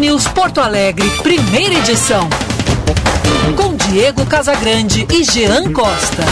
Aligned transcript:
News 0.00 0.26
Porto 0.28 0.60
Alegre, 0.60 1.08
primeira 1.22 1.74
edição. 1.74 2.28
Com 3.56 3.76
Diego 3.76 4.26
Casagrande 4.26 5.06
e 5.12 5.22
Jean 5.22 5.72
Costa. 5.72 6.24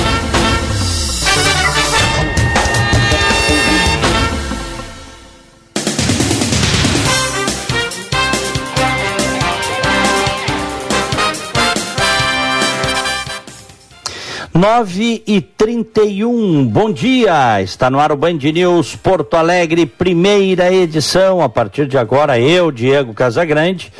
Nove 14.55 15.23
e 15.27 15.41
trinta 15.41 16.03
e 16.03 16.23
um, 16.27 16.67
bom 16.67 16.93
dia, 16.93 17.63
está 17.63 17.89
no 17.89 17.99
ar 17.99 18.13
o 18.13 18.17
Band 18.17 18.35
News 18.35 18.95
Porto 18.95 19.35
Alegre, 19.35 19.87
primeira 19.87 20.71
edição, 20.71 21.41
a 21.41 21.49
partir 21.49 21.87
de 21.87 21.97
agora 21.97 22.39
eu, 22.39 22.71
Diego 22.71 23.15
Casagrande, 23.15 23.91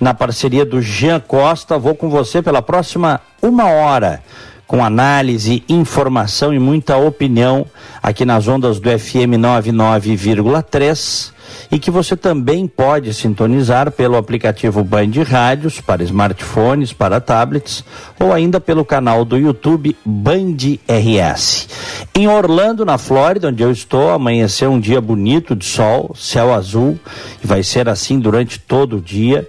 na 0.00 0.14
parceria 0.14 0.64
do 0.64 0.80
Jean 0.80 1.20
Costa, 1.20 1.78
vou 1.78 1.94
com 1.94 2.08
você 2.08 2.40
pela 2.40 2.62
próxima 2.62 3.20
uma 3.42 3.66
hora, 3.66 4.22
com 4.66 4.82
análise, 4.82 5.62
informação 5.68 6.54
e 6.54 6.58
muita 6.58 6.96
opinião 6.96 7.66
aqui 8.02 8.24
nas 8.24 8.48
ondas 8.48 8.80
do 8.80 8.88
FM 8.88 9.36
99,3 9.38 11.36
e 11.70 11.78
que 11.78 11.90
você 11.90 12.16
também 12.16 12.66
pode 12.66 13.12
sintonizar 13.14 13.90
pelo 13.90 14.16
aplicativo 14.16 14.82
Band 14.82 15.10
Rádios 15.26 15.80
para 15.80 16.02
smartphones, 16.02 16.92
para 16.92 17.20
tablets 17.20 17.84
ou 18.18 18.32
ainda 18.32 18.60
pelo 18.60 18.84
canal 18.84 19.24
do 19.24 19.36
YouTube 19.36 19.96
Band 20.04 20.56
RS. 20.88 21.68
Em 22.14 22.26
Orlando, 22.26 22.84
na 22.84 22.98
Flórida, 22.98 23.48
onde 23.48 23.62
eu 23.62 23.70
estou, 23.70 24.10
amanheceu 24.10 24.70
um 24.70 24.80
dia 24.80 25.00
bonito 25.00 25.54
de 25.54 25.64
sol, 25.64 26.14
céu 26.16 26.52
azul, 26.52 26.98
e 27.42 27.46
vai 27.46 27.62
ser 27.62 27.88
assim 27.88 28.18
durante 28.18 28.58
todo 28.58 28.96
o 28.96 29.00
dia. 29.00 29.48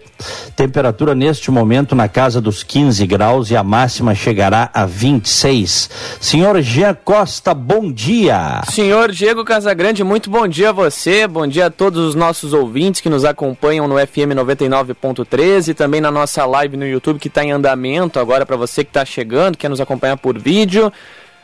Temperatura 0.55 1.15
neste 1.15 1.49
momento 1.49 1.95
na 1.95 2.07
casa 2.07 2.41
dos 2.41 2.61
15 2.61 3.07
graus 3.07 3.49
e 3.49 3.55
a 3.55 3.63
máxima 3.63 4.13
chegará 4.13 4.69
a 4.73 4.85
26. 4.85 5.89
Senhor 6.19 6.61
Jean 6.61 6.93
Costa, 6.93 7.53
bom 7.53 7.91
dia. 7.91 8.61
Senhor 8.69 9.11
Diego 9.11 9.45
Casagrande, 9.45 10.03
muito 10.03 10.29
bom 10.29 10.47
dia 10.47 10.69
a 10.69 10.73
você, 10.73 11.25
bom 11.25 11.47
dia 11.47 11.67
a 11.67 11.69
todos 11.71 11.88
os 11.97 12.15
nossos 12.15 12.53
ouvintes 12.53 13.01
que 13.01 13.09
nos 13.09 13.25
acompanham 13.25 13.87
no 13.87 13.95
FM 13.95 14.35
99.13 14.35 15.69
e 15.69 15.73
também 15.73 16.01
na 16.01 16.11
nossa 16.11 16.45
live 16.45 16.77
no 16.77 16.85
YouTube 16.85 17.19
que 17.19 17.27
está 17.27 17.43
em 17.43 17.51
andamento 17.51 18.19
agora 18.19 18.45
para 18.45 18.55
você 18.55 18.83
que 18.83 18.89
está 18.89 19.03
chegando, 19.05 19.57
quer 19.57 19.69
nos 19.69 19.81
acompanhar 19.81 20.17
por 20.17 20.37
vídeo. 20.37 20.91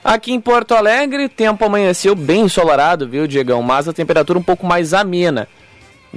Aqui 0.03 0.33
em 0.33 0.39
Porto 0.39 0.75
Alegre, 0.75 1.27
tempo 1.27 1.65
amanheceu 1.65 2.15
bem 2.15 2.41
ensolarado, 2.41 3.07
viu, 3.07 3.25
Diegão? 3.25 3.63
Mas 3.63 3.87
a 3.87 3.93
temperatura 3.93 4.37
um 4.37 4.43
pouco 4.43 4.65
mais 4.65 4.93
amena 4.93 5.47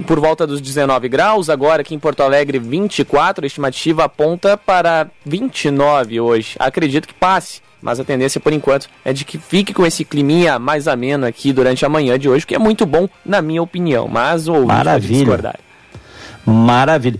por 0.05 0.19
volta 0.19 0.47
dos 0.47 0.61
19 0.61 1.09
graus, 1.09 1.49
agora 1.49 1.81
aqui 1.81 1.93
em 1.93 1.99
Porto 1.99 2.21
Alegre 2.21 2.59
24, 2.59 3.43
a 3.43 3.47
estimativa 3.47 4.05
aponta 4.05 4.57
para 4.57 5.09
29 5.25 6.19
hoje. 6.21 6.55
Acredito 6.59 7.07
que 7.07 7.13
passe, 7.13 7.61
mas 7.81 7.99
a 7.99 8.03
tendência 8.03 8.39
por 8.39 8.53
enquanto 8.53 8.87
é 9.03 9.13
de 9.13 9.23
que 9.25 9.37
fique 9.37 9.73
com 9.73 9.85
esse 9.85 10.03
climinha 10.03 10.59
mais 10.59 10.87
ameno 10.87 11.25
aqui 11.25 11.53
durante 11.53 11.85
a 11.85 11.89
manhã 11.89 12.17
de 12.17 12.29
hoje, 12.29 12.45
que 12.45 12.55
é 12.55 12.59
muito 12.59 12.85
bom 12.85 13.07
na 13.25 13.41
minha 13.41 13.61
opinião, 13.61 14.07
mas 14.07 14.47
o 14.47 14.65
Maravilha. 14.65 15.17
discordar. 15.19 15.59
Maravilha. 16.45 17.19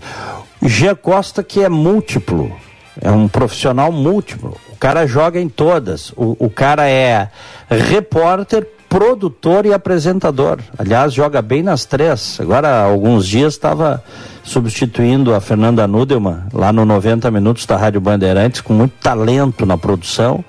Gia 0.62 0.94
Costa 0.94 1.42
que 1.42 1.62
é 1.62 1.68
múltiplo, 1.68 2.54
é 3.00 3.10
um 3.10 3.28
profissional 3.28 3.90
múltiplo. 3.90 4.56
O 4.72 4.76
cara 4.76 5.06
joga 5.06 5.40
em 5.40 5.48
todas. 5.48 6.10
O, 6.16 6.36
o 6.38 6.50
cara 6.50 6.88
é 6.88 7.28
repórter, 7.68 8.66
produtor 8.88 9.64
e 9.64 9.72
apresentador. 9.72 10.58
Aliás, 10.76 11.12
joga 11.14 11.40
bem 11.40 11.62
nas 11.62 11.84
três. 11.84 12.38
Agora, 12.40 12.68
há 12.68 12.82
alguns 12.82 13.26
dias 13.26 13.54
estava 13.54 14.02
substituindo 14.50 15.32
a 15.32 15.40
Fernanda 15.40 15.86
Nudelman 15.86 16.42
lá 16.52 16.72
no 16.72 16.84
90 16.84 17.30
Minutos 17.30 17.64
da 17.66 17.76
Rádio 17.76 18.00
Bandeirantes, 18.00 18.60
com 18.60 18.74
muito 18.74 18.92
talento 19.00 19.64
na 19.64 19.78
produção. 19.78 20.44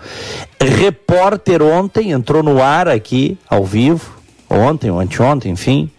Repórter 0.60 1.62
ontem, 1.62 2.12
entrou 2.12 2.42
no 2.42 2.62
ar 2.62 2.88
aqui, 2.88 3.38
ao 3.48 3.64
vivo, 3.64 4.18
ontem 4.50 4.90
ou 4.90 5.00
anteontem, 5.00 5.52
enfim 5.52 5.90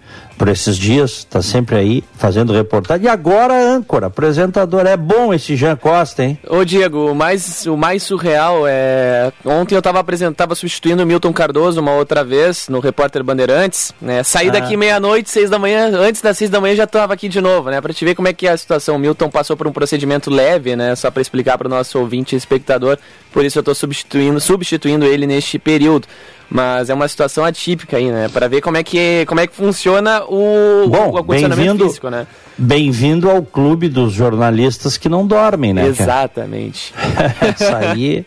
por 0.43 0.49
esses 0.49 0.77
dias, 0.77 1.19
está 1.19 1.41
sempre 1.41 1.77
aí 1.77 2.05
fazendo 2.19 2.53
reportagem. 2.53 3.07
E 3.07 3.09
agora 3.09 3.55
âncora, 3.55 4.07
apresentador. 4.07 4.85
É 4.87 4.97
bom 4.97 5.33
esse 5.33 5.55
Jean 5.55 5.77
Costa, 5.77 6.25
hein? 6.25 6.37
Ô 6.49 6.65
Diego, 6.65 7.13
o 7.13 7.15
mais, 7.15 7.65
o 7.65 7.77
mais 7.77 8.03
surreal 8.03 8.67
é. 8.67 9.33
Ontem 9.45 9.77
eu 9.77 9.79
estava 9.79 10.01
apresentando, 10.01 10.53
substituindo 10.57 11.05
o 11.05 11.07
Milton 11.07 11.33
Cardoso 11.33 11.81
uma 11.81 11.93
outra 11.93 12.25
vez 12.25 12.69
no 12.69 12.81
Repórter 12.81 13.23
Bandeirantes. 13.23 13.95
Né? 14.03 14.25
Saí 14.25 14.49
ah. 14.49 14.53
daqui 14.55 14.77
meia-noite, 14.77 15.31
seis 15.31 15.49
da 15.49 15.61
manhã, 15.61 15.97
antes 15.97 16.21
das 16.21 16.37
seis 16.37 16.51
da 16.51 16.61
manhã 16.61 16.75
já 16.75 16.85
estava 16.85 17.15
aqui 17.15 17.29
de 17.29 17.41
novo, 17.41 17.71
né? 17.71 17.81
Pra 17.81 17.93
te 17.93 18.05
ver 18.05 18.17
como 18.17 18.27
é 18.27 18.33
que 18.33 18.49
é 18.49 18.51
a 18.51 18.57
situação. 18.57 18.97
O 18.97 18.99
Milton 18.99 19.31
passou 19.31 19.57
por 19.57 19.69
um 19.69 19.73
procedimento 19.73 20.29
leve, 20.29 20.75
né? 20.75 20.97
Só 20.97 21.09
para 21.09 21.23
explicar 21.23 21.57
para 21.57 21.69
o 21.69 21.71
nosso 21.71 22.01
ouvinte 22.01 22.35
e 22.35 22.37
espectador. 22.37 22.99
Por 23.33 23.45
isso 23.45 23.59
eu 23.59 23.63
estou 23.63 23.75
substituindo, 23.75 24.41
substituindo 24.41 25.05
ele 25.05 25.27
neste 25.27 25.59
período. 25.59 26.07
Mas 26.55 26.91
é 26.91 26.95
uma 26.95 27.09
situação 27.09 27.47
atípica 27.47 27.97
aí, 27.97 28.11
né? 28.11 28.29
Para 28.29 28.47
ver 28.47 28.61
como 28.61 28.77
é 28.77 28.83
que 28.83 29.25
como 29.27 29.41
é 29.41 29.47
que 29.47 29.57
funciona 29.57 30.23
o, 30.25 30.87
Bom, 30.87 31.13
o 31.13 31.17
acondicionamento 31.17 31.87
físico, 31.87 32.11
né? 32.11 32.27
Bem-vindo 32.59 33.31
ao 33.31 33.43
clube 33.43 33.89
dos 33.89 34.13
jornalistas 34.13 34.99
que 34.99 35.09
não 35.09 35.27
dormem, 35.27 35.73
né? 35.73 35.87
Exatamente. 35.87 36.93
isso 37.59 37.75
aí 37.75 38.27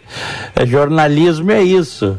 é 0.55 0.65
jornalismo 0.65 1.51
é 1.51 1.61
isso. 1.61 2.17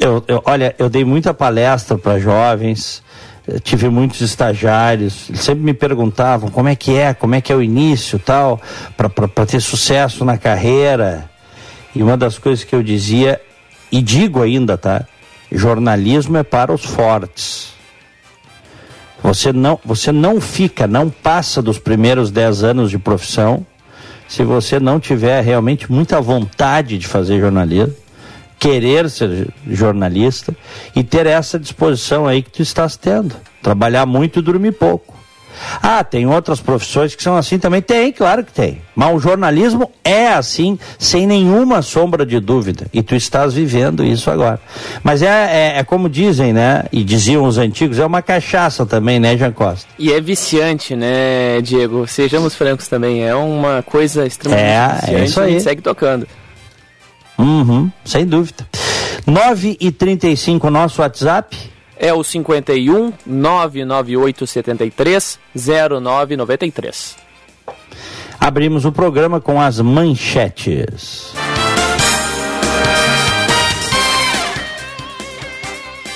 Eu, 0.00 0.24
eu, 0.26 0.42
olha, 0.46 0.74
eu 0.78 0.88
dei 0.88 1.04
muita 1.04 1.34
palestra 1.34 1.98
para 1.98 2.18
jovens, 2.18 3.02
tive 3.62 3.90
muitos 3.90 4.22
estagiários, 4.22 5.28
eles 5.28 5.42
sempre 5.42 5.62
me 5.62 5.74
perguntavam 5.74 6.48
como 6.48 6.68
é 6.68 6.74
que 6.74 6.96
é, 6.96 7.12
como 7.12 7.34
é 7.34 7.40
que 7.42 7.52
é 7.52 7.56
o 7.56 7.62
início 7.62 8.18
tal, 8.18 8.58
para 8.96 9.46
ter 9.46 9.60
sucesso 9.60 10.24
na 10.24 10.38
carreira. 10.38 11.30
E 11.94 12.02
uma 12.02 12.16
das 12.16 12.38
coisas 12.38 12.64
que 12.64 12.74
eu 12.74 12.82
dizia 12.82 13.40
e 13.90 14.00
digo 14.00 14.42
ainda, 14.42 14.78
tá? 14.78 15.04
Jornalismo 15.50 16.38
é 16.38 16.42
para 16.42 16.72
os 16.72 16.84
fortes. 16.84 17.72
Você 19.22 19.52
não, 19.52 19.78
você 19.84 20.10
não 20.10 20.40
fica, 20.40 20.86
não 20.86 21.08
passa 21.08 21.62
dos 21.62 21.78
primeiros 21.78 22.30
10 22.30 22.64
anos 22.64 22.90
de 22.90 22.98
profissão 22.98 23.64
se 24.26 24.42
você 24.42 24.80
não 24.80 24.98
tiver 24.98 25.42
realmente 25.42 25.92
muita 25.92 26.20
vontade 26.20 26.96
de 26.96 27.06
fazer 27.06 27.38
jornalismo, 27.38 27.94
querer 28.58 29.10
ser 29.10 29.48
jornalista 29.68 30.56
e 30.96 31.04
ter 31.04 31.26
essa 31.26 31.58
disposição 31.58 32.26
aí 32.26 32.42
que 32.42 32.50
tu 32.50 32.62
estás 32.62 32.96
tendo. 32.96 33.36
Trabalhar 33.62 34.06
muito 34.06 34.38
e 34.38 34.42
dormir 34.42 34.72
pouco. 34.72 35.14
Ah, 35.82 36.02
tem 36.04 36.26
outras 36.26 36.60
profissões 36.60 37.14
que 37.14 37.22
são 37.22 37.36
assim 37.36 37.58
também? 37.58 37.82
Tem, 37.82 38.12
claro 38.12 38.44
que 38.44 38.52
tem. 38.52 38.80
Mas 38.94 39.14
o 39.14 39.18
jornalismo 39.18 39.90
é 40.04 40.28
assim, 40.28 40.78
sem 40.98 41.26
nenhuma 41.26 41.82
sombra 41.82 42.26
de 42.26 42.38
dúvida. 42.40 42.86
E 42.92 43.02
tu 43.02 43.14
estás 43.14 43.54
vivendo 43.54 44.04
isso 44.04 44.30
agora. 44.30 44.60
Mas 45.02 45.22
é, 45.22 45.26
é, 45.76 45.78
é 45.78 45.84
como 45.84 46.08
dizem, 46.08 46.52
né? 46.52 46.84
E 46.92 47.02
diziam 47.02 47.44
os 47.44 47.58
antigos, 47.58 47.98
é 47.98 48.04
uma 48.04 48.22
cachaça 48.22 48.84
também, 48.84 49.18
né, 49.18 49.36
Jean 49.36 49.52
Costa? 49.52 49.86
E 49.98 50.12
é 50.12 50.20
viciante, 50.20 50.94
né, 50.94 51.60
Diego? 51.62 52.06
Sejamos 52.06 52.54
francos 52.54 52.88
também. 52.88 53.22
É 53.22 53.34
uma 53.34 53.82
coisa 53.82 54.26
extremamente 54.26 54.66
é, 54.66 54.74
é 54.74 54.88
viciante. 54.88 55.14
É 55.14 55.24
isso 55.24 55.40
aí. 55.40 55.46
A 55.46 55.50
gente 55.52 55.62
segue 55.62 55.82
tocando. 55.82 56.26
Uhum, 57.38 57.90
sem 58.04 58.26
dúvida. 58.26 58.66
9 59.26 59.76
e 59.80 59.90
35 59.90 60.68
nosso 60.70 61.00
WhatsApp 61.00 61.71
é 61.96 62.12
o 62.12 62.22
51 62.22 63.12
998 63.26 64.46
73 64.46 65.38
0993. 65.54 67.16
Abrimos 68.40 68.84
o 68.84 68.92
programa 68.92 69.40
com 69.40 69.60
as 69.60 69.80
manchetes. 69.80 71.32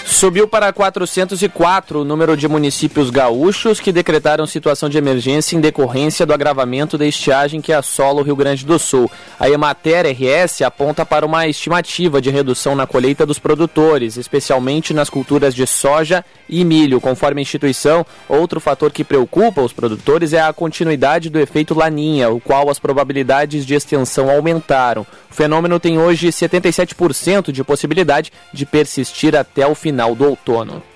Subiu 0.09 0.47
para 0.47 0.73
404 0.73 2.01
o 2.01 2.05
número 2.05 2.37
de 2.37 2.47
municípios 2.47 3.11
gaúchos 3.11 3.81
que 3.81 3.91
decretaram 3.91 4.47
situação 4.47 4.89
de 4.89 4.97
emergência 4.97 5.57
em 5.57 5.61
decorrência 5.61 6.25
do 6.25 6.33
agravamento 6.33 6.97
da 6.97 7.05
estiagem 7.05 7.61
que 7.61 7.73
assola 7.73 8.21
o 8.21 8.25
Rio 8.25 8.37
Grande 8.37 8.65
do 8.65 8.79
Sul. 8.79 9.11
A 9.39 9.51
Emater 9.51 10.07
RS 10.07 10.63
aponta 10.63 11.05
para 11.05 11.27
uma 11.27 11.49
estimativa 11.49 12.21
de 12.21 12.31
redução 12.31 12.77
na 12.77 12.87
colheita 12.87 13.27
dos 13.27 13.41
produtores, 13.41 14.17
especialmente 14.17 14.95
nas 14.95 15.11
culturas 15.11 15.53
de 15.53 15.67
soja 15.67 16.25
e 16.49 16.65
milho. 16.65 17.01
Conforme 17.01 17.41
a 17.41 17.43
instituição, 17.43 18.07
outro 18.29 18.61
fator 18.61 18.93
que 18.93 19.05
preocupa 19.05 19.61
os 19.61 19.73
produtores 19.73 20.33
é 20.33 20.41
a 20.41 20.53
continuidade 20.53 21.29
do 21.29 21.41
efeito 21.41 21.75
laninha, 21.75 22.31
o 22.31 22.41
qual 22.41 22.71
as 22.71 22.79
probabilidades 22.79 23.67
de 23.67 23.75
extensão 23.75 24.31
aumentaram. 24.31 25.05
O 25.29 25.35
fenômeno 25.35 25.81
tem 25.81 25.99
hoje 25.99 26.29
77% 26.29 27.51
de 27.51 27.65
possibilidade 27.65 28.33
de 28.53 28.65
persistir 28.65 29.35
até 29.37 29.67
o 29.67 29.75
final 29.75 30.06
final 30.07 30.15
do 30.15 30.25
outono. 30.29 30.96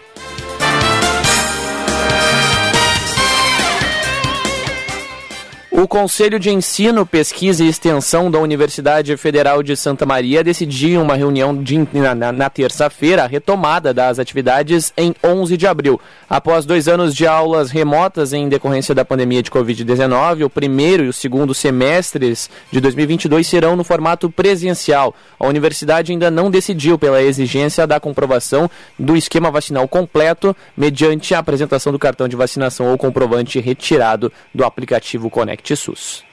O 5.82 5.88
Conselho 5.88 6.38
de 6.38 6.50
Ensino, 6.50 7.06
Pesquisa 7.06 7.65
e 7.65 7.69
Extensão 7.69 8.31
da 8.31 8.38
Universidade 8.38 9.17
Federal 9.17 9.62
de 9.62 9.75
Santa 9.75 10.05
Maria 10.05 10.44
decidiu 10.44 10.91
em 10.91 11.03
uma 11.03 11.17
reunião 11.17 11.56
de, 11.56 11.88
na, 11.94 12.15
na, 12.15 12.31
na 12.31 12.50
terça-feira 12.50 13.25
a 13.25 13.27
retomada 13.27 13.94
das 13.94 14.19
atividades 14.19 14.93
em 14.94 15.15
11 15.25 15.56
de 15.56 15.67
abril. 15.67 15.99
Após 16.29 16.67
dois 16.67 16.87
anos 16.87 17.15
de 17.15 17.27
aulas 17.27 17.71
remotas 17.71 18.35
em 18.35 18.47
decorrência 18.47 18.94
da 18.94 19.06
pandemia 19.06 19.43
de 19.43 19.50
Covid-19, 19.50 20.44
o 20.44 20.50
primeiro 20.50 21.05
e 21.05 21.09
o 21.09 21.15
segundo 21.15 21.55
semestres 21.55 22.50
de 22.71 22.79
2022 22.79 23.47
serão 23.47 23.75
no 23.75 23.82
formato 23.82 24.29
presencial. 24.29 25.15
A 25.38 25.47
universidade 25.47 26.12
ainda 26.12 26.31
não 26.31 26.50
decidiu 26.50 26.99
pela 26.99 27.23
exigência 27.23 27.87
da 27.87 27.99
comprovação 27.99 28.71
do 28.99 29.17
esquema 29.17 29.50
vacinal 29.50 29.88
completo 29.88 30.55
mediante 30.77 31.35
a 31.35 31.38
apresentação 31.38 31.91
do 31.91 31.99
cartão 31.99 32.29
de 32.29 32.37
vacinação 32.37 32.91
ou 32.91 32.99
comprovante 32.99 33.59
retirado 33.61 34.31
do 34.55 34.62
aplicativo 34.62 35.31
Conect. 35.31 35.69
SUS. 35.76 36.25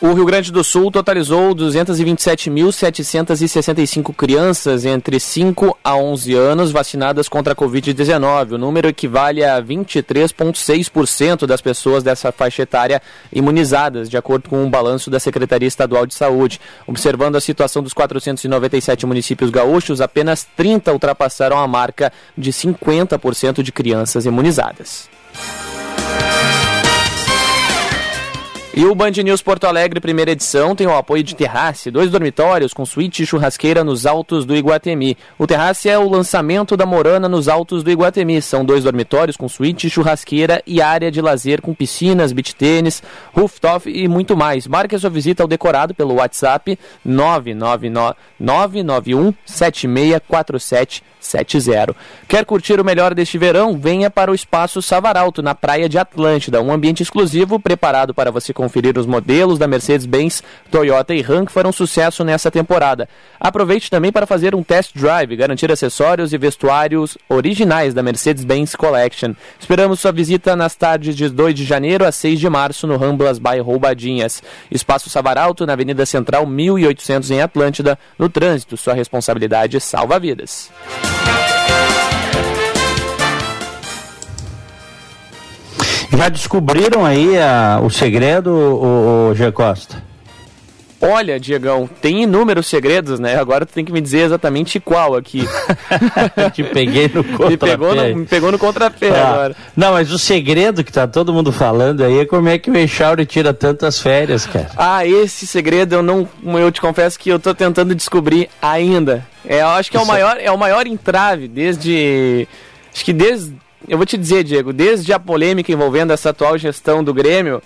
O 0.00 0.12
Rio 0.12 0.24
Grande 0.24 0.52
do 0.52 0.62
Sul 0.62 0.92
totalizou 0.92 1.52
227.765 1.56 4.14
crianças 4.14 4.84
entre 4.84 5.18
5 5.18 5.76
a 5.82 5.96
11 5.96 6.34
anos 6.34 6.70
vacinadas 6.70 7.28
contra 7.28 7.52
a 7.52 7.56
Covid-19. 7.56 8.52
O 8.52 8.58
número 8.58 8.86
equivale 8.86 9.42
a 9.42 9.60
23,6% 9.60 11.46
das 11.46 11.60
pessoas 11.60 12.04
dessa 12.04 12.30
faixa 12.30 12.62
etária 12.62 13.02
imunizadas, 13.32 14.08
de 14.08 14.16
acordo 14.16 14.48
com 14.48 14.62
um 14.62 14.70
balanço 14.70 15.10
da 15.10 15.18
Secretaria 15.18 15.66
Estadual 15.66 16.06
de 16.06 16.14
Saúde. 16.14 16.60
Observando 16.86 17.34
a 17.34 17.40
situação 17.40 17.82
dos 17.82 17.92
497 17.92 19.04
municípios 19.04 19.50
gaúchos, 19.50 20.00
apenas 20.00 20.46
30 20.56 20.92
ultrapassaram 20.92 21.58
a 21.58 21.66
marca 21.66 22.12
de 22.36 22.52
50% 22.52 23.64
de 23.64 23.72
crianças 23.72 24.26
imunizadas. 24.26 25.08
E 28.78 28.84
o 28.84 28.94
Band 28.94 29.10
News 29.10 29.42
Porto 29.42 29.64
Alegre, 29.64 29.98
primeira 29.98 30.30
edição, 30.30 30.76
tem 30.76 30.86
o 30.86 30.96
apoio 30.96 31.24
de 31.24 31.34
Terrace, 31.34 31.90
dois 31.90 32.12
dormitórios 32.12 32.72
com 32.72 32.86
suíte 32.86 33.24
e 33.24 33.26
churrasqueira 33.26 33.82
nos 33.82 34.06
altos 34.06 34.46
do 34.46 34.54
Iguatemi. 34.54 35.18
O 35.36 35.48
Terrace 35.48 35.88
é 35.88 35.98
o 35.98 36.08
lançamento 36.08 36.76
da 36.76 36.86
Morana 36.86 37.28
nos 37.28 37.48
altos 37.48 37.82
do 37.82 37.90
Iguatemi. 37.90 38.40
São 38.40 38.64
dois 38.64 38.84
dormitórios 38.84 39.36
com 39.36 39.48
suíte, 39.48 39.90
churrasqueira 39.90 40.62
e 40.64 40.80
área 40.80 41.10
de 41.10 41.20
lazer 41.20 41.60
com 41.60 41.74
piscinas, 41.74 42.30
beach 42.30 42.54
tênis, 42.54 43.02
rooftop 43.34 43.90
e 43.90 44.06
muito 44.06 44.36
mais. 44.36 44.68
Marque 44.68 44.96
sua 44.96 45.10
visita 45.10 45.42
ao 45.42 45.48
decorado 45.48 45.92
pelo 45.92 46.14
WhatsApp 46.14 46.78
991 47.04 49.34
7647 49.44 51.02
70. 51.20 51.94
Quer 52.26 52.44
curtir 52.44 52.80
o 52.80 52.84
melhor 52.84 53.14
deste 53.14 53.38
verão? 53.38 53.78
Venha 53.78 54.10
para 54.10 54.30
o 54.30 54.34
Espaço 54.34 54.80
Savaralto, 54.80 55.42
na 55.42 55.54
Praia 55.54 55.88
de 55.88 55.98
Atlântida, 55.98 56.62
um 56.62 56.72
ambiente 56.72 57.02
exclusivo 57.02 57.58
preparado 57.58 58.14
para 58.14 58.30
você 58.30 58.52
conferir 58.68 58.98
os 58.98 59.06
modelos 59.06 59.58
da 59.58 59.66
Mercedes-Benz, 59.66 60.42
Toyota 60.70 61.14
e 61.14 61.22
Ram 61.22 61.46
que 61.46 61.52
farão 61.52 61.72
sucesso 61.72 62.22
nessa 62.22 62.50
temporada. 62.50 63.08
Aproveite 63.40 63.90
também 63.90 64.12
para 64.12 64.26
fazer 64.26 64.54
um 64.54 64.62
test 64.62 64.94
drive, 64.94 65.34
garantir 65.36 65.72
acessórios 65.72 66.34
e 66.34 66.38
vestuários 66.38 67.16
originais 67.30 67.94
da 67.94 68.02
Mercedes-Benz 68.02 68.76
Collection. 68.76 69.32
Esperamos 69.58 70.00
sua 70.00 70.12
visita 70.12 70.54
nas 70.54 70.74
tardes 70.74 71.16
de 71.16 71.30
2 71.30 71.54
de 71.54 71.64
janeiro 71.64 72.04
a 72.04 72.12
6 72.12 72.38
de 72.38 72.50
março 72.50 72.86
no 72.86 72.98
Ramblas 72.98 73.38
by 73.38 73.58
Roubadinhas. 73.58 74.42
Espaço 74.70 75.08
Savaralto, 75.08 75.64
na 75.64 75.72
Avenida 75.72 76.04
Central 76.04 76.44
1800 76.44 77.30
em 77.30 77.40
Atlântida, 77.40 77.98
no 78.18 78.28
trânsito. 78.28 78.76
Sua 78.76 78.92
responsabilidade 78.92 79.80
salva 79.80 80.18
vidas. 80.18 80.70
Já 86.18 86.28
descobriram 86.28 87.06
aí 87.06 87.38
a, 87.38 87.78
o 87.80 87.88
segredo, 87.88 88.50
o, 88.50 89.30
o 89.30 89.34
G. 89.36 89.52
Costa? 89.52 90.02
Olha, 91.00 91.38
Diegão, 91.38 91.88
tem 92.02 92.24
inúmeros 92.24 92.66
segredos, 92.66 93.20
né? 93.20 93.38
Agora 93.38 93.64
tu 93.64 93.72
tem 93.72 93.84
que 93.84 93.92
me 93.92 94.00
dizer 94.00 94.22
exatamente 94.22 94.80
qual 94.80 95.14
aqui. 95.14 95.46
Te 96.52 96.64
peguei 96.64 97.06
no 97.14 97.22
contrapé. 97.22 97.50
Me 97.50 97.56
pegou 97.56 97.94
no, 97.94 98.16
me 98.16 98.26
pegou 98.26 98.50
no 98.50 98.58
contrapé 98.58 99.10
ah, 99.10 99.28
agora. 99.28 99.56
Não, 99.76 99.92
mas 99.92 100.10
o 100.10 100.18
segredo 100.18 100.82
que 100.82 100.92
tá 100.92 101.06
todo 101.06 101.32
mundo 101.32 101.52
falando 101.52 102.02
aí 102.02 102.18
é 102.18 102.26
como 102.26 102.48
é 102.48 102.58
que 102.58 102.68
o 102.68 102.76
Echauri 102.76 103.24
tira 103.24 103.54
tantas 103.54 104.00
férias, 104.00 104.44
cara. 104.44 104.70
Ah, 104.76 105.06
esse 105.06 105.46
segredo 105.46 105.94
eu 105.94 106.02
não. 106.02 106.28
Eu 106.44 106.72
te 106.72 106.80
confesso 106.80 107.16
que 107.16 107.28
eu 107.30 107.38
tô 107.38 107.54
tentando 107.54 107.94
descobrir 107.94 108.50
ainda. 108.60 109.24
É, 109.46 109.60
eu 109.60 109.68
acho 109.68 109.88
que 109.88 109.96
é 109.96 110.00
o, 110.00 110.06
maior, 110.06 110.36
é 110.40 110.50
o 110.50 110.58
maior 110.58 110.84
entrave 110.84 111.46
desde. 111.46 112.48
Acho 112.92 113.04
que 113.04 113.12
desde 113.12 113.54
eu 113.86 113.96
vou 113.96 114.06
te 114.06 114.16
dizer, 114.16 114.42
Diego, 114.44 114.72
desde 114.72 115.12
a 115.12 115.18
polêmica 115.18 115.70
envolvendo 115.70 116.12
essa 116.12 116.30
atual 116.30 116.56
gestão 116.58 117.04
do 117.04 117.12
Grêmio, 117.12 117.62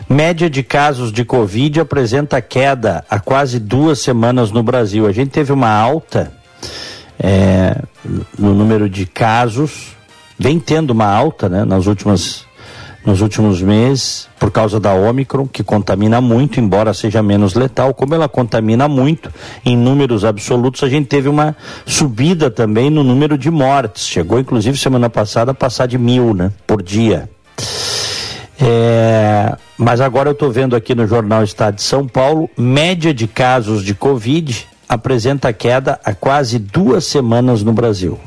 Média 0.08 0.48
de 0.48 0.62
casos 0.62 1.10
de 1.10 1.24
Covid 1.24 1.80
apresenta 1.80 2.40
queda 2.40 3.04
há 3.10 3.18
quase 3.18 3.58
duas 3.58 3.98
semanas 3.98 4.52
no 4.52 4.62
Brasil. 4.62 5.06
A 5.06 5.12
gente 5.12 5.30
teve 5.30 5.52
uma 5.52 5.68
alta 5.68 6.32
é, 7.18 7.76
no 8.38 8.54
número 8.54 8.88
de 8.88 9.04
casos, 9.04 9.96
vem 10.38 10.60
tendo 10.60 10.90
uma 10.90 11.06
alta 11.06 11.48
né, 11.48 11.64
nas 11.64 11.86
últimas, 11.86 12.44
nos 13.04 13.20
últimos 13.20 13.60
meses, 13.60 14.28
por 14.38 14.52
causa 14.52 14.78
da 14.78 14.94
Omicron, 14.94 15.48
que 15.48 15.64
contamina 15.64 16.20
muito, 16.20 16.60
embora 16.60 16.94
seja 16.94 17.20
menos 17.20 17.54
letal. 17.54 17.92
Como 17.92 18.14
ela 18.14 18.28
contamina 18.28 18.86
muito, 18.86 19.32
em 19.64 19.76
números 19.76 20.24
absolutos, 20.24 20.84
a 20.84 20.88
gente 20.88 21.06
teve 21.06 21.28
uma 21.28 21.56
subida 21.84 22.48
também 22.48 22.90
no 22.90 23.02
número 23.02 23.36
de 23.36 23.50
mortes. 23.50 24.06
Chegou, 24.06 24.38
inclusive, 24.38 24.78
semana 24.78 25.10
passada 25.10 25.50
a 25.50 25.54
passar 25.54 25.86
de 25.86 25.98
mil 25.98 26.32
né, 26.32 26.52
por 26.64 26.80
dia. 26.80 27.28
É, 28.60 29.56
mas 29.76 30.00
agora 30.00 30.30
eu 30.30 30.32
estou 30.32 30.50
vendo 30.50 30.74
aqui 30.74 30.94
no 30.94 31.06
Jornal 31.06 31.44
Estado 31.44 31.76
de 31.76 31.82
São 31.82 32.06
Paulo, 32.06 32.48
média 32.56 33.12
de 33.12 33.26
casos 33.26 33.84
de 33.84 33.94
Covid 33.94 34.66
apresenta 34.88 35.52
queda 35.52 36.00
há 36.04 36.14
quase 36.14 36.58
duas 36.58 37.04
semanas 37.04 37.62
no 37.62 37.72
Brasil. 37.72 38.18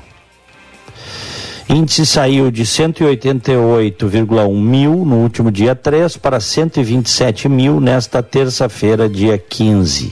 Índice 1.68 2.06
saiu 2.06 2.50
de 2.50 2.64
188,1 2.64 4.56
mil 4.56 5.06
no 5.06 5.18
último 5.18 5.52
dia 5.52 5.76
3 5.76 6.18
para 6.18 6.40
127 6.40 7.48
mil 7.48 7.80
nesta 7.80 8.24
terça-feira, 8.24 9.08
dia 9.08 9.38
15, 9.38 10.12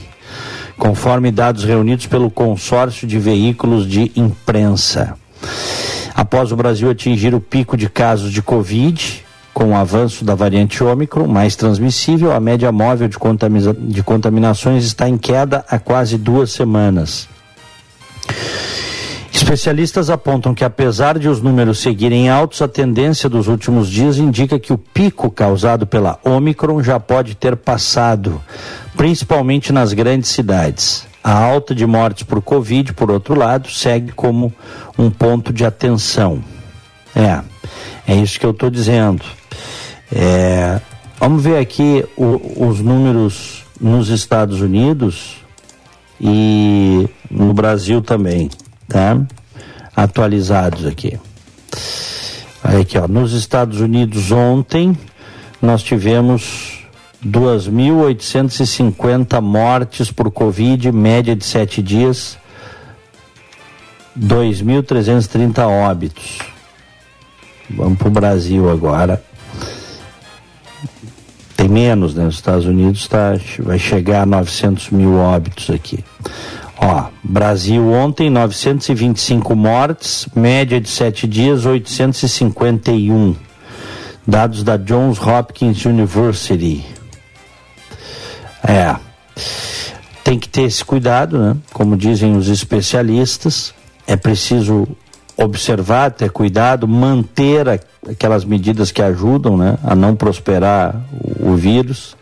conforme 0.76 1.32
dados 1.32 1.64
reunidos 1.64 2.06
pelo 2.06 2.30
consórcio 2.30 3.08
de 3.08 3.18
veículos 3.18 3.88
de 3.88 4.12
imprensa. 4.14 5.16
Após 6.18 6.50
o 6.50 6.56
Brasil 6.56 6.90
atingir 6.90 7.32
o 7.32 7.40
pico 7.40 7.76
de 7.76 7.88
casos 7.88 8.32
de 8.32 8.42
Covid, 8.42 9.24
com 9.54 9.66
o 9.66 9.76
avanço 9.76 10.24
da 10.24 10.34
variante 10.34 10.82
Ômicron, 10.82 11.28
mais 11.28 11.54
transmissível, 11.54 12.32
a 12.32 12.40
média 12.40 12.72
móvel 12.72 13.06
de, 13.06 13.16
contamina 13.16 13.72
de 13.72 14.02
contaminações 14.02 14.84
está 14.84 15.08
em 15.08 15.16
queda 15.16 15.64
há 15.68 15.78
quase 15.78 16.18
duas 16.18 16.50
semanas. 16.50 17.28
Especialistas 19.32 20.10
apontam 20.10 20.56
que, 20.56 20.64
apesar 20.64 21.20
de 21.20 21.28
os 21.28 21.40
números 21.40 21.78
seguirem 21.78 22.28
altos, 22.28 22.60
a 22.62 22.66
tendência 22.66 23.28
dos 23.28 23.46
últimos 23.46 23.88
dias 23.88 24.18
indica 24.18 24.58
que 24.58 24.72
o 24.72 24.78
pico 24.78 25.30
causado 25.30 25.86
pela 25.86 26.18
Omicron 26.24 26.82
já 26.82 26.98
pode 26.98 27.36
ter 27.36 27.54
passado, 27.54 28.42
principalmente 28.96 29.72
nas 29.72 29.92
grandes 29.92 30.30
cidades. 30.30 31.07
A 31.28 31.44
alta 31.44 31.74
de 31.74 31.84
mortes 31.84 32.22
por 32.22 32.40
Covid, 32.40 32.94
por 32.94 33.10
outro 33.10 33.34
lado, 33.34 33.70
segue 33.70 34.12
como 34.12 34.50
um 34.96 35.10
ponto 35.10 35.52
de 35.52 35.62
atenção. 35.62 36.42
É, 37.14 37.42
é 38.10 38.16
isso 38.16 38.40
que 38.40 38.46
eu 38.46 38.52
estou 38.52 38.70
dizendo. 38.70 39.22
É, 40.10 40.80
vamos 41.20 41.42
ver 41.42 41.58
aqui 41.58 42.02
o, 42.16 42.66
os 42.66 42.80
números 42.80 43.62
nos 43.78 44.08
Estados 44.08 44.62
Unidos 44.62 45.36
e 46.18 47.06
no 47.30 47.52
Brasil 47.52 48.00
também, 48.00 48.48
tá? 48.88 49.20
Atualizados 49.94 50.86
aqui. 50.86 51.20
Aqui, 52.64 52.96
ó, 52.96 53.06
nos 53.06 53.34
Estados 53.34 53.82
Unidos 53.82 54.32
ontem 54.32 54.96
nós 55.60 55.82
tivemos 55.82 56.77
2.850 57.24 59.40
mortes 59.40 60.10
por 60.10 60.30
Covid, 60.30 60.92
média 60.92 61.34
de 61.34 61.42
sete 61.44 61.82
dias, 61.82 62.38
2.330 64.18 65.66
óbitos. 65.66 66.38
Vamos 67.70 67.98
para 67.98 68.08
o 68.08 68.10
Brasil 68.10 68.70
agora. 68.70 69.22
Tem 71.56 71.68
menos, 71.68 72.14
né? 72.14 72.26
Os 72.26 72.36
Estados 72.36 72.66
Unidos 72.66 73.08
tá, 73.08 73.38
vai 73.58 73.78
chegar 73.78 74.22
a 74.22 74.26
900 74.26 74.90
mil 74.90 75.16
óbitos 75.16 75.70
aqui. 75.70 76.04
Ó, 76.80 77.08
Brasil 77.22 77.90
ontem, 77.90 78.30
925 78.30 79.56
mortes, 79.56 80.28
média 80.34 80.80
de 80.80 80.88
sete 80.88 81.26
dias, 81.26 81.66
851. 81.66 83.34
Dados 84.24 84.62
da 84.62 84.76
Johns 84.76 85.20
Hopkins 85.20 85.84
University. 85.84 86.84
É. 88.62 88.96
Tem 90.24 90.38
que 90.38 90.48
ter 90.48 90.62
esse 90.62 90.84
cuidado, 90.84 91.38
né? 91.38 91.56
Como 91.72 91.96
dizem 91.96 92.36
os 92.36 92.48
especialistas, 92.48 93.74
é 94.06 94.16
preciso 94.16 94.86
observar, 95.38 96.10
ter 96.10 96.30
cuidado, 96.30 96.88
manter 96.88 97.80
aquelas 98.10 98.44
medidas 98.44 98.90
que 98.90 99.00
ajudam 99.00 99.56
né, 99.56 99.78
a 99.84 99.94
não 99.94 100.16
prosperar 100.16 101.00
o, 101.40 101.52
o, 101.52 101.56
vírus. 101.56 102.16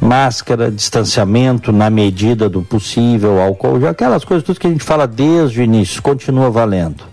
Máscara, 0.00 0.70
distanciamento 0.70 1.70
na 1.70 1.88
medida 1.88 2.48
do 2.48 2.62
possível, 2.62 3.40
álcool, 3.40 3.80
já 3.80 3.90
aquelas 3.90 4.24
coisas 4.24 4.44
tudo 4.44 4.58
que 4.58 4.66
a 4.66 4.70
gente 4.70 4.82
fala 4.82 5.06
desde 5.06 5.60
o 5.60 5.62
início, 5.62 6.02
continua 6.02 6.50
valendo. 6.50 7.04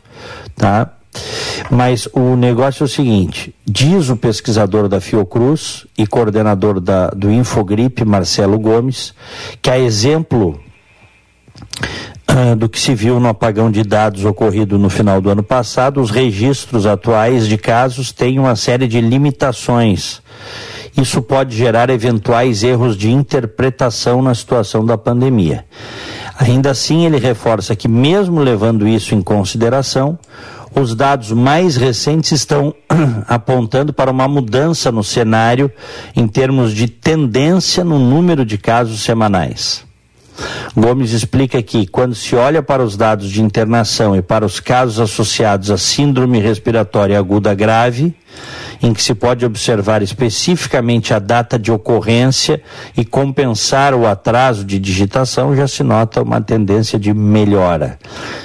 Tá? 0.56 0.95
Mas 1.70 2.08
o 2.14 2.36
negócio 2.36 2.84
é 2.84 2.86
o 2.86 2.90
seguinte: 2.90 3.54
diz 3.66 4.10
o 4.10 4.18
pesquisador 4.18 4.88
da 4.88 5.02
Fiocruz 5.02 5.86
e 5.98 6.06
coordenador 6.06 6.80
da, 6.80 7.08
do 7.10 7.32
Infogripe, 7.32 8.06
Marcelo 8.06 8.60
Gomes, 8.60 9.14
que 9.62 9.70
a 9.70 9.80
exemplo 9.80 10.60
uh, 12.30 12.56
do 12.56 12.70
que 12.70 12.80
se 12.80 12.94
viu 12.94 13.20
no 13.20 13.28
apagão 13.28 13.72
de 13.72 13.84
dados 13.84 14.26
ocorrido 14.26 14.78
no 14.78 14.90
final 14.90 15.22
do 15.22 15.30
ano 15.30 15.44
passado, 15.44 16.02
os 16.02 16.12
registros 16.12 16.86
atuais 16.86 17.48
de 17.48 17.58
casos 17.58 18.12
têm 18.12 18.40
uma 18.40 18.56
série 18.56 18.88
de 18.88 19.02
limitações. 19.02 20.22
Isso 20.98 21.22
pode 21.22 21.56
gerar 21.56 21.90
eventuais 21.90 22.64
erros 22.64 22.96
de 22.96 23.12
interpretação 23.12 24.22
na 24.22 24.34
situação 24.34 24.86
da 24.86 24.98
pandemia. 24.98 25.66
Ainda 26.38 26.72
assim, 26.72 27.06
ele 27.06 27.18
reforça 27.18 27.76
que, 27.76 27.88
mesmo 27.88 28.40
levando 28.40 28.88
isso 28.88 29.14
em 29.14 29.22
consideração, 29.22 30.18
os 30.76 30.94
dados 30.94 31.32
mais 31.32 31.78
recentes 31.78 32.32
estão 32.34 32.76
apontando 33.28 33.94
para 33.94 34.12
uma 34.12 34.28
mudança 34.28 34.92
no 34.92 35.04
cenário 35.04 35.72
em 36.16 36.28
termos 36.28 36.74
de 36.74 36.88
tendência 36.88 37.84
no 37.84 37.98
número 37.98 38.46
de 38.46 38.58
casos 38.58 39.02
semanais. 39.02 39.86
Gomes 40.76 41.14
explica 41.14 41.62
que, 41.64 41.88
quando 41.88 42.14
se 42.14 42.36
olha 42.36 42.62
para 42.62 42.84
os 42.84 42.98
dados 42.98 43.32
de 43.32 43.42
internação 43.42 44.16
e 44.16 44.22
para 44.22 44.46
os 44.46 44.60
casos 44.60 45.00
associados 45.00 45.72
à 45.72 45.78
síndrome 45.78 46.40
respiratória 46.40 47.18
aguda 47.18 47.54
grave, 47.54 48.14
em 48.82 48.94
que 48.94 49.02
se 49.02 49.14
pode 49.14 49.46
observar 49.46 50.02
especificamente 50.02 51.14
a 51.14 51.20
data 51.20 51.58
de 51.58 51.72
ocorrência 51.72 52.62
e 52.96 53.04
compensar 53.04 53.94
o 53.94 54.08
atraso 54.08 54.64
de 54.64 54.80
digitação, 54.80 55.56
já 55.56 55.68
se 55.68 55.84
nota 55.84 56.22
uma 56.22 56.42
tendência 56.42 56.98
de 57.00 57.14
melhora. 57.14 57.98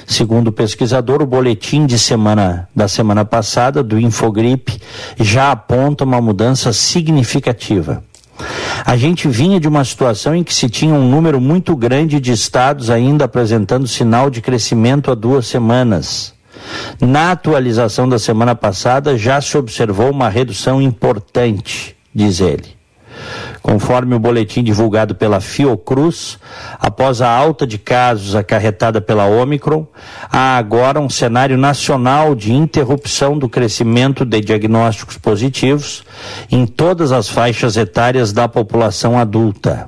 Segundo 0.05 0.49
o 0.49 0.51
pesquisador, 0.51 1.21
o 1.21 1.27
boletim 1.27 1.85
de 1.85 1.97
semana 1.97 2.67
da 2.75 2.87
semana 2.87 3.25
passada 3.25 3.83
do 3.83 3.99
Infogripe 3.99 4.79
já 5.19 5.51
aponta 5.51 6.03
uma 6.03 6.21
mudança 6.21 6.73
significativa. 6.73 8.03
A 8.85 8.97
gente 8.97 9.27
vinha 9.27 9.59
de 9.59 9.67
uma 9.67 9.83
situação 9.85 10.35
em 10.35 10.43
que 10.43 10.53
se 10.53 10.69
tinha 10.69 10.93
um 10.93 11.07
número 11.09 11.39
muito 11.39 11.75
grande 11.75 12.19
de 12.19 12.31
estados 12.31 12.89
ainda 12.89 13.25
apresentando 13.25 13.87
sinal 13.87 14.29
de 14.29 14.41
crescimento 14.41 15.11
há 15.11 15.15
duas 15.15 15.45
semanas. 15.47 16.33
Na 16.99 17.31
atualização 17.31 18.07
da 18.07 18.19
semana 18.19 18.55
passada 18.55 19.17
já 19.17 19.41
se 19.41 19.57
observou 19.57 20.11
uma 20.11 20.29
redução 20.29 20.81
importante, 20.81 21.95
diz 22.13 22.39
ele. 22.39 22.81
Conforme 23.61 24.15
o 24.15 24.19
boletim 24.19 24.63
divulgado 24.63 25.13
pela 25.13 25.39
Fiocruz, 25.39 26.39
após 26.79 27.21
a 27.21 27.29
alta 27.29 27.67
de 27.67 27.77
casos 27.77 28.35
acarretada 28.35 28.99
pela 28.99 29.27
Omicron, 29.27 29.85
há 30.31 30.57
agora 30.57 30.99
um 30.99 31.09
cenário 31.09 31.57
nacional 31.57 32.33
de 32.33 32.51
interrupção 32.51 33.37
do 33.37 33.47
crescimento 33.47 34.25
de 34.25 34.41
diagnósticos 34.41 35.17
positivos 35.17 36.03
em 36.49 36.65
todas 36.65 37.11
as 37.11 37.29
faixas 37.29 37.77
etárias 37.77 38.33
da 38.33 38.47
população 38.47 39.17
adulta. 39.17 39.87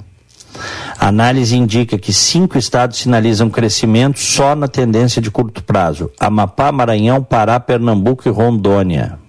A 1.00 1.08
análise 1.08 1.56
indica 1.56 1.98
que 1.98 2.14
cinco 2.14 2.58
estados 2.58 2.98
sinalizam 2.98 3.50
crescimento 3.50 4.20
só 4.20 4.56
na 4.56 4.68
tendência 4.68 5.22
de 5.22 5.32
curto 5.32 5.64
prazo: 5.64 6.12
Amapá, 6.20 6.72
Maranhão, 6.72 7.24
Pará, 7.24 7.60
Pernambuco 7.60 8.28
e 8.28 8.32
Rondônia. 8.32 9.23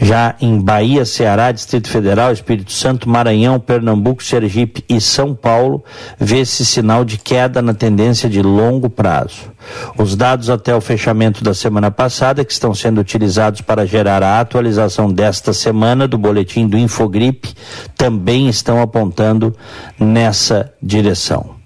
Já 0.00 0.36
em 0.40 0.60
Bahia, 0.60 1.04
Ceará, 1.04 1.50
Distrito 1.50 1.88
Federal, 1.88 2.32
Espírito 2.32 2.72
Santo, 2.72 3.08
Maranhão, 3.08 3.58
Pernambuco, 3.58 4.22
Sergipe 4.22 4.84
e 4.88 5.00
São 5.00 5.34
Paulo, 5.34 5.84
vê-se 6.18 6.64
sinal 6.64 7.04
de 7.04 7.18
queda 7.18 7.60
na 7.60 7.74
tendência 7.74 8.28
de 8.28 8.40
longo 8.40 8.88
prazo. 8.88 9.50
Os 9.98 10.14
dados 10.14 10.50
até 10.50 10.74
o 10.74 10.80
fechamento 10.80 11.42
da 11.42 11.52
semana 11.52 11.90
passada, 11.90 12.44
que 12.44 12.52
estão 12.52 12.72
sendo 12.72 13.00
utilizados 13.00 13.60
para 13.60 13.84
gerar 13.84 14.22
a 14.22 14.40
atualização 14.40 15.12
desta 15.12 15.52
semana 15.52 16.06
do 16.06 16.16
boletim 16.16 16.68
do 16.68 16.78
Infogripe, 16.78 17.52
também 17.96 18.48
estão 18.48 18.80
apontando 18.80 19.54
nessa 19.98 20.72
direção. 20.80 21.58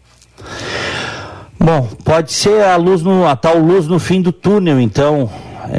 Bom, 1.60 1.88
pode 2.04 2.32
ser 2.32 2.64
a 2.64 2.76
luz 2.76 3.02
no, 3.02 3.24
a 3.26 3.36
tal 3.36 3.56
luz 3.58 3.86
no 3.86 4.00
fim 4.00 4.20
do 4.20 4.32
túnel, 4.32 4.80
então, 4.80 5.30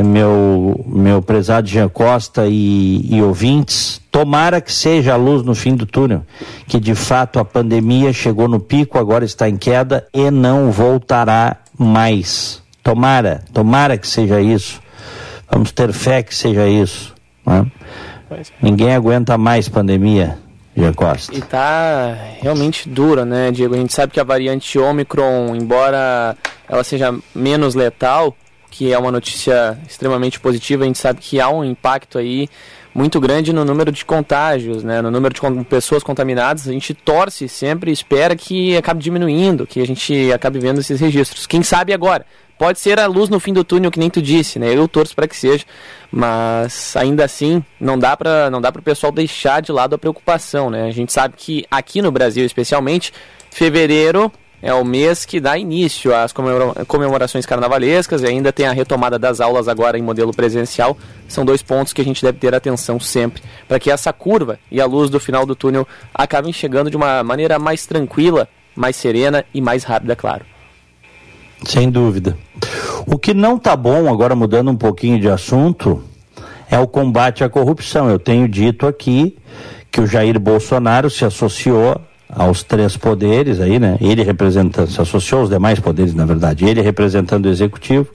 meu, 0.04 0.84
meu 0.88 1.22
prezado 1.22 1.68
Jean 1.68 1.90
Costa 1.90 2.46
e, 2.48 3.02
e 3.10 3.22
ouvintes, 3.22 4.02
tomara 4.12 4.62
que 4.62 4.72
seja 4.72 5.14
a 5.14 5.18
luz 5.18 5.44
no 5.44 5.56
fim 5.56 5.76
do 5.76 5.86
túnel, 5.86 6.24
que 6.68 6.80
de 6.80 6.96
fato 6.96 7.40
a 7.40 7.46
pandemia 7.46 8.14
chegou 8.14 8.48
no 8.48 8.60
pico, 8.60 8.98
agora 8.98 9.26
está 9.26 9.50
em 9.50 9.58
queda 9.58 10.08
e 10.14 10.30
não 10.32 10.72
voltará 10.72 11.58
mais. 11.78 12.62
Tomara, 12.82 13.44
tomara 13.54 13.98
que 13.98 14.08
seja 14.08 14.42
isso. 14.42 14.82
Vamos 15.52 15.72
ter 15.72 15.94
fé 15.94 16.24
que 16.24 16.34
seja 16.34 16.68
isso. 16.68 17.14
Né? 17.46 17.66
Ninguém 18.62 18.94
aguenta 18.94 19.38
mais 19.38 19.70
pandemia. 19.70 20.38
E 21.32 21.40
tá 21.42 22.18
realmente 22.42 22.90
dura, 22.90 23.24
né, 23.24 23.52
Diego? 23.52 23.76
A 23.76 23.78
gente 23.78 23.94
sabe 23.94 24.12
que 24.12 24.20
a 24.20 24.24
variante 24.24 24.80
Omicron, 24.80 25.56
embora 25.56 26.36
ela 26.68 26.84
seja 26.84 27.14
menos 27.36 27.76
letal, 27.76 28.36
que 28.74 28.92
é 28.92 28.98
uma 28.98 29.12
notícia 29.12 29.78
extremamente 29.88 30.40
positiva. 30.40 30.84
A 30.84 30.88
gente 30.88 30.98
sabe 30.98 31.20
que 31.22 31.40
há 31.40 31.48
um 31.48 31.64
impacto 31.64 32.18
aí 32.18 32.50
muito 32.94 33.20
grande 33.20 33.54
no 33.54 33.64
número 33.64 33.92
de 33.92 34.04
contágios, 34.04 34.84
né, 34.84 35.00
no 35.00 35.12
número 35.12 35.34
de 35.34 35.64
pessoas 35.66 36.02
contaminadas. 36.02 36.68
A 36.68 36.72
gente 36.72 36.92
torce 36.94 37.48
sempre 37.48 37.92
espera 37.92 38.36
que 38.36 38.76
acabe 38.76 39.02
diminuindo, 39.02 39.68
que 39.68 39.80
a 39.80 39.86
gente 39.86 40.32
acabe 40.32 40.58
vendo 40.58 40.80
esses 40.80 41.00
registros. 41.00 41.46
Quem 41.46 41.62
sabe 41.62 41.94
agora? 41.94 42.26
Pode 42.58 42.80
ser 42.80 43.00
a 43.00 43.06
luz 43.06 43.30
no 43.30 43.40
fim 43.40 43.54
do 43.54 43.64
túnel, 43.64 43.92
que 43.92 44.00
nem 44.00 44.10
tu 44.10 44.22
disse, 44.22 44.58
né? 44.58 44.76
Eu 44.76 44.88
torço 44.88 45.16
para 45.16 45.28
que 45.28 45.36
seja, 45.36 45.66
mas 46.12 46.96
ainda 46.96 47.24
assim 47.24 47.64
não 47.80 47.98
dá 47.98 48.18
para 48.18 48.50
não 48.50 48.62
dá 48.62 48.72
para 48.72 48.80
o 48.80 48.84
pessoal 48.84 49.12
deixar 49.12 49.62
de 49.62 49.72
lado 49.72 49.94
a 49.94 49.98
preocupação, 50.00 50.70
né? 50.72 50.88
A 50.88 50.92
gente 50.92 51.14
sabe 51.14 51.36
que 51.38 51.66
aqui 51.70 52.02
no 52.02 52.12
Brasil, 52.12 52.44
especialmente, 52.44 53.14
fevereiro 53.52 54.32
é 54.64 54.74
o 54.74 54.86
mês 54.86 55.26
que 55.26 55.42
dá 55.42 55.58
início 55.58 56.16
às 56.16 56.34
comemorações 56.88 57.46
carnavalescas 57.46 58.22
e 58.22 58.28
ainda 58.28 58.54
tem 58.54 58.66
a 58.66 58.72
retomada 58.72 59.20
das 59.20 59.42
aulas 59.42 59.68
agora 59.68 60.00
em 60.00 60.02
modelo 60.02 60.34
presencial. 60.34 60.98
São 61.28 61.44
dois 61.44 61.62
pontos 61.62 61.92
que 61.92 62.00
a 62.00 62.06
gente 62.06 62.24
deve 62.24 62.38
ter 62.38 62.56
atenção 62.56 62.98
sempre 62.98 63.44
para 63.68 63.78
que 63.78 63.92
essa 63.92 64.14
curva 64.14 64.58
e 64.72 64.80
a 64.80 64.86
luz 64.86 65.10
do 65.10 65.20
final 65.20 65.46
do 65.46 65.54
túnel 65.54 65.86
acabem 66.14 66.54
chegando 66.54 66.90
de 66.90 66.96
uma 66.96 67.22
maneira 67.26 67.60
mais 67.60 67.86
tranquila, 67.86 68.48
mais 68.74 68.96
serena 68.96 69.44
e 69.54 69.60
mais 69.60 69.84
rápida, 69.84 70.16
claro. 70.16 70.46
Sem 71.66 71.92
dúvida. 71.92 72.38
O 73.06 73.20
que 73.20 73.34
não 73.34 73.58
está 73.58 73.76
bom, 73.76 74.10
agora 74.10 74.34
mudando 74.34 74.72
um 74.72 74.78
pouquinho 74.78 75.20
de 75.20 75.30
assunto, 75.30 76.02
é 76.72 76.80
o 76.80 76.88
combate 76.88 77.44
à 77.44 77.50
corrupção. 77.50 78.10
Eu 78.10 78.18
tenho 78.18 78.48
dito 78.48 78.88
aqui 78.88 79.38
que 79.92 80.00
o 80.00 80.08
Jair 80.08 80.40
Bolsonaro 80.40 81.10
se 81.10 81.26
associou 81.26 82.00
aos 82.36 82.64
três 82.64 82.98
poderes 82.98 83.60
aí, 83.60 83.80
né? 83.80 83.98
Ele 84.02 84.24
representando, 84.24 84.90
se 84.90 85.02
associou 85.02 85.42
aos 85.42 85.50
demais 85.50 85.80
poderes, 85.80 86.14
na 86.14 86.26
verdade. 86.26 86.66
Ele 86.66 86.82
representando 86.82 87.46
o 87.46 87.50
executivo, 87.50 88.08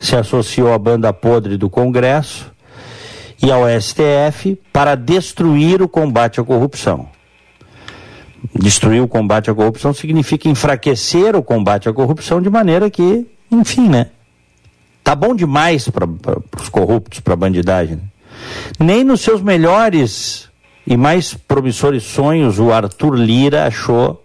se 0.00 0.16
associou 0.16 0.72
à 0.72 0.78
banda 0.78 1.12
podre 1.12 1.56
do 1.56 1.68
Congresso 1.68 2.50
e 3.42 3.50
ao 3.50 3.62
STF 3.80 4.58
para 4.72 4.94
destruir 4.94 5.82
o 5.82 5.88
combate 5.88 6.40
à 6.40 6.44
corrupção. 6.44 7.08
Destruir 8.54 9.02
o 9.02 9.08
combate 9.08 9.50
à 9.50 9.54
corrupção 9.54 9.92
significa 9.92 10.48
enfraquecer 10.48 11.34
o 11.36 11.42
combate 11.42 11.88
à 11.88 11.92
corrupção 11.92 12.40
de 12.40 12.48
maneira 12.48 12.88
que, 12.88 13.26
enfim, 13.50 13.88
né? 13.88 14.06
Tá 15.02 15.14
bom 15.14 15.34
demais 15.34 15.88
para 15.88 16.06
os 16.60 16.68
corruptos, 16.68 17.20
para 17.20 17.34
a 17.34 17.36
bandidagem. 17.36 17.96
Né? 17.96 18.02
Nem 18.78 19.04
nos 19.04 19.20
seus 19.20 19.40
melhores 19.40 20.45
e 20.86 20.96
mais 20.96 21.34
promissores 21.34 22.04
sonhos 22.04 22.58
o 22.58 22.72
Arthur 22.72 23.14
Lira 23.14 23.66
achou 23.66 24.22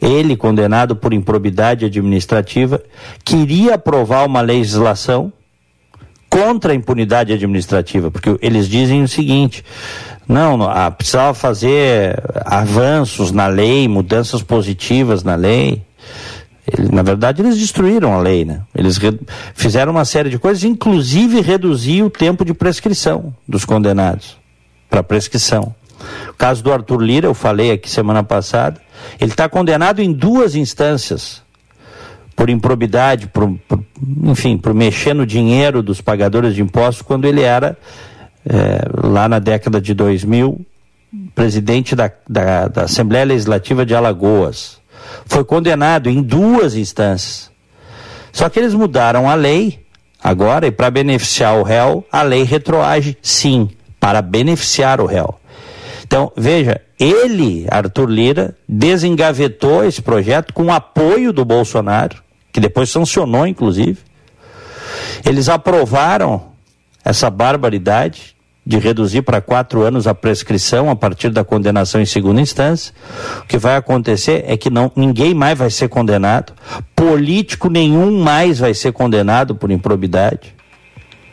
ele 0.00 0.36
condenado 0.36 0.94
por 0.94 1.14
improbidade 1.14 1.84
administrativa 1.84 2.82
queria 3.24 3.74
aprovar 3.74 4.26
uma 4.26 4.42
legislação 4.42 5.32
contra 6.28 6.72
a 6.72 6.74
impunidade 6.74 7.32
administrativa, 7.32 8.10
porque 8.10 8.36
eles 8.42 8.68
dizem 8.68 9.04
o 9.04 9.08
seguinte: 9.08 9.64
não, 10.28 10.56
não 10.56 10.68
ah, 10.68 10.90
precisava 10.90 11.32
fazer 11.32 12.20
avanços 12.44 13.30
na 13.30 13.46
lei, 13.46 13.86
mudanças 13.86 14.42
positivas 14.42 15.22
na 15.22 15.36
lei. 15.36 15.82
Ele, 16.66 16.88
na 16.90 17.02
verdade, 17.02 17.40
eles 17.40 17.58
destruíram 17.58 18.14
a 18.14 18.20
lei, 18.20 18.44
né? 18.44 18.62
Eles 18.74 18.98
fizeram 19.54 19.92
uma 19.92 20.04
série 20.04 20.30
de 20.30 20.38
coisas, 20.38 20.64
inclusive 20.64 21.40
reduzir 21.40 22.02
o 22.02 22.10
tempo 22.10 22.44
de 22.44 22.52
prescrição 22.52 23.34
dos 23.46 23.64
condenados 23.64 24.43
para 24.88 25.02
prescrição. 25.02 25.74
O 26.28 26.34
caso 26.34 26.62
do 26.62 26.72
Arthur 26.72 27.00
Lira, 27.00 27.26
eu 27.26 27.34
falei 27.34 27.70
aqui 27.70 27.90
semana 27.90 28.22
passada, 28.22 28.80
ele 29.20 29.30
está 29.30 29.48
condenado 29.48 30.00
em 30.00 30.12
duas 30.12 30.54
instâncias 30.54 31.42
por 32.34 32.50
improbidade, 32.50 33.28
por, 33.28 33.56
por, 33.68 33.84
enfim, 34.24 34.58
por 34.58 34.74
mexer 34.74 35.14
no 35.14 35.24
dinheiro 35.24 35.82
dos 35.82 36.00
pagadores 36.00 36.54
de 36.54 36.62
impostos 36.62 37.02
quando 37.02 37.26
ele 37.26 37.42
era, 37.42 37.78
é, 38.44 38.80
lá 39.06 39.28
na 39.28 39.38
década 39.38 39.80
de 39.80 39.94
2000, 39.94 40.60
presidente 41.34 41.94
da, 41.94 42.10
da, 42.28 42.68
da 42.68 42.82
Assembleia 42.82 43.24
Legislativa 43.24 43.86
de 43.86 43.94
Alagoas. 43.94 44.78
Foi 45.26 45.44
condenado 45.44 46.10
em 46.10 46.22
duas 46.22 46.74
instâncias. 46.74 47.50
Só 48.32 48.48
que 48.48 48.58
eles 48.58 48.74
mudaram 48.74 49.30
a 49.30 49.34
lei 49.34 49.84
agora 50.22 50.66
e 50.66 50.72
para 50.72 50.90
beneficiar 50.90 51.56
o 51.56 51.62
réu, 51.62 52.04
a 52.10 52.22
lei 52.22 52.42
retroage 52.42 53.16
sim 53.22 53.70
para 54.04 54.20
beneficiar 54.20 55.00
o 55.00 55.06
réu. 55.06 55.34
Então, 56.06 56.30
veja, 56.36 56.78
ele, 57.00 57.66
Arthur 57.70 58.06
Lira, 58.06 58.54
desengavetou 58.68 59.82
esse 59.82 60.02
projeto 60.02 60.52
com 60.52 60.64
o 60.64 60.70
apoio 60.70 61.32
do 61.32 61.42
Bolsonaro, 61.42 62.22
que 62.52 62.60
depois 62.60 62.90
sancionou, 62.90 63.46
inclusive. 63.46 63.96
Eles 65.24 65.48
aprovaram 65.48 66.48
essa 67.02 67.30
barbaridade 67.30 68.36
de 68.66 68.78
reduzir 68.78 69.22
para 69.22 69.40
quatro 69.40 69.80
anos 69.80 70.06
a 70.06 70.14
prescrição 70.14 70.90
a 70.90 70.96
partir 70.96 71.30
da 71.30 71.42
condenação 71.42 71.98
em 71.98 72.04
segunda 72.04 72.42
instância. 72.42 72.92
O 73.38 73.46
que 73.46 73.56
vai 73.56 73.74
acontecer 73.74 74.44
é 74.46 74.54
que 74.54 74.68
não, 74.68 74.92
ninguém 74.94 75.32
mais 75.32 75.56
vai 75.56 75.70
ser 75.70 75.88
condenado, 75.88 76.52
político 76.94 77.70
nenhum 77.70 78.22
mais 78.22 78.58
vai 78.58 78.74
ser 78.74 78.92
condenado 78.92 79.54
por 79.54 79.70
improbidade, 79.70 80.54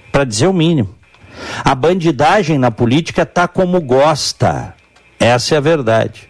para 0.09 0.23
dizer 0.23 0.47
o 0.47 0.53
mínimo. 0.53 1.00
A 1.63 1.75
bandidagem 1.75 2.57
na 2.57 2.71
política 2.71 3.23
está 3.23 3.47
como 3.47 3.79
gosta. 3.81 4.73
Essa 5.19 5.55
é 5.55 5.57
a 5.57 5.61
verdade. 5.61 6.29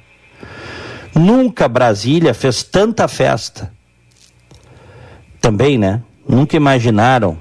Nunca 1.16 1.68
Brasília 1.68 2.34
fez 2.34 2.64
tanta 2.64 3.08
festa. 3.08 3.72
Também, 5.40 5.78
né? 5.78 6.02
Nunca 6.28 6.56
imaginaram 6.56 7.38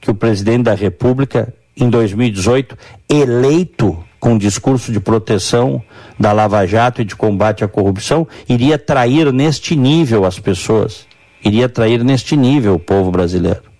que 0.00 0.10
o 0.10 0.14
presidente 0.14 0.64
da 0.64 0.74
República, 0.74 1.52
em 1.76 1.88
2018, 1.88 2.76
eleito 3.08 4.02
com 4.20 4.38
discurso 4.38 4.90
de 4.90 5.00
proteção 5.00 5.82
da 6.18 6.32
Lava 6.32 6.66
Jato 6.66 7.02
e 7.02 7.04
de 7.04 7.14
combate 7.14 7.62
à 7.62 7.68
corrupção, 7.68 8.26
iria 8.48 8.78
trair 8.78 9.30
neste 9.32 9.76
nível 9.76 10.24
as 10.24 10.38
pessoas. 10.38 11.06
Iria 11.44 11.68
trair 11.68 12.02
neste 12.02 12.34
nível 12.34 12.74
o 12.74 12.78
povo 12.78 13.10
brasileiro. 13.10 13.73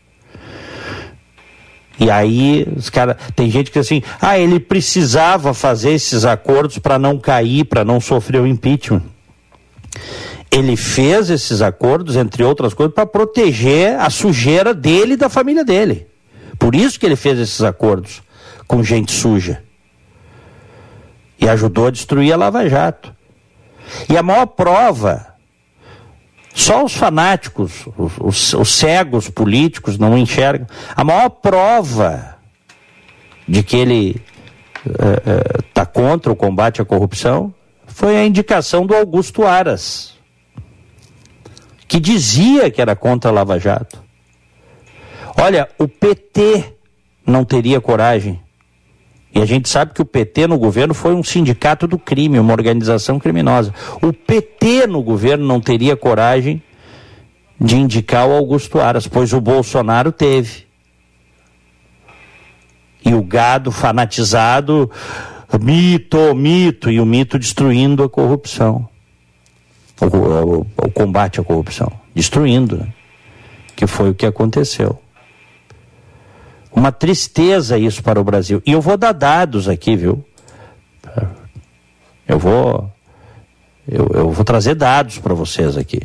E 1.98 2.10
aí, 2.10 2.66
os 2.76 2.90
cara, 2.90 3.16
tem 3.36 3.50
gente 3.50 3.70
que 3.70 3.78
assim, 3.78 4.02
ah, 4.20 4.38
ele 4.38 4.58
precisava 4.58 5.54
fazer 5.54 5.92
esses 5.92 6.24
acordos 6.24 6.78
para 6.78 6.98
não 6.98 7.18
cair, 7.18 7.64
para 7.64 7.84
não 7.84 8.00
sofrer 8.00 8.40
o 8.40 8.46
impeachment. 8.46 9.02
Ele 10.50 10.76
fez 10.76 11.30
esses 11.30 11.62
acordos, 11.62 12.16
entre 12.16 12.42
outras 12.42 12.74
coisas, 12.74 12.94
para 12.94 13.06
proteger 13.06 13.98
a 13.98 14.10
sujeira 14.10 14.74
dele 14.74 15.14
e 15.14 15.16
da 15.16 15.28
família 15.28 15.64
dele. 15.64 16.06
Por 16.58 16.74
isso 16.74 16.98
que 16.98 17.06
ele 17.06 17.16
fez 17.16 17.38
esses 17.38 17.62
acordos 17.62 18.22
com 18.66 18.82
gente 18.82 19.12
suja. 19.12 19.62
E 21.40 21.48
ajudou 21.48 21.88
a 21.88 21.90
destruir 21.90 22.32
a 22.32 22.36
Lava 22.36 22.68
Jato. 22.68 23.14
E 24.08 24.16
a 24.16 24.22
maior 24.22 24.46
prova 24.46 25.33
só 26.54 26.84
os 26.84 26.94
fanáticos, 26.94 27.84
os, 27.98 28.12
os, 28.20 28.54
os, 28.54 28.68
cegos 28.76 29.28
políticos 29.28 29.98
não 29.98 30.16
enxergam. 30.16 30.68
A 30.94 31.02
maior 31.02 31.28
prova 31.28 32.36
de 33.46 33.64
que 33.64 33.76
ele 33.76 34.22
está 35.68 35.82
uh, 35.82 35.84
uh, 35.84 35.92
contra 35.92 36.30
o 36.32 36.36
combate 36.36 36.80
à 36.80 36.84
corrupção 36.84 37.52
foi 37.88 38.16
a 38.16 38.24
indicação 38.24 38.86
do 38.86 38.94
Augusto 38.94 39.44
Aras, 39.44 40.14
que 41.88 41.98
dizia 41.98 42.70
que 42.70 42.80
era 42.80 42.94
contra 42.94 43.30
a 43.30 43.34
Lava 43.34 43.58
Jato. 43.58 44.02
Olha, 45.36 45.68
o 45.76 45.88
PT 45.88 46.76
não 47.26 47.44
teria 47.44 47.80
coragem 47.80 48.40
e 49.34 49.40
a 49.40 49.44
gente 49.44 49.68
sabe 49.68 49.92
que 49.92 50.00
o 50.00 50.04
PT 50.04 50.46
no 50.46 50.56
governo 50.56 50.94
foi 50.94 51.12
um 51.12 51.22
sindicato 51.22 51.88
do 51.88 51.98
crime, 51.98 52.38
uma 52.38 52.52
organização 52.52 53.18
criminosa. 53.18 53.74
O 54.00 54.12
PT 54.12 54.86
no 54.86 55.02
governo 55.02 55.44
não 55.44 55.60
teria 55.60 55.96
coragem 55.96 56.62
de 57.60 57.76
indicar 57.76 58.28
o 58.28 58.32
Augusto 58.32 58.80
Aras, 58.80 59.08
pois 59.08 59.32
o 59.32 59.40
Bolsonaro 59.40 60.12
teve. 60.12 60.64
E 63.04 63.12
o 63.12 63.22
gado 63.22 63.72
fanatizado, 63.72 64.88
mito, 65.60 66.32
mito, 66.34 66.88
e 66.88 67.00
o 67.00 67.04
mito 67.04 67.36
destruindo 67.36 68.04
a 68.04 68.08
corrupção. 68.08 68.88
O, 70.00 70.06
o, 70.06 70.66
o 70.76 70.90
combate 70.92 71.40
à 71.40 71.44
corrupção. 71.44 71.90
Destruindo, 72.14 72.76
né? 72.76 72.88
que 73.74 73.86
foi 73.86 74.10
o 74.10 74.14
que 74.14 74.26
aconteceu. 74.26 74.98
Uma 76.74 76.90
tristeza 76.90 77.78
isso 77.78 78.02
para 78.02 78.20
o 78.20 78.24
Brasil. 78.24 78.60
E 78.66 78.72
eu 78.72 78.80
vou 78.80 78.96
dar 78.96 79.12
dados 79.12 79.68
aqui, 79.68 79.94
viu? 79.94 80.24
Eu 82.26 82.38
vou 82.38 82.90
eu, 83.86 84.08
eu 84.12 84.30
vou 84.30 84.44
trazer 84.44 84.74
dados 84.74 85.18
para 85.18 85.34
vocês 85.34 85.76
aqui. 85.76 86.00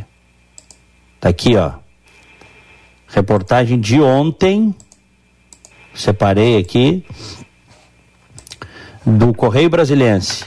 Tá 1.20 1.30
aqui, 1.30 1.56
ó. 1.56 1.72
Reportagem 3.08 3.80
de 3.80 4.00
ontem. 4.00 4.76
Separei 5.94 6.58
aqui 6.58 7.04
do 9.04 9.34
Correio 9.34 9.72
Brasiliense. 9.72 10.46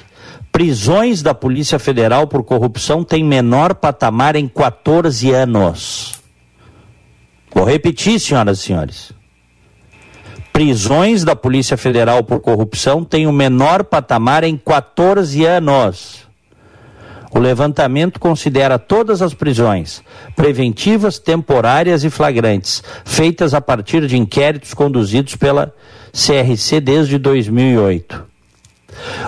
Prisões 0.53 1.21
da 1.21 1.35
Polícia 1.35 1.79
Federal 1.79 2.29
por 2.29 2.45
corrupção 2.45 3.03
têm 3.03 3.25
menor 3.25 3.75
patamar 3.75 4.37
em 4.37 4.47
14 4.47 5.33
anos. 5.33 6.21
Vou 7.53 7.65
repetir, 7.65 8.21
senhoras 8.21 8.61
e 8.61 8.63
senhores 8.63 9.22
prisões 10.63 11.25
da 11.25 11.35
Polícia 11.35 11.77
Federal 11.77 12.23
por 12.23 12.39
corrupção 12.39 13.03
têm 13.03 13.27
o 13.27 13.33
menor 13.33 13.83
patamar 13.83 14.45
em 14.45 14.57
14 14.57 15.45
anos. 15.45 16.21
O 17.33 17.41
levantamento 17.41 18.21
considera 18.21 18.79
todas 18.79 19.23
as 19.23 19.35
prisões, 19.35 20.03
preventivas, 20.37 21.19
temporárias 21.19 22.05
e 22.05 22.11
flagrantes, 22.11 22.81
feitas 23.05 23.55
a 23.55 23.61
partir 23.61 24.07
de 24.07 24.17
inquéritos 24.17 24.73
conduzidos 24.73 25.35
pela 25.35 25.75
CRC 26.13 26.81
desde 26.81 27.19
2008. 27.19 28.25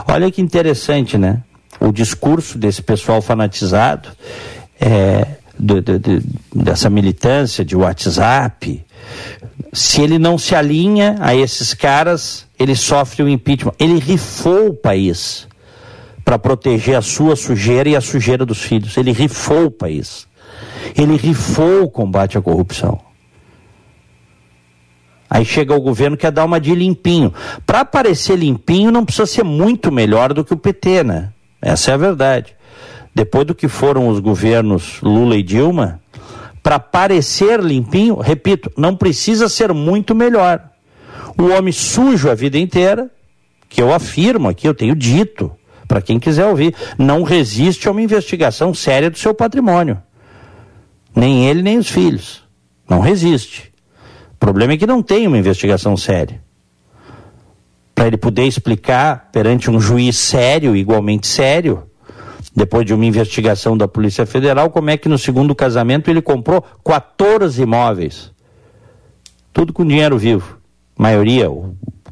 Olha 0.07 0.31
que 0.31 0.41
interessante, 0.41 1.19
né? 1.19 1.43
O 1.81 1.91
discurso 1.91 2.57
desse 2.57 2.81
pessoal 2.81 3.21
fanatizado 3.21 4.09
é, 4.81 5.27
de, 5.59 5.81
de, 5.81 5.99
de, 5.99 6.23
dessa 6.55 6.89
militância 6.89 7.65
de 7.65 7.75
WhatsApp, 7.75 8.85
se 9.75 10.01
ele 10.01 10.21
não 10.21 10.39
se 10.39 10.55
alinha 10.55 11.17
a 11.19 11.35
esses 11.35 11.75
caras, 11.75 12.47
ele 12.57 12.77
sofre 12.77 13.25
o 13.25 13.29
impeachment. 13.29 13.73
Ele 13.77 13.99
rifou 13.99 14.69
o 14.69 14.75
país 14.75 15.49
para 16.25 16.39
proteger 16.39 16.97
a 16.97 17.03
sua 17.03 17.35
sujeira 17.35 17.89
e 17.89 17.97
a 17.97 18.01
sujeira 18.01 18.47
dos 18.47 18.63
filhos. 18.63 18.97
Ele 18.97 19.11
rifou 19.11 19.67
o 19.67 19.71
país. 19.73 20.29
Ele 20.97 21.17
rifou 21.17 21.83
o 21.83 21.91
combate 21.91 22.39
à 22.39 22.41
corrupção. 22.41 23.01
Aí 25.29 25.45
chega 25.45 25.75
o 25.75 25.81
governo 25.81 26.17
que 26.17 26.21
quer 26.21 26.31
dar 26.31 26.45
uma 26.45 26.61
de 26.61 26.73
limpinho. 26.73 27.35
Para 27.67 27.85
parecer 27.85 28.37
limpinho, 28.37 28.93
não 28.93 29.05
precisa 29.05 29.27
ser 29.27 29.43
muito 29.43 29.91
melhor 29.91 30.33
do 30.33 30.45
que 30.45 30.55
o 30.55 30.57
PT, 30.57 31.03
né? 31.03 31.31
Essa 31.61 31.91
é 31.91 31.95
a 31.95 31.97
verdade. 31.97 32.55
Depois 33.13 33.45
do 33.45 33.57
que 33.57 33.67
foram 33.67 34.07
os 34.07 34.21
governos 34.21 35.01
Lula 35.03 35.37
e 35.37 35.43
Dilma, 35.43 36.01
para 36.65 36.79
parecer 36.79 37.61
limpinho, 37.61 38.17
repito, 38.17 38.73
não 38.75 38.97
precisa 38.97 39.51
ser 39.51 39.75
muito 39.75 40.15
melhor. 40.15 40.71
O 41.37 41.49
homem 41.51 41.71
sujo 41.71 42.31
a 42.31 42.35
vida 42.35 42.57
inteira, 42.57 43.11
que 43.69 43.83
eu 43.83 43.93
afirmo 43.93 44.49
aqui, 44.49 44.67
eu 44.67 44.73
tenho 44.73 44.97
dito, 44.97 45.53
para 45.87 46.01
quem 46.01 46.19
quiser 46.19 46.47
ouvir, 46.47 46.75
não 46.97 47.23
resiste 47.23 47.87
a 47.87 47.91
uma 47.91 48.01
investigação 48.01 48.73
séria 48.73 49.11
do 49.11 49.19
seu 49.19 49.35
patrimônio. 49.35 50.03
Nem 51.15 51.47
ele, 51.47 51.63
nem 51.63 51.77
os 51.77 51.91
filhos. 51.91 52.43
Não 52.89 53.01
resiste. 53.01 53.71
O 54.33 54.39
problema 54.39 54.73
é 54.73 54.79
que 54.79 54.87
não 54.87 55.03
tem 55.03 55.27
uma 55.27 55.37
investigação 55.37 55.99
séria. 55.99 56.43
Para 57.95 58.07
ele 58.07 58.17
poder 58.17 58.47
explicar 58.47 59.29
perante 59.31 59.71
um 59.71 59.79
juiz 59.79 60.17
sério, 60.17 60.75
igualmente 60.75 61.27
sério, 61.27 61.83
depois 62.55 62.87
de 62.87 62.95
uma 62.95 63.05
investigação 63.05 63.77
da 63.77 63.89
Polícia 63.89 64.25
Federal, 64.25 64.71
como 64.71 64.91
é 64.91 64.97
que 64.97 65.09
no 65.09 65.19
segundo 65.19 65.55
casamento 65.55 66.09
ele 66.09 66.23
comprou 66.23 66.63
14 66.85 67.61
imóveis. 67.61 68.31
Tudo 69.53 69.73
com 69.73 69.85
dinheiro 69.85 70.17
vivo. 70.17 70.59
Maioria, 70.97 71.49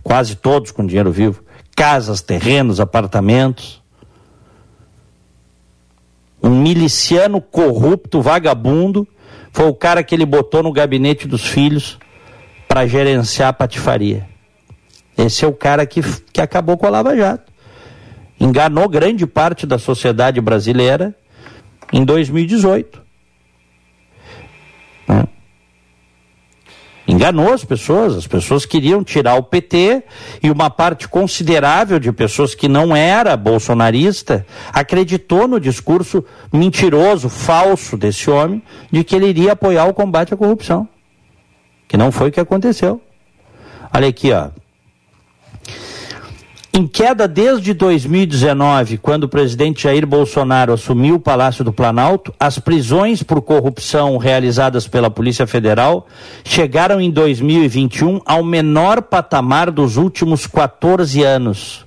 quase 0.02 0.34
todos 0.34 0.72
com 0.72 0.84
dinheiro 0.84 1.12
vivo. 1.12 1.44
Casas, 1.76 2.20
terrenos, 2.20 2.80
apartamentos. 2.80 3.80
Um 6.42 6.50
miliciano 6.50 7.40
corrupto, 7.40 8.20
vagabundo, 8.20 9.06
foi 9.52 9.66
o 9.66 9.74
cara 9.74 10.02
que 10.02 10.12
ele 10.12 10.26
botou 10.26 10.60
no 10.60 10.72
gabinete 10.72 11.28
dos 11.28 11.46
filhos 11.46 11.98
para 12.66 12.84
gerenciar 12.86 13.50
a 13.50 13.52
patifaria. 13.52 14.28
Esse 15.16 15.44
é 15.44 15.48
o 15.48 15.52
cara 15.52 15.86
que, 15.86 16.02
que 16.32 16.40
acabou 16.40 16.76
com 16.76 16.86
a 16.86 16.90
Lava 16.90 17.16
Jato 17.16 17.51
enganou 18.38 18.88
grande 18.88 19.26
parte 19.26 19.66
da 19.66 19.78
sociedade 19.78 20.40
brasileira 20.40 21.14
em 21.92 22.04
2018. 22.04 23.02
Né? 25.08 25.24
Enganou 27.06 27.52
as 27.52 27.64
pessoas, 27.64 28.16
as 28.16 28.26
pessoas 28.26 28.64
queriam 28.64 29.02
tirar 29.02 29.34
o 29.34 29.42
PT 29.42 30.04
e 30.42 30.50
uma 30.50 30.70
parte 30.70 31.08
considerável 31.08 31.98
de 31.98 32.12
pessoas 32.12 32.54
que 32.54 32.68
não 32.68 32.94
era 32.94 33.36
bolsonarista 33.36 34.46
acreditou 34.72 35.48
no 35.48 35.58
discurso 35.58 36.24
mentiroso, 36.52 37.28
falso 37.28 37.96
desse 37.96 38.30
homem 38.30 38.62
de 38.90 39.02
que 39.02 39.16
ele 39.16 39.26
iria 39.26 39.52
apoiar 39.52 39.86
o 39.86 39.94
combate 39.94 40.32
à 40.32 40.36
corrupção. 40.36 40.88
Que 41.88 41.96
não 41.96 42.12
foi 42.12 42.28
o 42.28 42.32
que 42.32 42.40
aconteceu. 42.40 43.00
Olha 43.92 44.08
aqui, 44.08 44.32
ó. 44.32 44.61
Em 46.74 46.86
queda 46.86 47.28
desde 47.28 47.74
2019, 47.74 48.96
quando 48.96 49.24
o 49.24 49.28
presidente 49.28 49.82
Jair 49.82 50.06
Bolsonaro 50.06 50.72
assumiu 50.72 51.16
o 51.16 51.20
Palácio 51.20 51.62
do 51.62 51.70
Planalto, 51.70 52.32
as 52.40 52.58
prisões 52.58 53.22
por 53.22 53.42
corrupção 53.42 54.16
realizadas 54.16 54.88
pela 54.88 55.10
Polícia 55.10 55.46
Federal 55.46 56.06
chegaram 56.42 56.98
em 56.98 57.10
2021 57.10 58.22
ao 58.24 58.42
menor 58.42 59.02
patamar 59.02 59.70
dos 59.70 59.98
últimos 59.98 60.46
14 60.46 61.22
anos. 61.22 61.84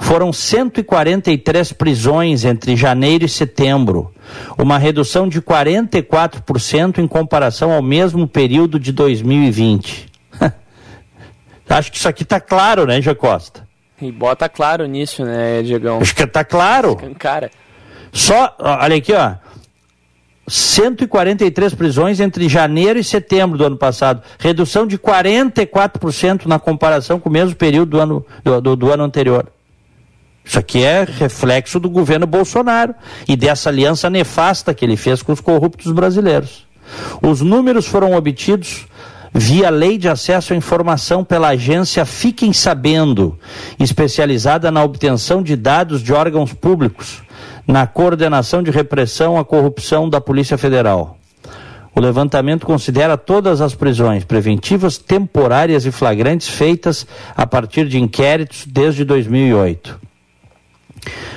Foram 0.00 0.32
143 0.32 1.74
prisões 1.74 2.46
entre 2.46 2.74
janeiro 2.74 3.26
e 3.26 3.28
setembro, 3.28 4.10
uma 4.56 4.78
redução 4.78 5.28
de 5.28 5.42
44% 5.42 6.98
em 6.98 7.06
comparação 7.06 7.70
ao 7.70 7.82
mesmo 7.82 8.26
período 8.26 8.80
de 8.80 8.92
2020. 8.92 10.06
Acho 11.68 11.92
que 11.92 11.98
isso 11.98 12.08
aqui 12.08 12.22
está 12.22 12.40
claro, 12.40 12.86
né, 12.86 13.02
Jacosta? 13.02 13.65
E 14.00 14.12
bota 14.12 14.48
claro 14.48 14.86
nisso, 14.86 15.24
né, 15.24 15.62
Diegão? 15.62 15.98
Acho 16.00 16.14
que 16.14 16.26
tá 16.26 16.44
claro. 16.44 16.96
Cara. 17.18 17.50
Só, 18.12 18.54
olha 18.58 18.96
aqui, 18.96 19.12
ó. 19.12 19.34
143 20.48 21.74
prisões 21.74 22.20
entre 22.20 22.48
janeiro 22.48 22.98
e 22.98 23.04
setembro 23.04 23.58
do 23.58 23.64
ano 23.64 23.76
passado. 23.76 24.22
Redução 24.38 24.86
de 24.86 24.96
44% 24.96 26.46
na 26.46 26.58
comparação 26.58 27.18
com 27.18 27.28
o 27.28 27.32
mesmo 27.32 27.56
período 27.56 27.90
do 27.90 28.00
ano, 28.00 28.26
do, 28.44 28.60
do, 28.60 28.76
do 28.76 28.92
ano 28.92 29.02
anterior. 29.02 29.48
Isso 30.44 30.58
aqui 30.58 30.84
é 30.84 31.04
reflexo 31.04 31.80
do 31.80 31.90
governo 31.90 32.26
Bolsonaro 32.26 32.94
e 33.26 33.34
dessa 33.34 33.68
aliança 33.68 34.08
nefasta 34.08 34.72
que 34.72 34.84
ele 34.84 34.96
fez 34.96 35.20
com 35.20 35.32
os 35.32 35.40
corruptos 35.40 35.90
brasileiros. 35.90 36.64
Os 37.20 37.40
números 37.40 37.86
foram 37.86 38.14
obtidos 38.14 38.86
via 39.38 39.68
Lei 39.68 39.98
de 39.98 40.08
Acesso 40.08 40.54
à 40.54 40.56
Informação 40.56 41.22
pela 41.22 41.48
agência 41.48 42.06
Fiquem 42.06 42.52
Sabendo, 42.54 43.38
especializada 43.78 44.70
na 44.70 44.82
obtenção 44.82 45.42
de 45.42 45.54
dados 45.54 46.02
de 46.02 46.12
órgãos 46.12 46.54
públicos, 46.54 47.22
na 47.66 47.86
coordenação 47.86 48.62
de 48.62 48.70
repressão 48.70 49.38
à 49.38 49.44
corrupção 49.44 50.08
da 50.08 50.20
Polícia 50.20 50.56
Federal. 50.56 51.18
O 51.94 52.00
levantamento 52.00 52.66
considera 52.66 53.16
todas 53.16 53.60
as 53.60 53.74
prisões 53.74 54.24
preventivas, 54.24 54.96
temporárias 54.98 55.84
e 55.84 55.90
flagrantes 55.90 56.48
feitas 56.48 57.06
a 57.34 57.46
partir 57.46 57.88
de 57.88 57.98
inquéritos 57.98 58.64
desde 58.66 59.04
2008. 59.04 59.98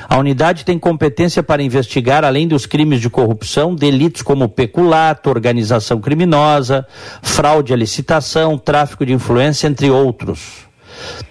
A 0.07 0.17
unidade 0.17 0.65
tem 0.65 0.79
competência 0.79 1.43
para 1.43 1.61
investigar, 1.61 2.25
além 2.25 2.47
dos 2.47 2.65
crimes 2.65 2.99
de 2.99 3.09
corrupção, 3.09 3.75
delitos 3.75 4.21
como 4.21 4.49
peculato, 4.49 5.29
organização 5.29 5.99
criminosa, 5.99 6.85
fraude 7.21 7.73
à 7.73 7.75
licitação, 7.75 8.57
tráfico 8.57 9.05
de 9.05 9.13
influência, 9.13 9.67
entre 9.67 9.89
outros. 9.89 10.67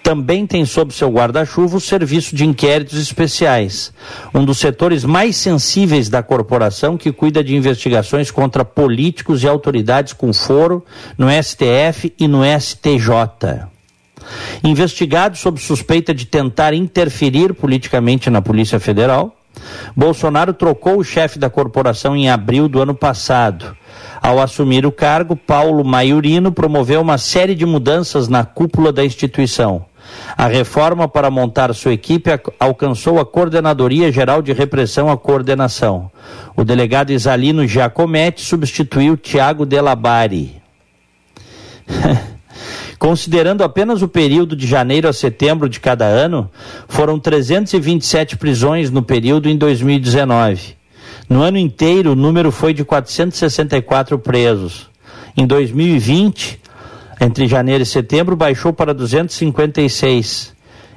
Também 0.01 0.47
tem 0.47 0.65
sob 0.65 0.93
seu 0.93 1.09
guarda-chuva 1.09 1.77
o 1.77 1.81
Serviço 1.81 2.35
de 2.35 2.45
Inquéritos 2.45 2.99
Especiais, 2.99 3.93
um 4.33 4.43
dos 4.43 4.57
setores 4.57 5.03
mais 5.03 5.35
sensíveis 5.35 6.09
da 6.09 6.23
corporação 6.23 6.97
que 6.97 7.11
cuida 7.11 7.43
de 7.43 7.55
investigações 7.55 8.31
contra 8.31 8.65
políticos 8.65 9.43
e 9.43 9.47
autoridades 9.47 10.13
com 10.13 10.33
foro 10.33 10.83
no 11.17 11.27
STF 11.29 12.13
e 12.17 12.27
no 12.27 12.41
STJ. 12.43 13.78
Investigado 14.63 15.37
sob 15.37 15.59
suspeita 15.59 16.13
de 16.13 16.25
tentar 16.25 16.73
interferir 16.73 17.53
politicamente 17.53 18.29
na 18.29 18.41
Polícia 18.41 18.79
Federal, 18.79 19.35
Bolsonaro 19.95 20.53
trocou 20.53 20.99
o 20.99 21.03
chefe 21.03 21.39
da 21.39 21.49
corporação 21.49 22.15
em 22.15 22.29
abril 22.29 22.67
do 22.67 22.81
ano 22.81 22.93
passado. 22.93 23.75
Ao 24.21 24.39
assumir 24.39 24.85
o 24.85 24.91
cargo, 24.91 25.35
Paulo 25.35 25.83
Maiorino 25.83 26.51
promoveu 26.51 27.01
uma 27.01 27.17
série 27.17 27.55
de 27.55 27.65
mudanças 27.65 28.27
na 28.27 28.43
cúpula 28.43 28.91
da 28.91 29.03
instituição. 29.03 29.85
A 30.37 30.47
reforma 30.47 31.07
para 31.07 31.29
montar 31.29 31.73
sua 31.73 31.93
equipe 31.93 32.29
alcançou 32.59 33.19
a 33.19 33.25
Coordenadoria 33.25 34.11
Geral 34.11 34.41
de 34.41 34.53
Repressão 34.53 35.09
à 35.09 35.17
Coordenação. 35.17 36.11
O 36.55 36.63
delegado 36.63 37.11
Isalino 37.11 37.67
Giacometti 37.67 38.41
substituiu 38.41 39.15
Tiago 39.15 39.65
Delabari. 39.65 40.61
Considerando 42.99 43.63
apenas 43.63 44.01
o 44.01 44.09
período 44.09 44.57
de 44.57 44.67
janeiro 44.67 45.07
a 45.07 45.13
setembro 45.13 45.69
de 45.69 45.79
cada 45.79 46.05
ano, 46.05 46.51
foram 46.89 47.17
327 47.17 48.35
prisões 48.35 48.91
no 48.91 49.01
período 49.01 49.47
em 49.47 49.57
2019. 49.57 50.75
No 51.29 51.41
ano 51.41 51.57
inteiro, 51.57 52.11
o 52.11 52.15
número 52.15 52.51
foi 52.51 52.73
de 52.73 52.83
464 52.83 54.19
presos. 54.19 54.89
Em 55.37 55.47
2020, 55.47 56.59
entre 57.21 57.47
janeiro 57.47 57.83
e 57.83 57.85
setembro, 57.85 58.35
baixou 58.35 58.73
para 58.73 58.93
256. 58.93 60.53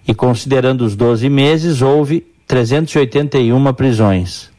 E 0.08 0.12
considerando 0.12 0.84
os 0.84 0.96
12 0.96 1.28
meses, 1.28 1.82
houve 1.82 2.26
381 2.48 3.72
prisões. 3.74 4.50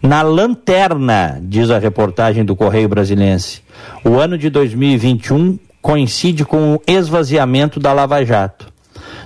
Na 0.00 0.22
lanterna, 0.22 1.40
diz 1.42 1.70
a 1.70 1.78
reportagem 1.78 2.44
do 2.44 2.54
Correio 2.54 2.88
Brasilense, 2.88 3.62
o 4.04 4.14
ano 4.14 4.38
de 4.38 4.48
2021 4.48 5.58
coincide 5.86 6.44
com 6.44 6.74
o 6.74 6.82
esvaziamento 6.84 7.78
da 7.78 7.92
Lava 7.92 8.24
Jato. 8.24 8.66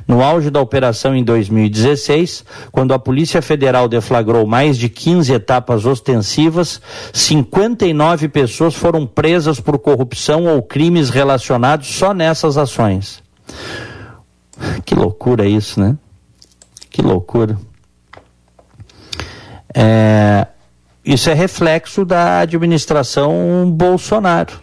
No 0.07 0.23
auge 0.23 0.51
da 0.51 0.61
operação 0.61 1.17
em 1.17 1.25
2016, 1.25 2.45
quando 2.71 2.93
a 2.93 2.99
Polícia 2.99 3.41
Federal 3.41 3.89
deflagrou 3.89 4.47
mais 4.47 4.77
de 4.77 4.91
15 4.91 5.33
etapas 5.33 5.87
ostensivas, 5.87 6.79
59 7.15 8.29
pessoas 8.29 8.75
foram 8.75 9.07
presas 9.07 9.59
por 9.59 9.79
corrupção 9.79 10.45
ou 10.49 10.63
crimes 10.63 11.09
relacionados 11.09 11.89
só 11.89 12.13
nessas 12.13 12.59
ações. 12.59 13.23
Que 14.85 14.95
loucura 14.95 15.47
isso, 15.47 15.81
né? 15.81 15.97
Que 16.91 17.01
loucura. 17.01 17.57
É, 19.75 20.47
isso 21.03 21.31
é 21.31 21.33
reflexo 21.33 22.05
da 22.05 22.41
administração 22.41 23.71
Bolsonaro. 23.75 24.61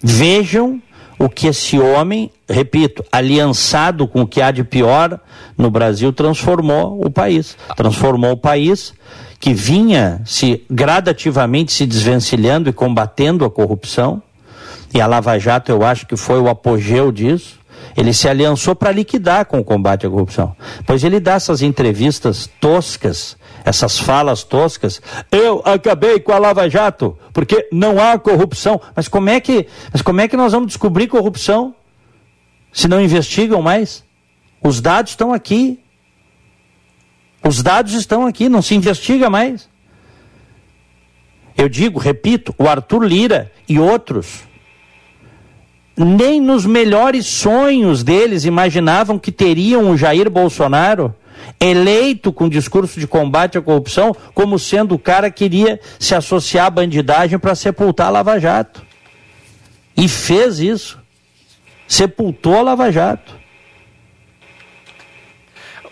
Vejam 0.00 0.80
o 1.20 1.28
que 1.28 1.48
esse 1.48 1.78
homem, 1.78 2.30
repito, 2.48 3.04
aliançado 3.12 4.08
com 4.08 4.22
o 4.22 4.26
que 4.26 4.40
há 4.40 4.50
de 4.50 4.64
pior 4.64 5.20
no 5.56 5.70
Brasil, 5.70 6.14
transformou 6.14 6.98
o 7.04 7.10
país. 7.10 7.58
Transformou 7.76 8.32
o 8.32 8.36
país 8.38 8.94
que 9.38 9.52
vinha 9.52 10.22
se 10.24 10.64
gradativamente 10.70 11.72
se 11.72 11.84
desvencilhando 11.84 12.70
e 12.70 12.72
combatendo 12.72 13.44
a 13.44 13.50
corrupção. 13.50 14.22
E 14.94 15.00
a 15.00 15.06
Lava 15.06 15.38
Jato, 15.38 15.70
eu 15.70 15.84
acho 15.84 16.06
que 16.06 16.16
foi 16.16 16.40
o 16.40 16.48
apogeu 16.48 17.12
disso. 17.12 17.60
Ele 17.94 18.14
se 18.14 18.26
aliançou 18.26 18.74
para 18.74 18.90
liquidar 18.90 19.44
com 19.44 19.58
o 19.58 19.64
combate 19.64 20.06
à 20.06 20.10
corrupção. 20.10 20.56
Pois 20.86 21.04
ele 21.04 21.20
dá 21.20 21.34
essas 21.34 21.60
entrevistas 21.60 22.48
toscas, 22.58 23.36
essas 23.64 23.98
falas 23.98 24.42
toscas. 24.42 25.00
Eu 25.30 25.62
acabei 25.64 26.20
com 26.20 26.32
a 26.32 26.38
Lava 26.38 26.68
Jato, 26.68 27.16
porque 27.32 27.68
não 27.72 28.00
há 28.00 28.18
corrupção. 28.18 28.80
Mas 28.94 29.08
como 29.08 29.30
é 29.30 29.40
que, 29.40 29.66
mas 29.92 30.02
como 30.02 30.20
é 30.20 30.28
que 30.28 30.36
nós 30.36 30.52
vamos 30.52 30.68
descobrir 30.68 31.08
corrupção 31.08 31.74
se 32.72 32.88
não 32.88 33.00
investigam 33.00 33.62
mais? 33.62 34.04
Os 34.62 34.80
dados 34.80 35.12
estão 35.12 35.32
aqui. 35.32 35.80
Os 37.42 37.62
dados 37.62 37.94
estão 37.94 38.26
aqui, 38.26 38.48
não 38.48 38.60
se 38.60 38.74
investiga 38.74 39.30
mais. 39.30 39.68
Eu 41.56 41.68
digo, 41.68 41.98
repito, 41.98 42.54
o 42.58 42.68
Arthur 42.68 43.02
Lira 43.02 43.52
e 43.68 43.78
outros 43.78 44.50
nem 46.04 46.40
nos 46.40 46.64
melhores 46.64 47.26
sonhos 47.26 48.02
deles 48.02 48.44
imaginavam 48.44 49.18
que 49.18 49.30
teriam 49.30 49.90
o 49.90 49.96
Jair 49.96 50.30
Bolsonaro 50.30 51.14
eleito 51.58 52.32
com 52.32 52.48
discurso 52.48 52.98
de 52.98 53.06
combate 53.06 53.58
à 53.58 53.62
corrupção 53.62 54.14
como 54.34 54.58
sendo 54.58 54.94
o 54.94 54.98
cara 54.98 55.30
que 55.30 55.44
iria 55.44 55.80
se 55.98 56.14
associar 56.14 56.66
à 56.66 56.70
bandidagem 56.70 57.38
para 57.38 57.54
sepultar 57.54 58.08
a 58.08 58.10
Lava 58.10 58.38
Jato. 58.38 58.82
E 59.96 60.08
fez 60.08 60.58
isso. 60.60 60.98
Sepultou 61.86 62.56
a 62.56 62.62
Lava 62.62 62.90
Jato. 62.90 63.38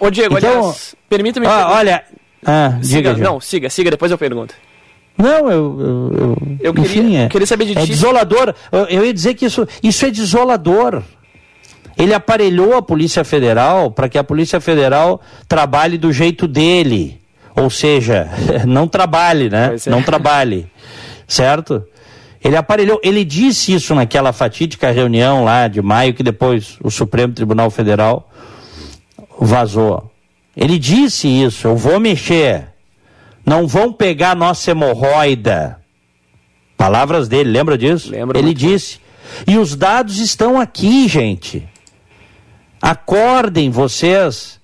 Ô 0.01 0.11
Diego, 0.11 0.39
então, 0.39 0.61
aliás, 0.61 0.95
permita-me... 1.09 1.47
Ah, 1.47 1.71
olha... 1.73 2.05
Ah, 2.47 2.79
siga, 2.83 3.15
diga, 3.15 3.25
não, 3.29 3.41
siga, 3.41 3.69
siga, 3.69 3.91
depois 3.91 4.13
eu 4.13 4.17
pergunto. 4.17 4.55
Não, 5.19 5.51
eu. 5.51 5.81
Eu, 5.81 6.13
eu, 6.13 6.37
eu 6.61 6.75
queria, 6.75 7.03
enfim, 7.03 7.17
é, 7.17 7.29
queria 7.29 7.47
saber 7.47 7.65
de 7.65 7.73
é 7.73 7.75
ti. 7.75 7.83
É 7.83 7.87
desolador. 7.87 8.55
Eu, 8.71 8.85
eu 8.85 9.05
ia 9.05 9.13
dizer 9.13 9.35
que 9.35 9.45
isso, 9.45 9.67
isso 9.83 10.07
é 10.07 10.11
desolador. 10.11 11.03
Ele 11.99 12.15
aparelhou 12.15 12.77
a 12.77 12.83
Polícia 12.83 13.25
Federal 13.25 13.91
para 13.91 14.09
que 14.09 14.17
a 14.17 14.23
Polícia 14.23 14.61
Federal 14.61 15.21
trabalhe 15.49 15.99
do 15.99 16.13
jeito 16.13 16.47
dele. 16.47 17.21
Ou 17.57 17.69
seja, 17.69 18.31
não 18.65 18.87
trabalhe, 18.87 19.51
né? 19.51 19.75
É. 19.85 19.91
Não 19.91 20.01
trabalhe. 20.01 20.71
Certo? 21.27 21.85
Ele 22.43 22.57
aparelhou, 22.57 23.01
ele 23.03 23.25
disse 23.25 23.75
isso 23.75 23.97
naquela 23.97 24.33
fatídica 24.33 24.93
reunião 24.93 25.45
lá 25.45 25.67
de 25.67 25.83
maio 25.83 26.15
que 26.15 26.23
depois 26.23 26.79
o 26.81 26.89
Supremo 26.89 27.35
Tribunal 27.35 27.69
Federal 27.69 28.31
vazou. 29.41 30.09
Ele 30.57 30.79
disse 30.79 31.27
isso, 31.27 31.67
eu 31.67 31.77
vou 31.77 31.99
mexer. 31.99 32.69
Não 33.45 33.67
vão 33.67 33.93
pegar 33.93 34.37
nossa 34.37 34.71
hemorroida. 34.71 35.81
Palavras 36.77 37.27
dele, 37.27 37.51
lembra 37.51 37.77
disso? 37.77 38.11
Lembro. 38.11 38.39
Ele 38.39 38.55
disse. 38.55 39.01
E 39.47 39.59
os 39.59 39.75
dados 39.75 40.19
estão 40.19 40.61
aqui, 40.61 41.09
gente. 41.09 41.67
Acordem 42.81 43.71
vocês. 43.71 44.59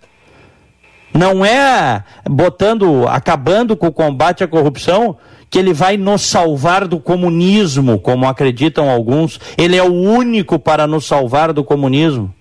Não 1.13 1.45
é 1.45 2.03
botando, 2.29 3.07
acabando 3.09 3.77
com 3.77 3.87
o 3.87 3.93
combate 3.93 4.43
à 4.43 4.49
corrupção 4.49 5.17
que 5.49 5.59
ele 5.61 5.73
vai 5.73 5.97
nos 5.97 6.23
salvar 6.23 6.89
do 6.89 6.99
comunismo, 6.99 8.01
como 8.01 8.27
acreditam 8.27 8.91
alguns. 8.91 9.39
Ele 9.57 9.77
é 9.77 9.83
o 9.85 9.93
único 9.93 10.59
para 10.59 10.85
nos 10.85 11.07
salvar 11.07 11.53
do 11.53 11.63
comunismo. 11.63 12.35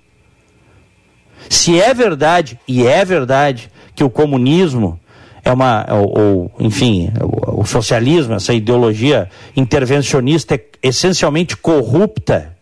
Se 1.47 1.79
é 1.79 1.93
verdade, 1.93 2.59
e 2.67 2.87
é 2.87 3.05
verdade, 3.05 3.69
que 3.93 4.03
o 4.03 4.09
comunismo 4.09 4.99
é 5.45 5.51
uma, 5.51 5.85
ou, 5.89 6.19
ou 6.19 6.51
enfim, 6.59 7.11
o, 7.21 7.61
o, 7.61 7.65
socialismo, 7.65 8.33
essa 8.33 8.53
ideologia 8.53 9.29
intervencionista 9.55 10.55
é 10.55 10.63
essencialmente 10.81 11.55
corrupta. 11.57 12.52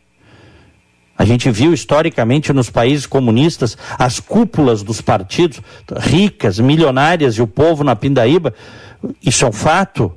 A 1.22 1.24
gente 1.24 1.52
viu 1.52 1.72
historicamente 1.72 2.52
nos 2.52 2.72
países 2.72 3.06
comunistas 3.06 3.78
as 4.00 4.20
cúpulas 4.20 4.82
dos 4.82 5.02
partidos, 5.02 5.62
ricas, 6.00 6.58
milionárias 6.58 7.36
e 7.36 7.44
o 7.44 7.46
povo 7.46 7.84
na 7.84 7.96
pindaíba. 7.96 8.56
Isso 9.24 9.46
é 9.46 9.48
um 9.48 9.52
fato. 9.52 10.12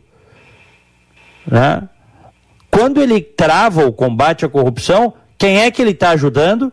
Né? 1.46 1.86
Quando 2.70 3.02
ele 3.02 3.20
trava 3.20 3.84
o 3.84 3.92
combate 3.92 4.46
à 4.46 4.48
corrupção, 4.48 5.12
quem 5.36 5.58
é 5.58 5.70
que 5.70 5.82
ele 5.82 5.90
está 5.90 6.08
ajudando? 6.12 6.72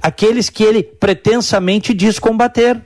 Aqueles 0.00 0.48
que 0.48 0.64
ele 0.64 0.82
pretensamente 0.82 1.92
diz 1.92 2.18
combater. 2.18 2.80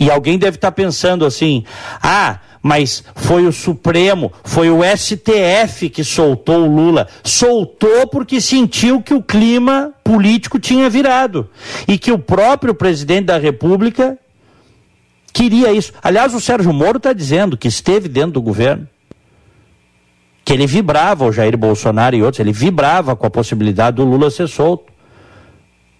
E 0.00 0.10
alguém 0.10 0.38
deve 0.38 0.56
estar 0.56 0.70
tá 0.70 0.74
pensando 0.74 1.26
assim: 1.26 1.66
ah, 2.02 2.40
mas 2.64 3.04
foi 3.14 3.46
o 3.46 3.52
Supremo, 3.52 4.32
foi 4.42 4.70
o 4.70 4.80
STF 4.82 5.90
que 5.90 6.02
soltou 6.02 6.64
o 6.64 6.74
Lula. 6.74 7.06
Soltou 7.22 8.06
porque 8.06 8.40
sentiu 8.40 9.02
que 9.02 9.12
o 9.12 9.22
clima 9.22 9.92
político 10.02 10.58
tinha 10.58 10.88
virado. 10.88 11.46
E 11.86 11.98
que 11.98 12.10
o 12.10 12.18
próprio 12.18 12.74
presidente 12.74 13.26
da 13.26 13.36
República 13.36 14.18
queria 15.30 15.72
isso. 15.72 15.92
Aliás, 16.02 16.32
o 16.32 16.40
Sérgio 16.40 16.72
Moro 16.72 16.96
está 16.96 17.12
dizendo 17.12 17.54
que 17.58 17.68
esteve 17.68 18.08
dentro 18.08 18.32
do 18.32 18.40
governo. 18.40 18.88
Que 20.42 20.54
ele 20.54 20.66
vibrava, 20.66 21.26
o 21.26 21.32
Jair 21.32 21.58
Bolsonaro 21.58 22.16
e 22.16 22.22
outros, 22.22 22.40
ele 22.40 22.52
vibrava 22.52 23.14
com 23.14 23.26
a 23.26 23.30
possibilidade 23.30 23.98
do 23.98 24.04
Lula 24.04 24.30
ser 24.30 24.48
solto 24.48 24.94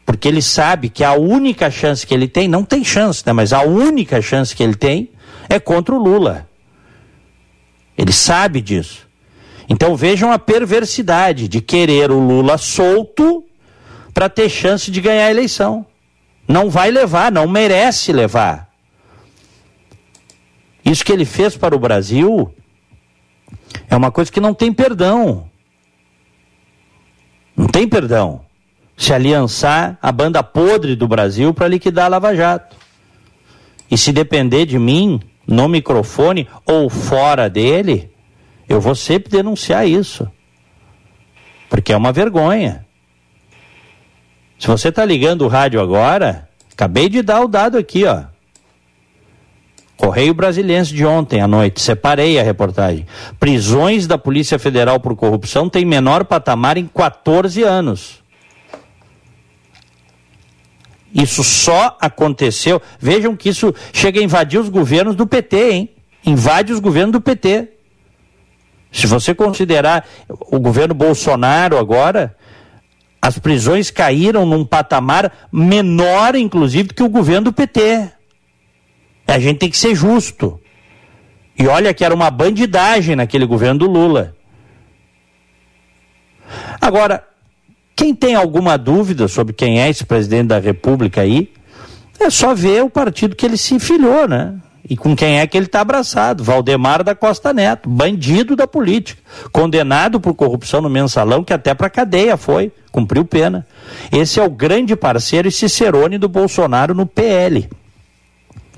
porque 0.07 0.29
ele 0.29 0.43
sabe 0.43 0.91
que 0.91 1.03
a 1.03 1.15
única 1.15 1.71
chance 1.71 2.07
que 2.07 2.13
ele 2.13 2.29
tem, 2.29 2.47
não 2.47 2.63
tem 2.63 2.85
chance, 2.85 3.23
né, 3.27 3.33
mas 3.33 3.55
a 3.55 3.63
única 3.63 4.21
chance 4.21 4.55
que 4.55 4.63
ele 4.63 4.75
tem 4.75 5.09
é 5.49 5.59
contra 5.59 5.95
o 5.95 5.99
Lula. 5.99 6.47
Ele 7.97 8.13
sabe 8.13 8.61
disso. 8.61 9.07
Então 9.69 9.97
vejam 9.97 10.31
a 10.31 10.39
perversidade 10.39 11.49
de 11.49 11.61
querer 11.61 12.11
o 12.11 12.19
Lula 12.19 12.59
solto 12.59 13.45
para 14.13 14.29
ter 14.29 14.49
chance 14.49 14.91
de 14.91 15.01
ganhar 15.01 15.27
a 15.27 15.31
eleição. 15.31 15.87
Não 16.47 16.69
vai 16.69 16.91
levar, 16.91 17.33
não 17.33 17.49
merece 17.49 18.13
levar. 18.13 18.69
Isso 20.85 21.05
que 21.05 21.13
ele 21.13 21.25
fez 21.25 21.57
para 21.57 21.75
o 21.75 21.79
Brasil 21.79 22.55
é 23.89 23.97
uma 23.97 24.11
coisa 24.11 24.31
que 24.31 24.41
não 24.41 24.53
tem 24.53 24.73
perdão. 24.73 25.49
Não 27.57 27.67
tem 27.67 27.89
perdão 27.89 28.45
se 28.97 29.13
aliançar 29.13 29.99
a 30.01 30.13
banda 30.13 30.43
podre 30.43 30.95
do 30.95 31.09
Brasil 31.09 31.53
para 31.53 31.69
liquidar 31.69 32.07
a 32.07 32.09
Lava 32.09 32.35
Jato. 32.35 32.77
E 33.91 33.99
se 33.99 34.13
depender 34.13 34.67
de 34.67 34.79
mim, 34.79 35.21
no 35.47 35.69
microfone 35.69 36.49
ou 36.65 36.89
fora 36.89 37.49
dele, 37.49 38.11
eu 38.69 38.81
vou 38.81 38.95
sempre 38.95 39.31
denunciar 39.31 39.87
isso. 39.87 40.29
Porque 41.69 41.93
é 41.93 41.97
uma 41.97 42.13
vergonha. 42.13 42.87
Se 44.59 44.69
você 44.69 44.89
está 44.89 45.05
ligando 45.05 45.43
o 45.43 45.49
rádio 45.49 45.81
agora, 45.81 46.49
acabei 46.73 47.09
de 47.09 47.23
dar 47.23 47.43
o 47.43 47.49
dado 47.49 47.77
aqui, 47.77 48.05
ó. 48.05 48.25
Correio 49.97 50.35
Brasiliense 50.35 50.93
de 50.93 51.05
ontem 51.05 51.41
à 51.41 51.47
noite, 51.47 51.81
separei 51.81 52.39
a 52.39 52.43
reportagem. 52.43 53.07
Prisões 53.39 54.07
da 54.07 54.19
Polícia 54.19 54.59
Federal 54.59 54.99
por 54.99 55.15
corrupção 55.15 55.69
têm 55.69 55.85
menor 55.85 56.25
patamar 56.25 56.77
em 56.77 56.87
14 56.87 57.63
anos. 57.63 58.24
Isso 61.15 61.45
só 61.45 61.97
aconteceu. 62.01 62.83
Vejam 62.99 63.37
que 63.37 63.49
isso 63.49 63.73
chega 63.93 64.19
a 64.19 64.23
invadir 64.23 64.59
os 64.59 64.69
governos 64.69 65.15
do 65.15 65.27
PT, 65.27 65.71
hein? 65.71 65.91
Invade 66.27 66.73
os 66.73 66.81
governos 66.81 67.13
do 67.13 67.21
PT. 67.21 67.69
Se 68.91 69.07
você 69.07 69.35
considerar 69.35 70.07
o 70.29 70.59
governo 70.59 70.95
Bolsonaro 70.95 71.79
agora, 71.79 72.37
as 73.23 73.39
prisões 73.39 73.91
caíram 73.91 74.45
num 74.45 74.65
patamar 74.65 75.49
menor, 75.53 76.35
inclusive, 76.35 76.89
que 76.89 77.03
o 77.03 77.09
governo 77.09 77.47
do 77.47 77.53
PT. 77.53 78.11
A 79.27 79.39
gente 79.39 79.59
tem 79.59 79.71
que 79.71 79.79
ser 79.79 79.95
justo. 79.95 80.61
E 81.57 81.67
olha 81.69 81.95
que 81.95 82.05
era 82.05 82.15
uma 82.15 82.31
bandidagem 82.31 83.15
naquele 83.15 83.47
governo 83.47 83.81
do 83.81 83.91
Lula. 83.91 84.35
Agora, 86.81 87.25
quem 87.97 88.15
tem 88.15 88.35
alguma 88.35 88.77
dúvida 88.77 89.29
sobre 89.29 89.53
quem 89.53 89.81
é 89.81 89.89
esse 89.89 90.05
presidente 90.05 90.49
da 90.49 90.59
República 90.59 91.21
aí, 91.21 91.51
é 92.19 92.31
só 92.31 92.55
ver 92.55 92.83
o 92.83 92.91
partido 92.91 93.37
que 93.37 93.45
ele 93.45 93.57
se 93.57 93.79
filiou, 93.79 94.27
né? 94.29 94.55
E 94.89 94.97
com 94.97 95.17
quem 95.17 95.41
é 95.41 95.47
que 95.47 95.57
ele 95.57 95.65
está 95.67 95.81
abraçado? 95.81 96.45
Valdemar 96.45 97.03
da 97.03 97.15
Costa 97.15 97.55
Neto, 97.55 97.89
bandido 97.89 98.55
da 98.55 98.67
política, 98.67 99.21
condenado 99.51 100.21
por 100.21 100.35
corrupção 100.35 100.83
no 100.83 100.91
mensalão, 100.91 101.43
que 101.43 101.55
até 101.55 101.73
para 101.73 101.89
cadeia 101.89 102.37
foi, 102.37 102.71
cumpriu 102.93 103.25
pena. 103.25 103.67
Esse 104.13 104.39
é 104.39 104.45
o 104.45 104.51
grande 104.51 104.95
parceiro 104.95 105.49
e 105.49 105.53
cicerone 105.53 106.19
do 106.19 106.29
Bolsonaro 106.29 106.95
no 106.95 107.07
PL, 107.07 107.69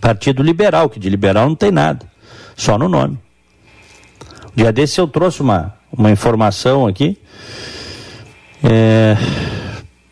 Partido 0.01 0.45
Liberal, 0.45 0.89
que 0.89 1.01
de 1.01 1.11
liberal 1.11 1.49
não 1.49 1.57
tem 1.57 1.73
nada. 1.73 2.07
só 2.55 2.79
no 2.79 2.89
nome. 2.89 3.19
Dia 4.55 4.73
desse 4.73 5.01
eu 5.01 5.09
trouxe 5.09 5.43
uma, 5.43 5.75
uma 5.93 6.11
informação 6.11 6.87
aqui. 6.87 7.19
É, 8.69 9.17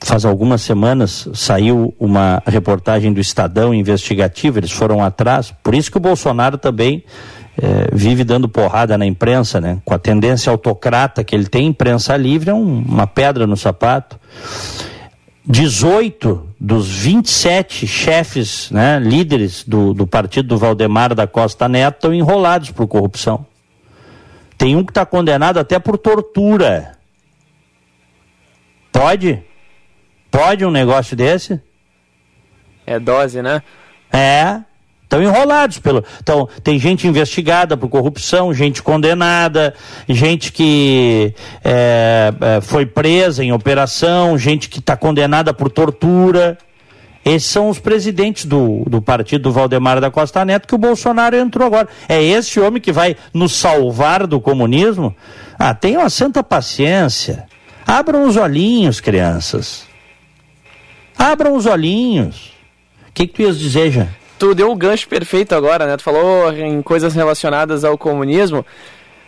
faz 0.00 0.24
algumas 0.24 0.62
semanas 0.62 1.28
saiu 1.34 1.92
uma 1.98 2.40
reportagem 2.46 3.12
do 3.12 3.20
Estadão 3.20 3.74
investigativo, 3.74 4.58
eles 4.58 4.70
foram 4.70 5.02
atrás, 5.02 5.52
por 5.62 5.74
isso 5.74 5.90
que 5.90 5.96
o 5.96 6.00
Bolsonaro 6.00 6.56
também 6.56 7.02
é, 7.60 7.88
vive 7.92 8.22
dando 8.22 8.48
porrada 8.48 8.96
na 8.98 9.06
imprensa, 9.06 9.60
né? 9.60 9.78
Com 9.84 9.94
a 9.94 9.98
tendência 9.98 10.50
autocrata 10.50 11.24
que 11.24 11.34
ele 11.34 11.46
tem, 11.46 11.66
imprensa 11.66 12.16
livre 12.16 12.50
é 12.50 12.54
um, 12.54 12.84
uma 12.86 13.06
pedra 13.06 13.46
no 13.46 13.56
sapato. 13.56 14.18
18 15.46 16.48
dos 16.58 16.88
27 16.88 17.86
chefes, 17.86 18.70
né, 18.70 18.98
líderes 18.98 19.62
do, 19.62 19.92
do 19.92 20.06
partido 20.06 20.48
do 20.48 20.58
Valdemar 20.58 21.14
da 21.14 21.26
Costa 21.26 21.68
Neto 21.68 21.96
estão 21.96 22.14
enrolados 22.14 22.70
por 22.70 22.86
corrupção. 22.86 23.44
Tem 24.56 24.74
um 24.74 24.82
que 24.82 24.90
está 24.90 25.04
condenado 25.04 25.58
até 25.58 25.78
por 25.78 25.98
tortura. 25.98 26.93
Pode? 28.94 29.42
Pode 30.30 30.64
um 30.64 30.70
negócio 30.70 31.16
desse? 31.16 31.60
É 32.86 33.00
dose, 33.00 33.42
né? 33.42 33.60
É. 34.12 34.60
Estão 35.02 35.20
enrolados 35.20 35.80
pelo. 35.80 36.04
Então, 36.22 36.48
tem 36.62 36.78
gente 36.78 37.08
investigada 37.08 37.76
por 37.76 37.88
corrupção, 37.88 38.54
gente 38.54 38.84
condenada, 38.84 39.74
gente 40.08 40.52
que 40.52 41.34
é, 41.64 42.32
é, 42.40 42.60
foi 42.60 42.86
presa 42.86 43.42
em 43.42 43.52
operação, 43.52 44.38
gente 44.38 44.68
que 44.68 44.78
está 44.78 44.96
condenada 44.96 45.52
por 45.52 45.68
tortura. 45.68 46.56
Esses 47.24 47.48
são 47.48 47.68
os 47.68 47.80
presidentes 47.80 48.44
do, 48.44 48.84
do 48.86 49.02
partido 49.02 49.42
do 49.42 49.52
Valdemar 49.52 50.00
da 50.00 50.10
Costa 50.10 50.44
Neto 50.44 50.68
que 50.68 50.74
o 50.74 50.78
Bolsonaro 50.78 51.36
entrou 51.36 51.66
agora. 51.66 51.88
É 52.08 52.22
esse 52.22 52.60
homem 52.60 52.80
que 52.80 52.92
vai 52.92 53.16
nos 53.32 53.52
salvar 53.52 54.24
do 54.24 54.40
comunismo? 54.40 55.14
Ah, 55.58 55.74
tenham 55.74 56.02
uma 56.02 56.10
santa 56.10 56.44
paciência. 56.44 57.46
Abram 57.86 58.26
os 58.26 58.36
olhinhos, 58.36 59.00
crianças. 59.00 59.86
Abram 61.18 61.54
os 61.54 61.66
olhinhos. 61.66 62.52
O 63.08 63.12
que, 63.12 63.26
que 63.26 63.34
tu 63.34 63.42
ias 63.42 63.58
dizer? 63.58 64.08
Tu 64.38 64.54
deu 64.54 64.70
o 64.70 64.76
gancho 64.76 65.08
perfeito 65.08 65.54
agora, 65.54 65.86
né? 65.86 65.96
Tu 65.96 66.02
falou 66.02 66.52
em 66.52 66.82
coisas 66.82 67.14
relacionadas 67.14 67.84
ao 67.84 67.96
comunismo. 67.96 68.64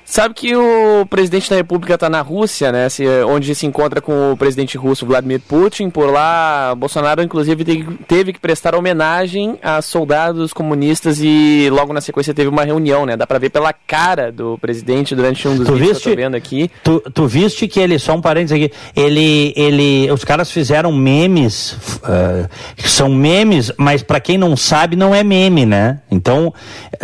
Sabe 0.08 0.34
que 0.34 0.54
o 0.54 1.04
presidente 1.10 1.50
da 1.50 1.56
República 1.56 1.94
está 1.94 2.08
na 2.08 2.22
Rússia, 2.22 2.70
né? 2.70 2.88
Se, 2.88 3.04
onde 3.24 3.52
se 3.56 3.66
encontra 3.66 4.00
com 4.00 4.32
o 4.32 4.36
presidente 4.36 4.78
russo 4.78 5.04
Vladimir 5.04 5.40
Putin. 5.40 5.90
Por 5.90 6.12
lá, 6.12 6.76
Bolsonaro, 6.76 7.22
inclusive, 7.22 7.64
teve 8.06 8.32
que 8.32 8.38
prestar 8.38 8.76
homenagem 8.76 9.58
a 9.60 9.82
soldados 9.82 10.52
comunistas 10.52 11.18
e 11.20 11.68
logo 11.72 11.92
na 11.92 12.00
sequência 12.00 12.32
teve 12.32 12.48
uma 12.48 12.62
reunião, 12.62 13.04
né? 13.04 13.16
Dá 13.16 13.26
para 13.26 13.40
ver 13.40 13.50
pela 13.50 13.72
cara 13.72 14.30
do 14.30 14.56
presidente 14.58 15.12
durante 15.12 15.48
um 15.48 15.56
dos 15.56 15.66
tu 15.66 15.72
vídeos 15.74 15.88
viste, 15.88 16.02
que 16.04 16.08
eu 16.10 16.14
tô 16.14 16.22
vendo 16.22 16.34
aqui. 16.36 16.70
Tu, 16.84 17.00
tu 17.12 17.26
viste 17.26 17.66
que 17.66 17.80
ele, 17.80 17.98
só 17.98 18.14
um 18.14 18.20
parênteses 18.20 18.64
aqui, 18.64 18.72
ele, 18.94 19.52
ele, 19.56 20.08
os 20.12 20.22
caras 20.22 20.52
fizeram 20.52 20.92
memes, 20.92 21.72
uh, 21.72 22.48
são 22.78 23.08
memes, 23.08 23.72
mas 23.76 24.04
para 24.04 24.20
quem 24.20 24.38
não 24.38 24.56
sabe, 24.56 24.94
não 24.94 25.12
é 25.12 25.24
meme, 25.24 25.66
né? 25.66 25.98
Então, 26.08 26.54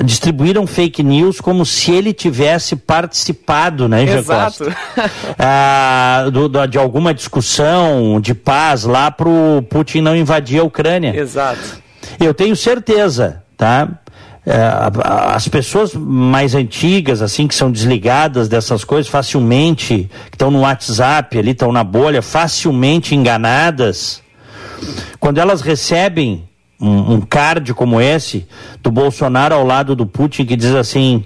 distribuíram 0.05 0.69
fake 0.69 1.03
news 1.03 1.41
como 1.41 1.67
se 1.67 1.91
ele 1.91 2.13
tivesse 2.13 2.77
participado, 2.93 3.89
né, 3.89 4.05
Exato. 4.05 4.71
ah, 5.39 6.27
do, 6.31 6.47
do, 6.47 6.67
de 6.67 6.77
alguma 6.77 7.15
discussão 7.15 8.21
de 8.21 8.35
paz 8.35 8.85
lá 8.85 9.11
para 9.11 9.31
o 9.31 9.63
Putin 9.63 10.03
não 10.03 10.15
invadir 10.15 10.61
a 10.61 10.63
Ucrânia. 10.63 11.17
Exato. 11.17 11.81
Eu 12.21 12.35
tenho 12.35 12.55
certeza, 12.55 13.43
tá? 13.57 13.89
as 15.35 15.49
pessoas 15.49 15.95
mais 15.95 16.55
antigas, 16.55 17.23
assim, 17.23 17.47
que 17.47 17.55
são 17.55 17.71
desligadas 17.71 18.47
dessas 18.47 18.85
coisas 18.85 19.11
facilmente, 19.11 20.11
que 20.31 20.35
estão 20.35 20.51
no 20.51 20.61
WhatsApp 20.61 21.39
ali, 21.39 21.53
estão 21.53 21.73
na 21.73 21.85
bolha, 21.85 22.21
facilmente 22.21 23.15
enganadas, 23.15 24.21
quando 25.19 25.39
elas 25.39 25.63
recebem 25.63 26.47
um, 26.79 27.15
um 27.15 27.21
card 27.21 27.73
como 27.73 28.01
esse 28.01 28.47
do 28.83 28.91
Bolsonaro 28.91 29.55
ao 29.55 29.65
lado 29.65 29.95
do 29.95 30.05
Putin 30.05 30.45
que 30.45 30.57
diz 30.57 30.75
assim: 30.75 31.25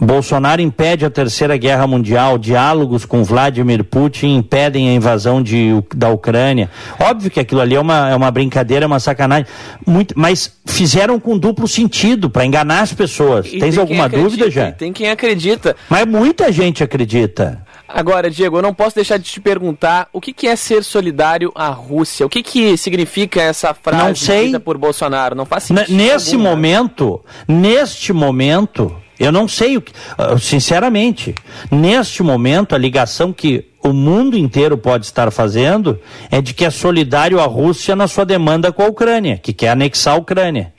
Bolsonaro 0.00 0.62
impede 0.62 1.04
a 1.04 1.10
Terceira 1.10 1.56
Guerra 1.56 1.86
Mundial, 1.86 2.38
diálogos 2.38 3.04
com 3.04 3.24
Vladimir 3.24 3.82
Putin 3.82 4.36
impedem 4.36 4.88
a 4.88 4.92
invasão 4.92 5.42
de, 5.42 5.70
da 5.94 6.08
Ucrânia. 6.08 6.70
Óbvio 7.00 7.30
que 7.30 7.40
aquilo 7.40 7.60
ali 7.60 7.74
é 7.74 7.80
uma, 7.80 8.08
é 8.10 8.14
uma 8.14 8.30
brincadeira, 8.30 8.84
é 8.84 8.86
uma 8.86 9.00
sacanagem, 9.00 9.46
Muito, 9.84 10.14
mas 10.16 10.52
fizeram 10.66 11.18
com 11.18 11.36
duplo 11.36 11.66
sentido, 11.66 12.30
para 12.30 12.44
enganar 12.46 12.82
as 12.82 12.92
pessoas. 12.92 13.46
E 13.46 13.58
Tens 13.58 13.74
tem 13.74 13.80
alguma 13.80 14.04
acredita, 14.04 14.30
dúvida 14.30 14.50
já? 14.50 14.70
Tem 14.70 14.92
quem 14.92 15.10
acredita. 15.10 15.74
Mas 15.88 16.06
muita 16.06 16.52
gente 16.52 16.84
acredita. 16.84 17.66
Agora, 17.88 18.30
Diego, 18.30 18.58
eu 18.58 18.62
não 18.62 18.74
posso 18.74 18.94
deixar 18.96 19.16
de 19.16 19.24
te 19.24 19.40
perguntar 19.40 20.08
o 20.12 20.20
que, 20.20 20.32
que 20.32 20.46
é 20.46 20.54
ser 20.54 20.84
solidário 20.84 21.50
à 21.54 21.68
Rússia? 21.70 22.24
O 22.26 22.28
que, 22.28 22.42
que 22.42 22.76
significa 22.76 23.40
essa 23.40 23.72
frase 23.72 24.44
dita 24.44 24.60
por 24.60 24.76
Bolsonaro? 24.76 25.34
Não 25.34 25.46
faz 25.46 25.70
N- 25.70 25.80
sentido. 25.80 25.96
Nesse 25.96 26.34
algum, 26.34 26.44
né? 26.44 26.50
momento, 26.50 27.24
neste 27.48 28.12
momento, 28.12 28.94
eu 29.18 29.32
não 29.32 29.48
sei 29.48 29.76
o 29.76 29.80
que, 29.82 29.92
ah, 30.16 30.36
sinceramente, 30.38 31.34
neste 31.70 32.22
momento 32.22 32.74
a 32.74 32.78
ligação 32.78 33.32
que 33.32 33.64
o 33.82 33.92
mundo 33.92 34.36
inteiro 34.36 34.76
pode 34.76 35.06
estar 35.06 35.30
fazendo 35.30 35.98
é 36.30 36.40
de 36.40 36.52
que 36.54 36.64
é 36.64 36.70
solidário 36.70 37.40
à 37.40 37.44
Rússia 37.46 37.94
na 37.96 38.06
sua 38.08 38.24
demanda 38.24 38.72
com 38.72 38.82
a 38.82 38.86
Ucrânia, 38.88 39.38
que 39.38 39.52
quer 39.52 39.70
anexar 39.70 40.14
a 40.14 40.18
Ucrânia. 40.18 40.72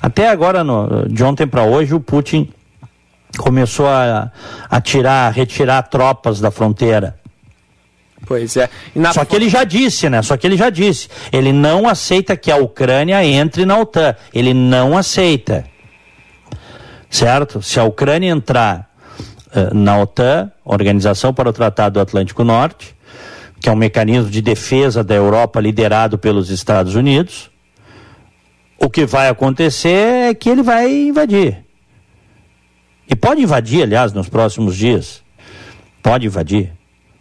Até 0.00 0.28
agora, 0.28 0.62
no- 0.64 1.08
de 1.08 1.22
ontem 1.24 1.46
para 1.46 1.62
hoje, 1.64 1.94
o 1.94 2.00
Putin 2.00 2.48
começou 3.38 3.86
a, 3.88 4.30
a 4.68 4.80
tirar, 4.80 5.28
a 5.28 5.30
retirar 5.30 5.82
tropas 5.82 6.40
da 6.40 6.50
fronteira. 6.50 7.16
Pois 8.26 8.56
é. 8.56 8.68
Na 8.94 9.12
Só 9.12 9.24
que 9.24 9.34
ele 9.34 9.48
já 9.48 9.64
disse, 9.64 10.08
né? 10.08 10.22
Só 10.22 10.36
que 10.36 10.46
ele 10.46 10.56
já 10.56 10.70
disse. 10.70 11.08
Ele 11.32 11.52
não 11.52 11.88
aceita 11.88 12.36
que 12.36 12.50
a 12.52 12.56
Ucrânia 12.56 13.24
entre 13.24 13.64
na 13.66 13.76
OTAN. 13.78 14.14
Ele 14.32 14.54
não 14.54 14.96
aceita. 14.96 15.64
Certo? 17.12 17.60
Se 17.60 17.78
a 17.78 17.84
Ucrânia 17.84 18.30
entrar 18.30 18.90
eh, 19.54 19.68
na 19.74 19.98
OTAN, 19.98 20.50
Organização 20.64 21.34
para 21.34 21.50
o 21.50 21.52
Tratado 21.52 21.94
do 21.94 22.00
Atlântico 22.00 22.42
Norte, 22.42 22.96
que 23.60 23.68
é 23.68 23.72
um 23.72 23.76
mecanismo 23.76 24.30
de 24.30 24.40
defesa 24.40 25.04
da 25.04 25.14
Europa 25.14 25.60
liderado 25.60 26.16
pelos 26.16 26.48
Estados 26.48 26.94
Unidos, 26.94 27.50
o 28.78 28.88
que 28.88 29.04
vai 29.04 29.28
acontecer 29.28 30.30
é 30.30 30.34
que 30.34 30.48
ele 30.48 30.62
vai 30.62 30.90
invadir. 30.90 31.58
E 33.06 33.14
pode 33.14 33.42
invadir, 33.42 33.82
aliás, 33.82 34.14
nos 34.14 34.30
próximos 34.30 34.74
dias. 34.74 35.22
Pode 36.02 36.26
invadir. 36.26 36.72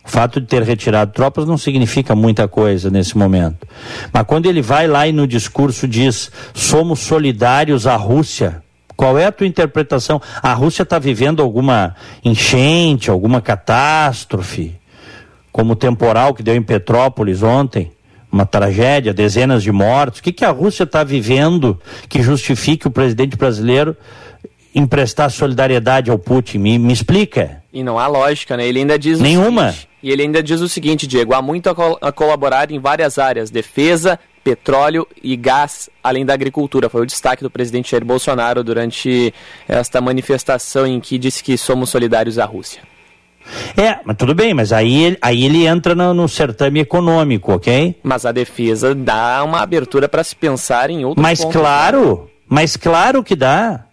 O 0.05 0.09
fato 0.09 0.39
de 0.39 0.47
ter 0.47 0.63
retirado 0.63 1.11
tropas 1.11 1.45
não 1.45 1.57
significa 1.57 2.15
muita 2.15 2.47
coisa 2.47 2.89
nesse 2.89 3.17
momento. 3.17 3.67
Mas 4.11 4.23
quando 4.23 4.45
ele 4.45 4.61
vai 4.61 4.87
lá 4.87 5.05
e 5.05 5.11
no 5.11 5.27
discurso 5.27 5.85
diz: 5.85 6.31
somos 6.53 7.01
solidários 7.01 7.85
à 7.85 7.97
Rússia, 7.97 8.63
qual 9.01 9.17
é 9.17 9.25
a 9.25 9.31
tua 9.31 9.47
interpretação? 9.47 10.21
A 10.43 10.53
Rússia 10.53 10.83
está 10.83 10.99
vivendo 10.99 11.41
alguma 11.41 11.95
enchente, 12.23 13.09
alguma 13.09 13.41
catástrofe, 13.41 14.75
como 15.51 15.73
o 15.73 15.75
temporal 15.75 16.35
que 16.35 16.43
deu 16.43 16.55
em 16.55 16.61
Petrópolis 16.61 17.41
ontem? 17.41 17.91
Uma 18.31 18.45
tragédia, 18.45 19.11
dezenas 19.11 19.63
de 19.63 19.71
mortos. 19.71 20.19
O 20.19 20.23
que, 20.23 20.31
que 20.31 20.45
a 20.45 20.51
Rússia 20.51 20.83
está 20.83 21.03
vivendo 21.03 21.81
que 22.07 22.21
justifique 22.21 22.85
o 22.87 22.91
presidente 22.91 23.35
brasileiro 23.35 23.97
emprestar 24.75 25.31
solidariedade 25.31 26.11
ao 26.11 26.19
Putin? 26.19 26.59
Me, 26.59 26.77
me 26.77 26.93
explica. 26.93 27.63
E 27.73 27.83
não 27.83 27.97
há 27.97 28.05
lógica, 28.05 28.55
né? 28.55 28.67
Ele 28.67 28.81
ainda 28.81 28.99
diz 28.99 29.19
Nenhuma. 29.19 29.71
seguinte- 29.71 29.87
e 30.03 30.11
ele 30.11 30.21
ainda 30.21 30.43
diz 30.43 30.61
o 30.61 30.69
seguinte, 30.69 31.07
Diego, 31.07 31.33
há 31.33 31.41
muito 31.41 31.71
a, 31.71 31.73
col- 31.75 31.97
a 32.01 32.11
colaborar 32.11 32.69
em 32.69 32.79
várias 32.79 33.17
áreas, 33.17 33.49
defesa, 33.49 34.19
petróleo 34.43 35.07
e 35.23 35.35
gás, 35.35 35.89
além 36.03 36.25
da 36.25 36.33
agricultura. 36.33 36.89
Foi 36.89 37.01
o 37.01 37.05
destaque 37.05 37.43
do 37.43 37.49
presidente 37.49 37.91
Jair 37.91 38.03
Bolsonaro 38.05 38.63
durante 38.63 39.33
esta 39.67 40.01
manifestação 40.01 40.85
em 40.87 40.99
que 40.99 41.17
disse 41.17 41.43
que 41.43 41.57
somos 41.57 41.89
solidários 41.89 42.37
à 42.39 42.45
Rússia. 42.45 42.81
É, 43.75 43.99
mas 44.05 44.15
tudo 44.17 44.35
bem, 44.35 44.53
mas 44.53 44.71
aí, 44.71 45.03
ele- 45.03 45.17
aí 45.21 45.43
ele 45.45 45.65
entra 45.65 45.95
no, 45.95 46.13
no 46.13 46.29
certame 46.29 46.79
econômico, 46.79 47.53
ok? 47.53 47.95
Mas 48.03 48.25
a 48.25 48.31
defesa 48.31 48.93
dá 48.93 49.43
uma 49.43 49.61
abertura 49.61 50.07
para 50.07 50.23
se 50.23 50.35
pensar 50.35 50.89
em 50.91 51.03
outros 51.05 51.21
Mas 51.23 51.39
pontos, 51.39 51.55
né? 51.55 51.61
claro, 51.61 52.29
mas 52.47 52.75
claro 52.77 53.23
que 53.23 53.35
dá. 53.35 53.85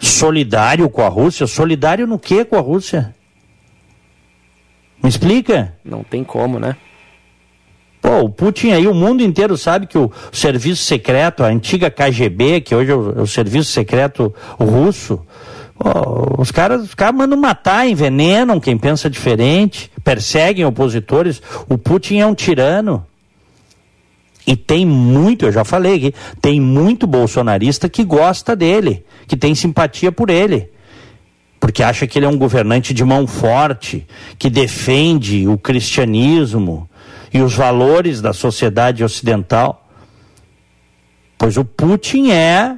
Solidário 0.00 0.90
com 0.90 1.00
a 1.02 1.08
Rússia? 1.08 1.46
Solidário 1.46 2.08
no 2.08 2.18
que 2.18 2.44
com 2.44 2.56
a 2.56 2.60
Rússia? 2.60 3.14
Me 5.00 5.08
explica? 5.08 5.76
Não 5.84 6.02
tem 6.02 6.24
como, 6.24 6.58
né? 6.58 6.76
Pô, 8.02 8.22
o 8.22 8.28
Putin 8.28 8.72
aí, 8.72 8.88
o 8.88 8.94
mundo 8.94 9.22
inteiro 9.22 9.56
sabe 9.56 9.86
que 9.86 9.96
o 9.96 10.10
serviço 10.32 10.82
secreto, 10.82 11.44
a 11.44 11.46
antiga 11.46 11.88
KGB, 11.88 12.60
que 12.60 12.74
hoje 12.74 12.90
é 12.90 12.94
o, 12.96 13.20
é 13.20 13.22
o 13.22 13.26
serviço 13.28 13.70
secreto 13.70 14.34
russo, 14.58 15.20
pô, 15.78 16.34
os 16.36 16.50
caras, 16.50 16.82
os 16.82 16.94
caras 16.96 17.14
mandam 17.14 17.38
matar, 17.38 17.88
envenenam 17.88 18.58
quem 18.58 18.76
pensa 18.76 19.08
diferente, 19.08 19.88
perseguem 20.02 20.64
opositores. 20.64 21.40
O 21.68 21.78
Putin 21.78 22.18
é 22.18 22.26
um 22.26 22.34
tirano. 22.34 23.06
E 24.44 24.56
tem 24.56 24.84
muito, 24.84 25.46
eu 25.46 25.52
já 25.52 25.64
falei 25.64 25.94
aqui, 25.94 26.14
tem 26.40 26.60
muito 26.60 27.06
bolsonarista 27.06 27.88
que 27.88 28.02
gosta 28.02 28.56
dele, 28.56 29.04
que 29.28 29.36
tem 29.36 29.54
simpatia 29.54 30.10
por 30.10 30.28
ele. 30.28 30.68
Porque 31.60 31.84
acha 31.84 32.08
que 32.08 32.18
ele 32.18 32.26
é 32.26 32.28
um 32.28 32.36
governante 32.36 32.92
de 32.92 33.04
mão 33.04 33.28
forte, 33.28 34.04
que 34.36 34.50
defende 34.50 35.46
o 35.46 35.56
cristianismo 35.56 36.88
e 37.32 37.40
os 37.40 37.54
valores 37.54 38.20
da 38.20 38.32
sociedade 38.32 39.02
ocidental. 39.02 39.86
Pois 41.38 41.56
o 41.56 41.64
Putin 41.64 42.30
é 42.30 42.76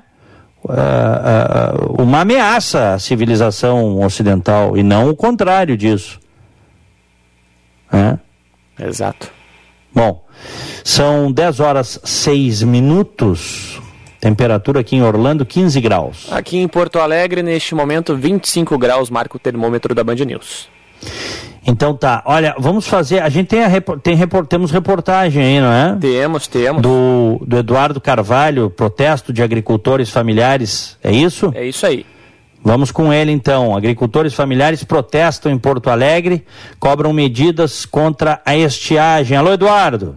uh, 0.65 0.71
uh, 0.71 2.03
uma 2.03 2.21
ameaça 2.21 2.95
à 2.95 2.99
civilização 2.99 4.01
ocidental 4.01 4.77
e 4.77 4.83
não 4.83 5.11
o 5.11 5.17
contrário 5.17 5.77
disso. 5.77 6.21
É? 7.93 8.19
Exato. 8.87 9.31
Bom, 9.93 10.25
são 10.83 11.31
10 11.31 11.61
horas 11.61 12.01
6 12.03 12.63
minutos. 12.63 13.81
Temperatura 14.21 14.81
aqui 14.81 14.97
em 14.97 15.03
Orlando, 15.03 15.45
15 15.45 15.81
graus. 15.81 16.33
Aqui 16.33 16.57
em 16.57 16.67
Porto 16.67 16.99
Alegre, 16.99 17.43
neste 17.43 17.75
momento, 17.75 18.17
25 18.17 18.79
graus, 18.79 19.11
marca 19.11 19.37
o 19.37 19.39
termômetro 19.39 19.95
da 19.95 20.03
Band 20.03 20.15
News. 20.15 20.69
Então 21.67 21.95
tá, 21.95 22.23
olha, 22.27 22.55
vamos 22.59 22.87
fazer. 22.87 23.21
A 23.21 23.29
gente 23.29 23.49
tem, 23.49 23.65
a, 23.65 23.71
tem 24.03 24.19
temos 24.49 24.71
reportagem 24.71 25.43
aí, 25.43 25.61
não 25.61 25.73
é? 25.73 25.97
Temos, 25.99 26.47
temos. 26.47 26.83
Do, 26.83 27.41
do 27.47 27.59
Eduardo 27.59 28.01
Carvalho, 28.01 28.71
protesto 28.71 29.33
de 29.33 29.43
agricultores 29.43 30.11
familiares, 30.11 30.99
é 31.03 31.11
isso? 31.11 31.53
É 31.55 31.65
isso 31.65 31.87
aí. 31.87 32.05
Vamos 32.63 32.91
com 32.91 33.13
ele 33.13 33.31
então. 33.31 33.77
Agricultores 33.77 34.33
familiares 34.33 34.83
protestam 34.83 35.53
em 35.53 35.59
Porto 35.59 35.91
Alegre, 35.91 36.45
cobram 36.81 37.13
medidas 37.13 37.85
contra 37.85 38.41
a 38.45 38.57
estiagem. 38.57 39.37
Alô, 39.37 39.53
Eduardo. 39.53 40.17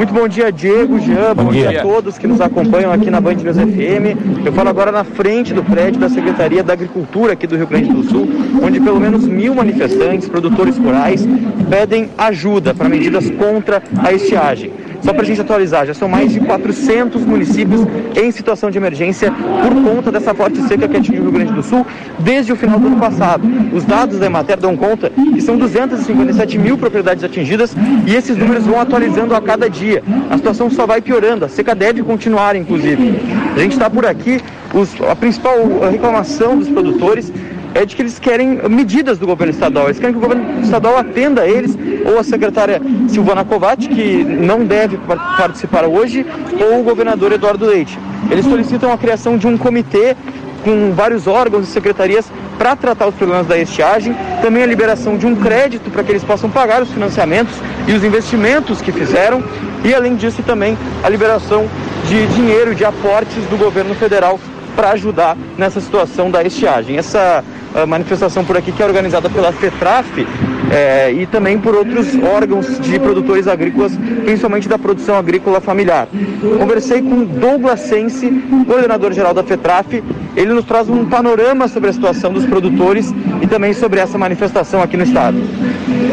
Muito 0.00 0.14
bom 0.14 0.26
dia, 0.26 0.50
Diego, 0.50 0.98
Jean, 0.98 1.34
bom, 1.34 1.44
bom 1.44 1.52
dia. 1.52 1.68
dia. 1.68 1.80
a 1.80 1.82
todos 1.82 2.16
que 2.16 2.26
nos 2.26 2.40
acompanham 2.40 2.90
aqui 2.90 3.10
na 3.10 3.20
Band 3.20 3.34
News 3.34 3.58
FM. 3.58 4.46
Eu 4.46 4.50
falo 4.50 4.70
agora 4.70 4.90
na 4.90 5.04
frente 5.04 5.52
do 5.52 5.62
prédio 5.62 6.00
da 6.00 6.08
Secretaria 6.08 6.62
da 6.62 6.72
Agricultura 6.72 7.34
aqui 7.34 7.46
do 7.46 7.54
Rio 7.54 7.66
Grande 7.66 7.92
do 7.92 8.02
Sul, 8.04 8.26
onde 8.62 8.80
pelo 8.80 8.98
menos 8.98 9.26
mil 9.26 9.54
manifestantes, 9.54 10.26
produtores 10.26 10.78
rurais, 10.78 11.28
pedem 11.68 12.08
ajuda 12.16 12.72
para 12.72 12.88
medidas 12.88 13.28
contra 13.32 13.82
a 14.02 14.10
estiagem. 14.10 14.72
Só 15.02 15.12
para 15.12 15.22
a 15.22 15.24
gente 15.24 15.40
atualizar, 15.40 15.86
já 15.86 15.94
são 15.94 16.08
mais 16.08 16.32
de 16.32 16.40
400 16.40 17.24
municípios 17.24 17.86
em 18.14 18.30
situação 18.30 18.70
de 18.70 18.78
emergência 18.78 19.32
por 19.32 19.82
conta 19.82 20.12
dessa 20.12 20.34
forte 20.34 20.60
seca 20.62 20.86
que 20.86 20.96
atingiu 20.96 21.22
o 21.22 21.24
Rio 21.24 21.32
Grande 21.32 21.52
do 21.52 21.62
Sul 21.62 21.86
desde 22.18 22.52
o 22.52 22.56
final 22.56 22.78
do 22.78 22.86
ano 22.86 22.96
passado. 22.96 23.42
Os 23.72 23.84
dados 23.84 24.18
da 24.18 24.26
Emater 24.26 24.58
dão 24.58 24.76
conta 24.76 25.10
que 25.10 25.40
são 25.40 25.56
257 25.56 26.58
mil 26.58 26.76
propriedades 26.76 27.24
atingidas 27.24 27.74
e 28.06 28.14
esses 28.14 28.36
números 28.36 28.66
vão 28.66 28.80
atualizando 28.80 29.34
a 29.34 29.40
cada 29.40 29.68
dia. 29.70 30.02
A 30.30 30.36
situação 30.36 30.70
só 30.70 30.86
vai 30.86 31.00
piorando, 31.00 31.44
a 31.44 31.48
seca 31.48 31.74
deve 31.74 32.02
continuar, 32.02 32.54
inclusive. 32.56 33.20
A 33.56 33.58
gente 33.58 33.72
está 33.72 33.88
por 33.88 34.04
aqui, 34.04 34.40
os, 34.74 34.90
a 35.02 35.16
principal 35.16 35.56
reclamação 35.90 36.58
dos 36.58 36.68
produtores 36.68 37.32
é 37.74 37.84
de 37.84 37.94
que 37.94 38.02
eles 38.02 38.18
querem 38.18 38.60
medidas 38.68 39.18
do 39.18 39.26
governo 39.26 39.52
estadual. 39.52 39.86
Eles 39.86 39.98
querem 39.98 40.12
que 40.12 40.18
o 40.18 40.22
governo 40.22 40.60
estadual 40.60 40.98
atenda 40.98 41.42
a 41.42 41.48
eles, 41.48 41.76
ou 42.04 42.18
a 42.18 42.24
secretária 42.24 42.80
Silvana 43.08 43.44
Kovács, 43.44 43.86
que 43.86 44.24
não 44.24 44.64
deve 44.64 44.98
participar 45.36 45.84
hoje, 45.84 46.26
ou 46.70 46.80
o 46.80 46.82
governador 46.82 47.32
Eduardo 47.32 47.66
Leite. 47.66 47.98
Eles 48.30 48.44
solicitam 48.44 48.92
a 48.92 48.98
criação 48.98 49.36
de 49.36 49.46
um 49.46 49.56
comitê 49.56 50.16
com 50.64 50.92
vários 50.92 51.26
órgãos 51.26 51.68
e 51.68 51.70
secretarias 51.70 52.30
para 52.58 52.76
tratar 52.76 53.08
os 53.08 53.14
problemas 53.14 53.46
da 53.46 53.56
estiagem, 53.56 54.14
também 54.42 54.62
a 54.62 54.66
liberação 54.66 55.16
de 55.16 55.26
um 55.26 55.34
crédito 55.34 55.90
para 55.90 56.04
que 56.04 56.12
eles 56.12 56.22
possam 56.22 56.50
pagar 56.50 56.82
os 56.82 56.90
financiamentos 56.90 57.54
e 57.88 57.92
os 57.92 58.04
investimentos 58.04 58.82
que 58.82 58.92
fizeram, 58.92 59.42
e 59.82 59.94
além 59.94 60.14
disso 60.16 60.42
também 60.42 60.76
a 61.02 61.08
liberação 61.08 61.66
de 62.06 62.26
dinheiro, 62.26 62.74
de 62.74 62.84
aportes 62.84 63.42
do 63.48 63.56
governo 63.56 63.94
federal 63.94 64.38
para 64.76 64.90
ajudar 64.90 65.36
nessa 65.56 65.80
situação 65.80 66.30
da 66.30 66.42
estiagem. 66.42 66.98
Essa 66.98 67.42
manifestação 67.86 68.44
por 68.44 68.56
aqui 68.56 68.72
que 68.72 68.82
é 68.82 68.86
organizada 68.86 69.28
pela 69.30 69.52
FETRAF 69.52 70.26
é, 70.70 71.12
e 71.12 71.26
também 71.26 71.58
por 71.58 71.74
outros 71.74 72.14
órgãos 72.22 72.78
de 72.80 72.98
produtores 72.98 73.48
agrícolas, 73.48 73.92
principalmente 74.24 74.68
da 74.68 74.78
produção 74.78 75.16
agrícola 75.16 75.60
familiar. 75.60 76.08
Conversei 76.58 77.02
com 77.02 77.24
Douglas 77.24 77.80
Sense, 77.80 78.30
coordenador-geral 78.66 79.34
da 79.34 79.42
FETRAF. 79.42 80.02
Ele 80.36 80.52
nos 80.52 80.64
traz 80.64 80.88
um 80.88 81.04
panorama 81.06 81.66
sobre 81.66 81.90
a 81.90 81.92
situação 81.92 82.32
dos 82.32 82.46
produtores 82.46 83.12
e 83.42 83.46
também 83.46 83.72
sobre 83.72 83.98
essa 83.98 84.16
manifestação 84.16 84.80
aqui 84.82 84.96
no 84.96 85.02
estado. 85.02 85.38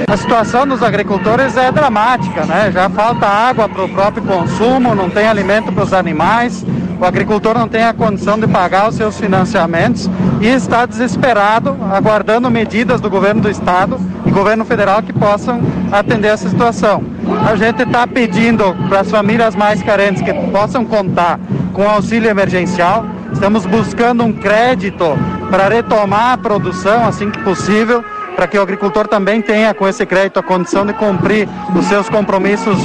A 0.07 0.17
situação 0.17 0.65
dos 0.65 0.81
agricultores 0.81 1.55
é 1.55 1.71
dramática, 1.71 2.45
né? 2.45 2.71
Já 2.73 2.89
falta 2.89 3.27
água 3.27 3.69
para 3.69 3.83
o 3.83 3.89
próprio 3.89 4.23
consumo, 4.23 4.95
não 4.95 5.09
tem 5.09 5.27
alimento 5.27 5.71
para 5.71 5.83
os 5.83 5.93
animais 5.93 6.65
o 6.99 7.05
agricultor 7.05 7.57
não 7.57 7.67
tem 7.67 7.83
a 7.83 7.93
condição 7.93 8.39
de 8.39 8.47
pagar 8.47 8.89
os 8.89 8.95
seus 8.95 9.19
financiamentos 9.19 10.09
e 10.41 10.47
está 10.47 10.85
desesperado, 10.85 11.77
aguardando 11.91 12.49
medidas 12.49 12.99
do 12.99 13.09
governo 13.09 13.41
do 13.41 13.49
estado 13.49 13.99
e 14.25 14.31
governo 14.31 14.65
federal 14.65 15.03
que 15.03 15.13
possam 15.13 15.61
atender 15.91 16.29
essa 16.29 16.49
situação. 16.49 17.03
A 17.47 17.55
gente 17.55 17.83
está 17.83 18.07
pedindo 18.07 18.75
para 18.89 19.01
as 19.01 19.11
famílias 19.11 19.55
mais 19.55 19.81
carentes 19.83 20.21
que 20.21 20.33
possam 20.51 20.85
contar 20.85 21.39
com 21.73 21.87
auxílio 21.87 22.29
emergencial. 22.29 23.05
Estamos 23.31 23.65
buscando 23.65 24.23
um 24.23 24.33
crédito 24.33 25.05
para 25.51 25.69
retomar 25.69 26.33
a 26.33 26.37
produção 26.37 27.05
assim 27.05 27.29
que 27.29 27.39
possível 27.39 28.03
para 28.38 28.47
que 28.47 28.55
o 28.55 28.61
agricultor 28.61 29.07
também 29.07 29.41
tenha 29.41 29.73
com 29.73 29.88
esse 29.88 30.05
crédito 30.05 30.39
a 30.39 30.43
condição 30.43 30.85
de 30.85 30.93
cumprir 30.93 31.49
os 31.75 31.85
seus 31.85 32.07
compromissos 32.07 32.77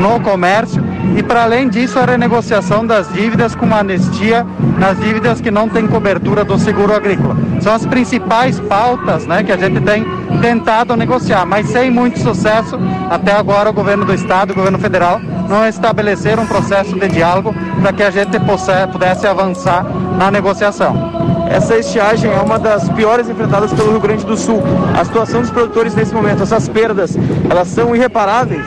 no 0.00 0.18
comércio 0.20 0.82
e 1.14 1.22
para 1.22 1.42
além 1.42 1.68
disso 1.68 1.98
a 1.98 2.06
renegociação 2.06 2.86
das 2.86 3.12
dívidas 3.12 3.54
com 3.54 3.66
uma 3.66 3.80
anistia 3.80 4.46
nas 4.78 4.98
dívidas 4.98 5.42
que 5.42 5.50
não 5.50 5.68
têm 5.68 5.86
cobertura 5.86 6.42
do 6.42 6.58
seguro 6.58 6.94
agrícola. 6.94 7.36
São 7.60 7.74
as 7.74 7.84
principais 7.84 8.58
pautas 8.60 9.26
né, 9.26 9.42
que 9.42 9.52
a 9.52 9.58
gente 9.58 9.78
tem 9.82 10.06
tentado 10.40 10.96
negociar, 10.96 11.44
mas 11.44 11.68
sem 11.68 11.90
muito 11.90 12.18
sucesso. 12.20 12.78
Até 13.10 13.32
agora 13.32 13.68
o 13.68 13.74
governo 13.74 14.06
do 14.06 14.14
estado, 14.14 14.52
o 14.52 14.54
governo 14.54 14.78
federal 14.78 15.20
não 15.48 15.66
estabeleceram 15.68 16.44
um 16.44 16.46
processo 16.46 16.98
de 16.98 17.08
diálogo 17.08 17.54
para 17.82 17.92
que 17.92 18.02
a 18.02 18.10
gente 18.10 18.40
possa, 18.40 18.88
pudesse 18.88 19.26
avançar 19.26 19.84
na 20.18 20.30
negociação. 20.30 21.13
Essa 21.48 21.76
estiagem 21.76 22.30
é 22.30 22.40
uma 22.40 22.58
das 22.58 22.88
piores 22.90 23.28
enfrentadas 23.28 23.72
pelo 23.72 23.90
Rio 23.90 24.00
Grande 24.00 24.24
do 24.24 24.36
Sul. 24.36 24.62
A 24.98 25.04
situação 25.04 25.40
dos 25.40 25.50
produtores 25.50 25.94
nesse 25.94 26.14
momento, 26.14 26.42
essas 26.42 26.68
perdas, 26.68 27.16
elas 27.48 27.68
são 27.68 27.94
irreparáveis? 27.94 28.64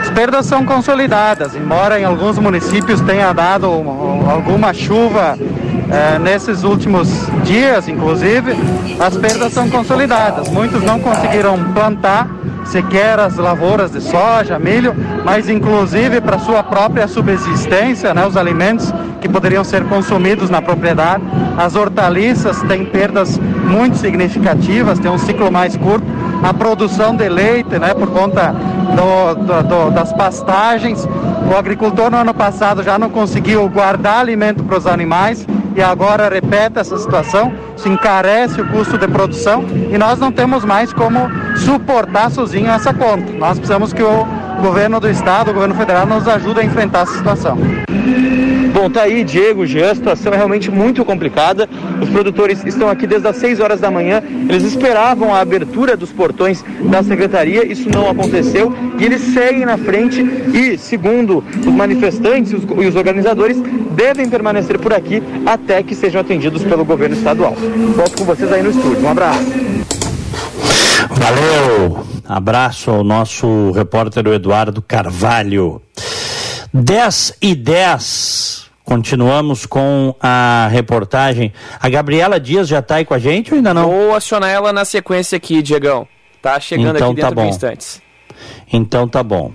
As 0.00 0.10
perdas 0.10 0.46
são 0.46 0.64
consolidadas, 0.64 1.54
embora 1.54 1.98
em 1.98 2.04
alguns 2.04 2.38
municípios 2.38 3.00
tenha 3.00 3.32
dado 3.32 3.66
alguma 3.66 4.72
chuva 4.72 5.38
é, 5.90 6.18
nesses 6.18 6.64
últimos 6.64 7.08
dias, 7.44 7.88
inclusive, 7.88 8.52
as 9.00 9.16
perdas 9.16 9.52
são 9.52 9.68
consolidadas. 9.70 10.48
Muitos 10.48 10.82
não 10.82 11.00
conseguiram 11.00 11.58
plantar 11.72 12.28
sequer 12.68 13.18
as 13.18 13.36
lavouras 13.36 13.90
de 13.90 14.00
soja, 14.00 14.58
milho, 14.58 14.94
mas 15.24 15.48
inclusive 15.48 16.20
para 16.20 16.38
sua 16.38 16.62
própria 16.62 17.08
subsistência, 17.08 18.12
né, 18.14 18.26
os 18.26 18.36
alimentos 18.36 18.92
que 19.20 19.28
poderiam 19.28 19.64
ser 19.64 19.84
consumidos 19.84 20.50
na 20.50 20.62
propriedade. 20.62 21.22
As 21.56 21.74
hortaliças 21.74 22.62
têm 22.62 22.84
perdas 22.84 23.38
muito 23.38 23.96
significativas, 23.96 24.98
têm 24.98 25.10
um 25.10 25.18
ciclo 25.18 25.50
mais 25.50 25.76
curto. 25.76 26.06
A 26.42 26.54
produção 26.54 27.16
de 27.16 27.28
leite, 27.28 27.78
né, 27.78 27.94
por 27.94 28.08
conta 28.10 28.52
do, 28.52 29.34
do, 29.34 29.62
do, 29.62 29.90
das 29.90 30.12
pastagens, 30.12 31.06
o 31.50 31.56
agricultor 31.56 32.10
no 32.10 32.18
ano 32.18 32.34
passado 32.34 32.82
já 32.82 32.98
não 32.98 33.10
conseguiu 33.10 33.68
guardar 33.68 34.20
alimento 34.20 34.62
para 34.62 34.78
os 34.78 34.86
animais 34.86 35.46
e 35.78 35.82
agora 35.82 36.28
repete 36.28 36.80
essa 36.80 36.98
situação, 36.98 37.52
se 37.76 37.88
encarece 37.88 38.60
o 38.60 38.66
custo 38.68 38.98
de 38.98 39.06
produção 39.06 39.64
e 39.92 39.96
nós 39.96 40.18
não 40.18 40.32
temos 40.32 40.64
mais 40.64 40.92
como 40.92 41.20
suportar 41.56 42.32
sozinho 42.32 42.68
essa 42.68 42.92
conta. 42.92 43.32
Nós 43.34 43.58
precisamos 43.58 43.92
que 43.92 44.02
o 44.02 44.26
governo 44.60 45.00
do 45.00 45.08
estado, 45.08 45.50
o 45.50 45.54
governo 45.54 45.74
federal 45.74 46.06
nos 46.06 46.26
ajude 46.26 46.60
a 46.60 46.64
enfrentar 46.64 47.02
essa 47.02 47.16
situação. 47.16 47.58
Bom, 48.72 48.88
tá 48.88 49.02
aí, 49.02 49.24
Diego, 49.24 49.66
Jean, 49.66 49.90
a 49.90 49.94
situação 49.94 50.32
é 50.32 50.36
realmente 50.36 50.70
muito 50.70 51.04
complicada. 51.04 51.68
Os 52.00 52.08
produtores 52.10 52.64
estão 52.64 52.88
aqui 52.88 53.08
desde 53.08 53.26
as 53.26 53.36
6 53.36 53.58
horas 53.58 53.80
da 53.80 53.90
manhã. 53.90 54.22
Eles 54.48 54.62
esperavam 54.62 55.34
a 55.34 55.40
abertura 55.40 55.96
dos 55.96 56.12
portões 56.12 56.64
da 56.82 57.02
secretaria, 57.02 57.66
isso 57.66 57.90
não 57.90 58.08
aconteceu. 58.08 58.72
E 58.98 59.04
eles 59.04 59.20
seguem 59.34 59.64
na 59.64 59.76
frente 59.76 60.22
e, 60.22 60.78
segundo 60.78 61.42
os 61.58 61.66
manifestantes 61.66 62.52
e 62.52 62.86
os 62.86 62.94
organizadores, 62.94 63.60
devem 63.96 64.28
permanecer 64.28 64.78
por 64.78 64.92
aqui 64.92 65.22
até 65.44 65.82
que 65.82 65.94
sejam 65.94 66.20
atendidos 66.20 66.62
pelo 66.62 66.84
governo 66.84 67.16
estadual. 67.16 67.56
Volto 67.96 68.18
com 68.18 68.24
vocês 68.24 68.52
aí 68.52 68.62
no 68.62 68.70
estúdio. 68.70 69.04
Um 69.04 69.10
abraço. 69.10 69.40
Valeu! 71.10 72.07
Abraço 72.28 72.90
ao 72.90 73.02
nosso 73.02 73.70
repórter 73.70 74.26
Eduardo 74.26 74.82
Carvalho. 74.82 75.80
10 76.74 77.38
e 77.40 77.54
10. 77.54 78.68
Continuamos 78.84 79.64
com 79.64 80.14
a 80.20 80.68
reportagem. 80.70 81.54
A 81.80 81.88
Gabriela 81.88 82.38
Dias 82.38 82.68
já 82.68 82.80
está 82.80 82.96
aí 82.96 83.06
com 83.06 83.14
a 83.14 83.18
gente 83.18 83.52
ou 83.52 83.56
ainda 83.56 83.72
não? 83.72 83.88
Vou 83.88 84.14
acionar 84.14 84.50
ela 84.50 84.74
na 84.74 84.84
sequência 84.84 85.36
aqui, 85.36 85.62
Diegão. 85.62 86.06
Tá 86.42 86.60
chegando 86.60 86.96
então, 86.96 87.12
aqui 87.12 87.16
dentro 87.16 87.30
tá 87.30 87.34
bom. 87.34 87.44
de 87.44 87.48
instantes. 87.48 88.02
Então 88.70 89.08
tá 89.08 89.22
bom. 89.22 89.52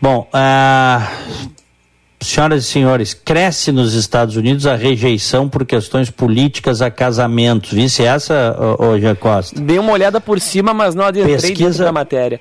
Bom, 0.00 0.28
ah, 0.32 1.08
senhoras 2.26 2.64
e 2.64 2.66
senhores, 2.66 3.14
cresce 3.14 3.72
nos 3.72 3.94
Estados 3.94 4.36
Unidos 4.36 4.66
a 4.66 4.76
rejeição 4.76 5.48
por 5.48 5.64
questões 5.64 6.10
políticas 6.10 6.82
a 6.82 6.90
casamentos. 6.90 7.72
Visse 7.72 8.02
essa, 8.02 8.56
hoje 8.78 9.14
Costa? 9.14 9.60
Dei 9.60 9.78
uma 9.78 9.92
olhada 9.92 10.20
por 10.20 10.40
cima, 10.40 10.72
mas 10.74 10.94
não 10.94 11.04
adentrei 11.04 11.36
Pesquisa... 11.36 11.84
da 11.84 11.92
matéria. 11.92 12.40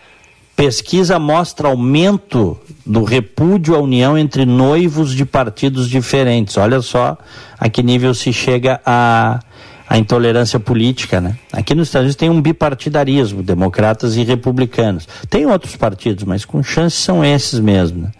Pesquisa 0.55 1.17
mostra 1.17 1.67
aumento 1.67 2.57
do 2.85 3.03
repúdio 3.03 3.75
à 3.75 3.79
união 3.79 4.15
entre 4.15 4.45
noivos 4.45 5.13
de 5.15 5.25
partidos 5.25 5.89
diferentes. 5.89 6.57
Olha 6.57 6.79
só 6.79 7.17
a 7.59 7.69
que 7.69 7.81
nível 7.81 8.13
se 8.13 8.31
chega 8.31 8.79
a, 8.85 9.39
a 9.87 9.97
intolerância 9.97 10.59
política, 10.59 11.19
né? 11.19 11.35
Aqui 11.51 11.75
nos 11.75 11.87
Estados 11.87 12.05
Unidos 12.05 12.15
tem 12.15 12.29
um 12.29 12.41
bipartidarismo, 12.41 13.43
democratas 13.43 14.15
e 14.15 14.23
republicanos. 14.23 15.07
Tem 15.29 15.45
outros 15.45 15.75
partidos, 15.75 16.23
mas 16.23 16.45
com 16.45 16.63
chances 16.63 16.99
são 16.99 17.23
esses 17.23 17.59
mesmo. 17.59 18.03
Né? 18.03 18.11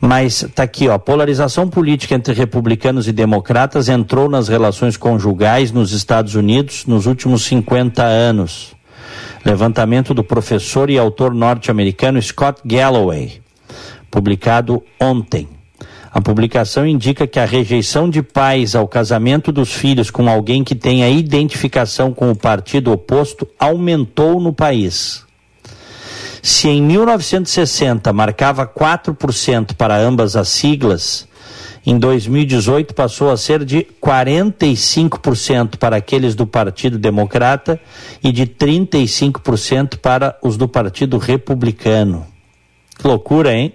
Mas 0.00 0.46
tá 0.54 0.62
aqui, 0.62 0.88
ó, 0.88 0.96
polarização 0.96 1.68
política 1.68 2.14
entre 2.14 2.32
republicanos 2.32 3.08
e 3.08 3.12
democratas 3.12 3.88
entrou 3.88 4.28
nas 4.28 4.48
relações 4.48 4.96
conjugais 4.96 5.72
nos 5.72 5.92
Estados 5.92 6.34
Unidos 6.34 6.86
nos 6.86 7.06
últimos 7.06 7.42
50 7.44 8.02
anos. 8.02 8.74
Levantamento 9.44 10.14
do 10.14 10.24
professor 10.24 10.88
e 10.88 10.98
autor 10.98 11.34
norte-americano 11.34 12.20
Scott 12.22 12.60
Galloway, 12.64 13.42
publicado 14.10 14.82
ontem. 14.98 15.53
A 16.14 16.20
publicação 16.20 16.86
indica 16.86 17.26
que 17.26 17.40
a 17.40 17.44
rejeição 17.44 18.08
de 18.08 18.22
pais 18.22 18.76
ao 18.76 18.86
casamento 18.86 19.50
dos 19.50 19.72
filhos 19.72 20.12
com 20.12 20.28
alguém 20.28 20.62
que 20.62 20.76
tenha 20.76 21.10
identificação 21.10 22.14
com 22.14 22.30
o 22.30 22.36
partido 22.36 22.92
oposto 22.92 23.48
aumentou 23.58 24.40
no 24.40 24.52
país. 24.52 25.24
Se 26.40 26.68
em 26.68 26.80
1960 26.80 28.12
marcava 28.12 28.64
4% 28.64 29.74
para 29.74 29.96
ambas 29.98 30.36
as 30.36 30.50
siglas, 30.50 31.26
em 31.84 31.98
2018 31.98 32.94
passou 32.94 33.32
a 33.32 33.36
ser 33.36 33.64
de 33.64 33.84
45% 34.00 35.78
para 35.78 35.96
aqueles 35.96 36.36
do 36.36 36.46
Partido 36.46 36.96
Democrata 36.96 37.80
e 38.22 38.30
de 38.30 38.46
35% 38.46 39.98
para 39.98 40.38
os 40.40 40.56
do 40.56 40.68
Partido 40.68 41.18
Republicano. 41.18 42.24
Que 42.96 43.08
loucura, 43.08 43.52
hein? 43.52 43.72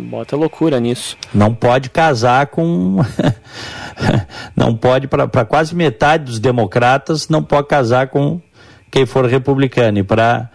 Bota 0.00 0.36
loucura 0.36 0.80
nisso. 0.80 1.16
Não 1.32 1.54
pode 1.54 1.90
casar 1.90 2.46
com. 2.46 2.98
não 4.56 4.74
pode, 4.74 5.06
para 5.06 5.44
quase 5.44 5.74
metade 5.74 6.24
dos 6.24 6.38
democratas, 6.38 7.28
não 7.28 7.42
pode 7.42 7.68
casar 7.68 8.08
com 8.08 8.40
quem 8.90 9.06
for 9.06 9.26
republicano. 9.26 9.98
E 9.98 10.02
para 10.02 10.50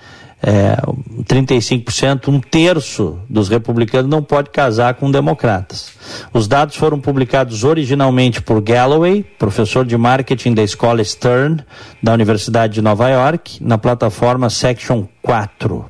é, 0.48 0.78
35%, 1.24 2.28
um 2.28 2.40
terço 2.40 3.20
dos 3.28 3.50
republicanos 3.50 4.10
não 4.10 4.22
pode 4.22 4.52
casar 4.52 4.94
com 4.94 5.10
democratas. 5.10 5.92
Os 6.32 6.48
dados 6.48 6.76
foram 6.76 7.00
publicados 7.00 7.64
originalmente 7.64 8.42
por 8.42 8.62
Galloway, 8.62 9.24
professor 9.24 9.86
de 9.86 9.98
marketing 9.98 10.54
da 10.54 10.62
escola 10.62 11.04
Stern, 11.04 11.64
da 12.02 12.14
Universidade 12.14 12.74
de 12.74 12.82
Nova 12.82 13.10
York, 13.10 13.58
na 13.64 13.78
plataforma 13.78 14.50
Section 14.50 15.06
4. 15.24 15.86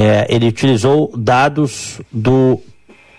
É, 0.00 0.26
ele 0.34 0.48
utilizou 0.48 1.12
dados 1.14 2.00
do 2.10 2.58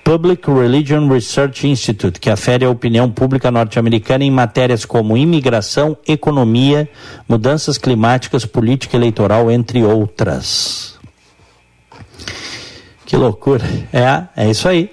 Public 0.04 0.50
Religion 0.50 1.08
Research 1.08 1.68
Institute, 1.68 2.20
que 2.20 2.28
afere 2.28 2.66
a 2.66 2.72
opinião 2.72 3.08
pública 3.08 3.52
norte-americana 3.52 4.24
em 4.24 4.32
matérias 4.32 4.84
como 4.84 5.16
imigração, 5.16 5.96
economia, 6.08 6.90
mudanças 7.30 7.78
climáticas, 7.78 8.48
política 8.48 8.98
eleitoral, 8.98 9.52
entre 9.52 9.84
outras. 9.84 11.00
Que 13.06 13.16
loucura. 13.16 13.64
É, 13.94 14.24
é 14.36 14.50
isso 14.50 14.68
aí. 14.68 14.90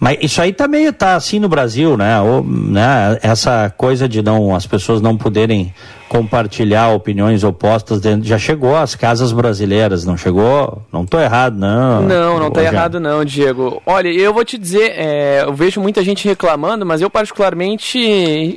Mas 0.00 0.16
isso 0.22 0.40
aí 0.40 0.50
também 0.50 0.86
está 0.86 1.14
assim 1.14 1.38
no 1.38 1.48
Brasil, 1.48 1.94
né? 1.94 2.18
Ou, 2.22 2.42
né? 2.42 3.18
Essa 3.22 3.68
coisa 3.76 4.08
de 4.08 4.22
não 4.22 4.56
as 4.56 4.66
pessoas 4.66 5.02
não 5.02 5.14
poderem 5.14 5.74
compartilhar 6.08 6.88
opiniões 6.88 7.44
opostas 7.44 8.00
dentro, 8.00 8.26
já 8.26 8.36
chegou 8.38 8.74
às 8.74 8.96
casas 8.96 9.30
brasileiras, 9.30 10.04
não 10.04 10.16
chegou? 10.16 10.82
Não 10.90 11.02
estou 11.04 11.20
errado, 11.20 11.56
não. 11.56 12.02
Não, 12.02 12.40
não 12.40 12.48
está 12.48 12.64
errado 12.64 12.98
não, 12.98 13.24
Diego. 13.24 13.80
Olha, 13.86 14.08
eu 14.08 14.34
vou 14.34 14.44
te 14.44 14.58
dizer, 14.58 14.90
é, 14.96 15.42
eu 15.42 15.52
vejo 15.52 15.80
muita 15.80 16.02
gente 16.02 16.26
reclamando, 16.26 16.84
mas 16.84 17.00
eu 17.00 17.10
particularmente 17.10 17.98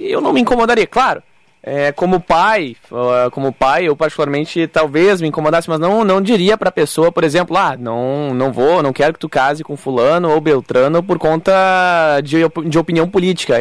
eu 0.02 0.22
não 0.22 0.34
me 0.34 0.42
incomodaria, 0.42 0.88
claro. 0.88 1.22
É, 1.66 1.94
como 1.94 2.20
pai, 2.20 2.76
como 3.32 3.54
pai, 3.54 3.88
eu 3.88 3.96
particularmente 3.96 4.68
talvez 4.68 5.22
me 5.22 5.30
incomodasse, 5.30 5.70
mas 5.70 5.80
não, 5.80 6.04
não 6.04 6.22
diria 6.22 6.58
para 6.58 6.68
a 6.68 6.74
pessoa, 6.74 7.10
por 7.10 7.24
exemplo, 7.24 7.56
ah, 7.56 7.78
não, 7.80 8.34
não 8.34 8.52
vou, 8.52 8.84
não 8.84 8.92
quero 8.92 9.14
que 9.14 9.20
tu 9.20 9.30
case 9.30 9.64
com 9.64 9.78
fulano 9.78 10.30
ou 10.30 10.42
beltrano 10.42 11.02
por 11.02 11.18
conta 11.18 11.54
de, 12.22 12.40
de 12.70 12.78
opinião 12.78 13.08
política. 13.08 13.56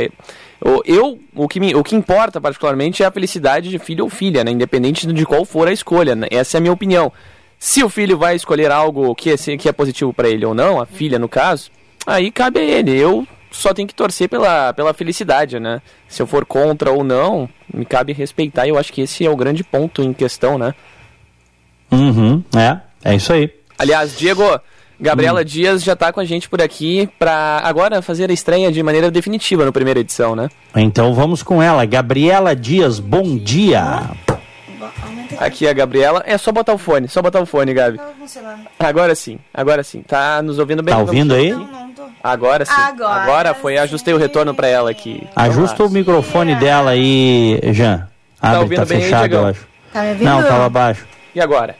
Eu, 0.85 1.21
o 1.33 1.47
que, 1.47 1.61
me, 1.61 1.77
o 1.77 1.85
que 1.85 1.95
importa 1.95 2.41
particularmente 2.41 3.05
é 3.05 3.07
a 3.07 3.11
felicidade 3.13 3.71
de 3.71 3.79
filho 3.79 4.03
ou 4.03 4.11
filha, 4.11 4.43
né? 4.43 4.51
independente 4.51 5.07
de 5.07 5.25
qual 5.25 5.45
for 5.45 5.69
a 5.69 5.73
escolha. 5.73 6.17
Né? 6.17 6.27
Essa 6.31 6.57
é 6.57 6.59
a 6.59 6.61
minha 6.61 6.73
opinião. 6.73 7.13
Se 7.57 7.85
o 7.85 7.89
filho 7.89 8.19
vai 8.19 8.35
escolher 8.35 8.73
algo 8.73 9.15
que 9.15 9.31
é, 9.31 9.37
que 9.37 9.69
é 9.69 9.73
positivo 9.73 10.13
para 10.13 10.29
ele 10.29 10.45
ou 10.45 10.55
não, 10.55 10.81
a 10.81 10.87
filha 10.87 11.21
no 11.21 11.29
caso, 11.29 11.71
aí 12.05 12.33
cabe 12.33 12.59
a 12.59 12.63
ele. 12.65 12.97
Eu 12.97 13.27
só 13.53 13.73
tem 13.73 13.87
que 13.87 13.95
torcer 13.95 14.29
pela, 14.29 14.73
pela 14.73 14.93
felicidade, 14.93 15.61
né? 15.61 15.81
Se 16.09 16.21
eu 16.21 16.27
for 16.27 16.45
contra 16.45 16.91
ou 16.91 17.05
não, 17.05 17.49
me 17.73 17.85
cabe 17.85 18.13
respeitar. 18.13 18.67
E 18.67 18.71
eu 18.71 18.79
acho 18.79 18.93
que 18.93 19.03
esse 19.03 19.25
é 19.25 19.31
o 19.31 19.37
grande 19.37 19.63
ponto 19.63 20.03
em 20.03 20.13
questão, 20.13 20.59
né? 20.59 20.75
Uhum, 21.91 22.43
é, 22.57 22.81
é 23.05 23.15
isso 23.15 23.33
aí. 23.33 23.51
Aliás, 23.79 24.17
Diego, 24.17 24.43
Gabriela 25.03 25.41
hum. 25.41 25.45
Dias 25.45 25.83
já 25.83 25.95
está 25.95 26.13
com 26.13 26.21
a 26.21 26.25
gente 26.25 26.49
por 26.49 26.63
aqui 26.63 27.09
para 27.19 27.61
agora 27.65 28.01
fazer 28.01 28.31
a 28.31 28.33
estreia 28.33 28.71
de 28.71 28.83
maneira 28.83 29.11
definitiva 29.11 29.65
no 29.65 29.73
primeira 29.73 29.99
edição, 29.99 30.37
né? 30.37 30.49
Então 30.77 31.13
vamos 31.13 31.43
com 31.43 31.61
ela. 31.61 31.85
Gabriela 31.85 32.55
Dias, 32.55 33.01
bom 33.01 33.37
dia. 33.37 34.11
Aqui 35.39 35.67
a 35.67 35.73
Gabriela. 35.73 36.23
É 36.27 36.37
só 36.39 36.53
botar 36.53 36.73
o 36.73 36.79
fone, 36.79 37.09
só 37.09 37.23
botar 37.23 37.41
o 37.41 37.47
fone, 37.47 37.73
Gabi. 37.75 38.01
Agora 38.79 39.15
sim, 39.15 39.39
agora 39.53 39.83
sim. 39.83 40.03
Tá 40.03 40.43
nos 40.43 40.59
ouvindo 40.59 40.83
bem? 40.83 40.95
Tá 40.95 41.01
ouvindo 41.01 41.35
aí? 41.35 41.53
Não, 41.53 41.67
não 41.67 41.93
tô. 41.93 42.03
Agora 42.23 42.65
sim. 42.65 42.73
Agora, 42.73 43.23
agora 43.23 43.55
foi, 43.55 43.79
ajustei 43.79 44.15
o 44.15 44.19
retorno 44.19 44.55
para 44.55 44.69
ela 44.69 44.91
aqui. 44.91 45.27
Ajusta 45.35 45.85
o 45.85 45.91
microfone 45.91 46.55
dela 46.57 46.93
aí, 46.93 47.61
Jean. 47.73 48.09
Abre, 48.41 48.57
tá 48.57 48.61
ouvindo 48.61 48.79
tá 48.79 48.85
bem 48.85 49.01
fechado, 49.01 49.25
aí, 49.25 49.33
eu 49.33 49.47
acho. 49.47 49.67
Tá 49.93 50.03
me 50.03 50.09
ouvindo? 50.11 50.25
Não, 50.25 50.43
tava 50.43 50.69
baixo. 50.69 51.07
E 51.35 51.41
agora? 51.41 51.77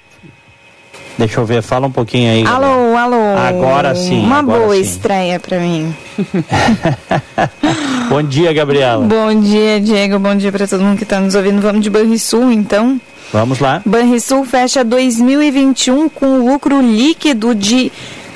Deixa 1.19 1.41
eu 1.41 1.45
ver, 1.45 1.63
fala 1.63 1.87
um 1.87 1.91
pouquinho 1.91 2.33
aí. 2.33 2.47
Alô, 2.47 2.97
alô. 2.97 3.37
Agora 3.37 3.95
sim. 3.95 4.25
Uma 4.25 4.39
agora 4.39 4.61
boa 4.61 4.75
sim. 4.75 4.81
estreia 4.81 5.39
para 5.39 5.59
mim. 5.59 5.95
bom 8.09 8.23
dia, 8.23 8.53
Gabriela. 8.53 9.05
Bom 9.05 9.41
dia, 9.41 9.81
Diego. 9.81 10.19
Bom 10.19 10.35
dia 10.35 10.51
para 10.51 10.67
todo 10.67 10.83
mundo 10.83 10.97
que 10.97 11.05
está 11.05 11.21
nos 11.21 11.35
ouvindo. 11.35 11.61
Vamos 11.61 11.83
de 11.83 11.91
Banrisul, 11.91 12.51
então. 12.51 13.01
Vamos 13.33 13.61
lá. 13.61 13.83
Banrisul 13.85 14.45
fecha 14.45 14.85
2021 14.85 16.09
com 16.09 16.39
lucro 16.39 16.81
líquido 16.81 17.55
de 17.55 17.91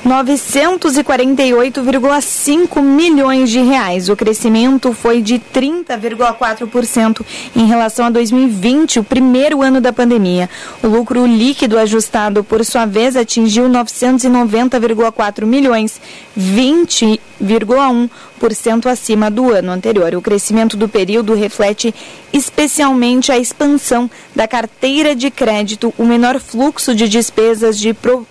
948,5 0.07 2.81
milhões 2.81 3.49
de 3.49 3.59
reais. 3.59 4.07
O 4.07 4.15
crescimento 4.15 4.93
foi 4.93 5.21
de 5.21 5.37
30,4% 5.37 7.25
em 7.53 7.65
relação 7.65 8.05
a 8.05 8.09
2020, 8.09 8.99
o 8.99 9.03
primeiro 9.03 9.61
ano 9.61 9.81
da 9.81 9.91
pandemia. 9.91 10.49
O 10.81 10.87
lucro 10.87 11.25
líquido 11.25 11.77
ajustado, 11.77 12.41
por 12.41 12.63
sua 12.63 12.85
vez, 12.85 13.17
atingiu 13.17 13.67
990,4 13.67 15.45
milhões, 15.45 15.99
20,1% 16.39 18.85
acima 18.85 19.29
do 19.29 19.51
ano 19.51 19.73
anterior. 19.73 20.15
O 20.15 20.21
crescimento 20.21 20.77
do 20.77 20.87
período 20.87 21.33
reflete 21.33 21.93
especialmente 22.31 23.29
a 23.29 23.37
expansão 23.37 24.09
da 24.33 24.47
carteira 24.47 25.13
de 25.13 25.29
crédito, 25.29 25.93
o 25.97 26.05
menor 26.05 26.39
fluxo 26.39 26.95
de 26.95 27.09
despesas 27.09 27.77
de 27.77 27.93
pro 27.93 28.25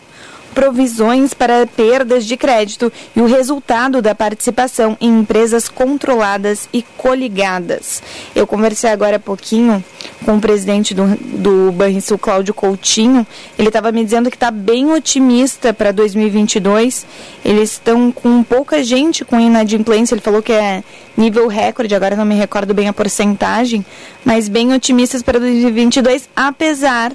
provisões 0.56 1.34
para 1.34 1.66
perdas 1.66 2.24
de 2.24 2.34
crédito 2.34 2.90
e 3.14 3.20
o 3.20 3.26
resultado 3.26 4.00
da 4.00 4.14
participação 4.14 4.96
em 4.98 5.18
empresas 5.18 5.68
controladas 5.68 6.66
e 6.72 6.82
coligadas. 6.96 8.02
Eu 8.34 8.46
conversei 8.46 8.88
agora 8.88 9.16
há 9.16 9.20
pouquinho 9.20 9.84
com 10.24 10.38
o 10.38 10.40
presidente 10.40 10.94
do, 10.94 11.14
do 11.14 11.72
Banrisul, 11.72 12.16
Cláudio 12.16 12.54
Coutinho. 12.54 13.26
Ele 13.58 13.68
estava 13.68 13.92
me 13.92 14.02
dizendo 14.02 14.30
que 14.30 14.36
está 14.36 14.50
bem 14.50 14.90
otimista 14.90 15.74
para 15.74 15.92
2022. 15.92 17.04
Eles 17.44 17.72
estão 17.72 18.10
com 18.10 18.42
pouca 18.42 18.82
gente 18.82 19.26
com 19.26 19.38
inadimplência. 19.38 20.14
Ele 20.14 20.22
falou 20.22 20.42
que 20.42 20.52
é 20.52 20.82
nível 21.14 21.48
recorde, 21.48 21.94
agora 21.94 22.16
não 22.16 22.24
me 22.24 22.34
recordo 22.34 22.72
bem 22.72 22.88
a 22.88 22.94
porcentagem, 22.94 23.84
mas 24.24 24.48
bem 24.48 24.72
otimistas 24.72 25.22
para 25.22 25.38
2022, 25.38 26.30
apesar 26.34 27.12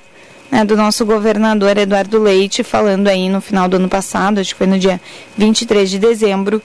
né, 0.52 0.66
do 0.66 0.76
nosso 0.76 1.06
governador 1.06 1.78
Eduardo 1.78 2.22
Leite, 2.22 2.62
falando 2.64 3.08
aí 3.08 3.30
no 3.30 3.40
final 3.40 3.70
do 3.70 3.78
ano 3.78 3.88
passado, 3.88 4.40
acho 4.40 4.50
que 4.54 4.58
foi 4.58 4.68
no 4.68 4.78
dia 4.78 5.00
23 5.38 5.90
de 5.90 5.98
dezembro, 5.98 6.62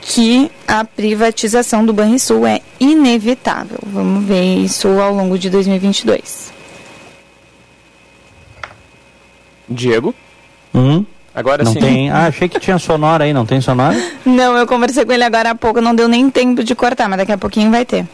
que 0.00 0.50
a 0.66 0.84
privatização 0.84 1.86
do 1.86 1.92
Banrisul 1.92 2.44
é 2.44 2.60
inevitável. 2.80 3.78
Vamos 3.86 4.24
ver 4.24 4.56
isso 4.56 4.88
ao 5.00 5.14
longo 5.14 5.38
de 5.38 5.48
2022. 5.48 6.52
Diego? 9.68 10.12
Hum? 10.74 11.06
Agora 11.34 11.62
não 11.62 11.72
sim. 11.72 11.80
tem. 11.80 12.10
Ah, 12.10 12.26
achei 12.26 12.48
que 12.48 12.58
tinha 12.58 12.78
sonora 12.78 13.24
aí, 13.24 13.32
não 13.32 13.46
tem 13.46 13.60
sonora? 13.60 13.96
Não, 14.26 14.56
eu 14.56 14.66
conversei 14.66 15.04
com 15.04 15.12
ele 15.12 15.24
agora 15.24 15.50
há 15.50 15.54
pouco, 15.54 15.80
não 15.80 15.94
deu 15.94 16.06
nem 16.06 16.28
tempo 16.30 16.62
de 16.62 16.74
cortar, 16.74 17.08
mas 17.08 17.18
daqui 17.18 17.32
a 17.32 17.38
pouquinho 17.38 17.70
vai 17.70 17.84
ter. 17.84 18.06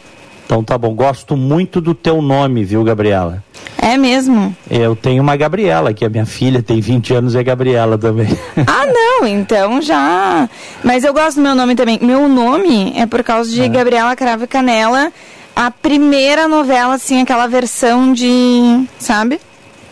Então 0.49 0.63
tá 0.63 0.75
bom. 0.79 0.95
Gosto 0.95 1.37
muito 1.37 1.79
do 1.79 1.93
teu 1.93 2.23
nome, 2.23 2.63
viu, 2.63 2.83
Gabriela? 2.83 3.43
É 3.79 3.95
mesmo? 3.99 4.55
Eu 4.67 4.95
tenho 4.95 5.21
uma 5.21 5.35
Gabriela, 5.35 5.93
que 5.93 6.03
a 6.03 6.09
minha 6.09 6.25
filha 6.25 6.63
tem 6.63 6.81
20 6.81 7.13
anos 7.13 7.35
e 7.35 7.37
é 7.37 7.43
Gabriela 7.43 7.99
também. 7.99 8.35
Ah, 8.65 8.83
não, 8.87 9.27
então 9.27 9.79
já. 9.79 10.49
Mas 10.83 11.03
eu 11.03 11.13
gosto 11.13 11.35
do 11.35 11.43
meu 11.43 11.53
nome 11.53 11.75
também. 11.75 11.99
Meu 12.01 12.27
nome 12.27 12.93
é 12.97 13.05
por 13.05 13.21
causa 13.21 13.51
de 13.51 13.67
Gabriela 13.69 14.15
Cravo 14.15 14.45
e 14.45 14.47
Canela, 14.47 15.13
a 15.55 15.69
primeira 15.69 16.47
novela, 16.47 16.95
assim, 16.95 17.21
aquela 17.21 17.45
versão 17.45 18.11
de. 18.11 18.87
Sabe? 18.97 19.39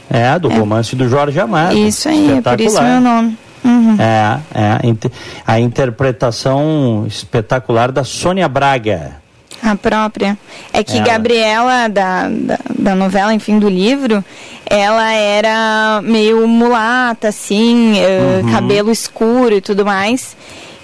É, 0.09 0.39
do 0.39 0.49
romance 0.49 0.95
do 0.95 1.07
Jorge 1.07 1.39
Amado. 1.39 1.77
Isso 1.77 2.09
aí, 2.09 2.31
é 2.31 2.41
por 2.41 2.59
isso 2.59 2.81
meu 2.81 2.99
nome. 2.99 3.37
Uhum. 3.63 3.95
É, 3.99 4.39
é 4.55 4.79
a 5.45 5.59
interpretação 5.59 7.05
espetacular 7.07 7.91
da 7.91 8.03
Sônia 8.03 8.47
Braga. 8.47 9.26
A 9.61 9.75
própria. 9.75 10.37
É 10.71 10.83
que 10.83 10.97
Ela. 10.97 11.05
Gabriela, 11.05 11.87
da, 11.87 12.29
da, 12.29 12.59
da 12.77 12.95
novela, 12.95 13.33
enfim, 13.33 13.57
do 13.59 13.67
livro, 13.67 14.23
ela 14.65 15.11
era 15.13 16.01
meio 16.03 16.47
mulata, 16.47 17.29
assim, 17.29 17.97
eh, 17.99 18.41
Uhum. 18.43 18.51
cabelo 18.51 18.91
escuro 18.91 19.55
e 19.55 19.61
tudo 19.61 19.85
mais. 19.85 20.35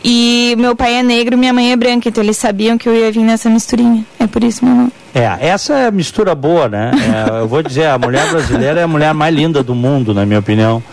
E 0.04 0.56
meu 0.58 0.76
pai 0.76 0.96
é 0.96 1.04
negro 1.04 1.38
minha 1.38 1.54
mãe 1.54 1.72
é 1.72 1.76
branca, 1.78 2.10
então 2.10 2.22
eles 2.22 2.36
sabiam 2.36 2.78
que 2.78 2.90
eu 2.90 2.96
ia 2.96 3.10
vir 3.12 3.22
nessa 3.24 3.50
misturinha. 3.50 4.04
É 4.20 4.28
por 4.28 4.44
isso 4.44 4.66
meu 4.66 4.74
nome. 4.76 4.92
É, 5.16 5.38
essa 5.48 5.74
é 5.76 5.88
a 5.88 5.92
mistura 5.92 6.34
boa, 6.36 6.68
né? 6.68 6.92
É, 7.28 7.40
eu 7.42 7.48
vou 7.48 7.62
dizer, 7.64 7.86
a 7.86 7.98
mulher 7.98 8.28
brasileira 8.30 8.82
é 8.82 8.84
a 8.84 8.88
mulher 8.88 9.14
mais 9.14 9.34
linda 9.34 9.64
do 9.64 9.74
mundo, 9.76 10.14
na 10.14 10.26
minha 10.26 10.40
opinião. 10.40 10.84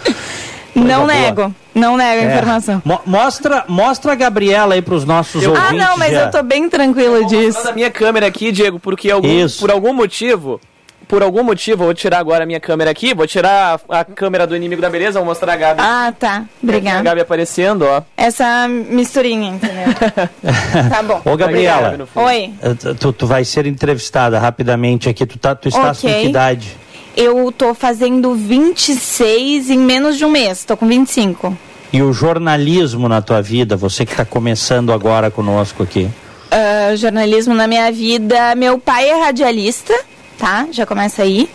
não 0.74 1.06
boa. 1.06 1.06
nego, 1.12 1.54
não 1.74 1.96
nego 1.96 2.20
a 2.22 2.24
É. 2.24 2.32
informação. 2.32 2.82
Mo- 2.84 3.00
mostra, 3.06 3.64
mostra 3.68 4.12
a 4.12 4.14
Gabriela 4.14 4.74
aí 4.74 4.82
para 4.82 4.94
os 4.94 5.04
nossos 5.04 5.44
Ah, 5.44 5.48
ouvintes. 5.50 5.86
não, 5.86 5.96
mas 5.96 6.12
já. 6.12 6.20
eu 6.26 6.30
tô 6.30 6.42
bem 6.42 6.68
tranquila 6.68 7.24
disso. 7.24 7.64
Da 7.64 7.72
minha 7.72 7.90
câmera 7.90 8.26
aqui, 8.26 8.50
Diego, 8.52 8.78
porque 8.78 9.10
algum, 9.10 9.28
Isso. 9.28 9.58
por 9.60 9.70
algum 9.70 9.92
motivo, 9.92 10.60
por 11.08 11.22
algum 11.24 11.42
motivo, 11.42 11.82
eu 11.82 11.86
vou 11.86 11.94
tirar 11.94 12.18
agora 12.18 12.44
a 12.44 12.46
minha 12.46 12.60
câmera 12.60 12.88
aqui, 12.90 13.12
vou 13.14 13.26
tirar 13.26 13.80
a, 13.88 14.00
a 14.00 14.04
câmera 14.04 14.46
do 14.46 14.54
inimigo 14.54 14.80
da 14.80 14.88
beleza, 14.88 15.18
vou 15.18 15.26
mostrar 15.26 15.54
a 15.54 15.56
Gabi. 15.56 15.80
Ah, 15.82 16.12
tá. 16.16 16.36
A 16.36 16.44
Obrigada. 16.62 17.02
Gabi 17.02 17.20
aparecendo, 17.20 17.82
ó. 17.84 18.02
Essa 18.16 18.68
misturinha, 18.68 19.50
entendeu? 19.50 19.86
tá 20.88 21.02
bom. 21.02 21.20
Ô, 21.24 21.36
Gabriela. 21.36 22.06
Oi. 22.14 22.52
tu, 23.00 23.12
tu 23.12 23.26
vai 23.26 23.44
ser 23.44 23.66
entrevistada 23.66 24.38
rapidamente 24.38 25.08
aqui. 25.08 25.26
Tu, 25.26 25.36
tá, 25.38 25.54
tu 25.54 25.68
estás 25.68 26.00
com 26.00 26.06
Ok. 26.06 26.20
que 26.22 26.28
idade? 26.28 26.76
Eu 27.22 27.52
tô 27.52 27.74
fazendo 27.74 28.34
26 28.34 29.68
em 29.68 29.76
menos 29.76 30.16
de 30.16 30.24
um 30.24 30.30
mês. 30.30 30.64
Tô 30.64 30.74
com 30.74 30.88
25. 30.88 31.54
E 31.92 32.00
o 32.00 32.14
jornalismo 32.14 33.10
na 33.10 33.20
tua 33.20 33.42
vida, 33.42 33.76
você 33.76 34.06
que 34.06 34.12
está 34.12 34.24
começando 34.24 34.90
agora 34.90 35.30
conosco 35.30 35.82
aqui. 35.82 36.08
Ah, 36.50 36.96
jornalismo 36.96 37.52
na 37.52 37.66
minha 37.66 37.92
vida. 37.92 38.54
Meu 38.54 38.78
pai 38.78 39.10
é 39.10 39.22
radialista, 39.22 39.92
tá? 40.38 40.66
Já 40.72 40.86
começa 40.86 41.20
aí. 41.20 41.46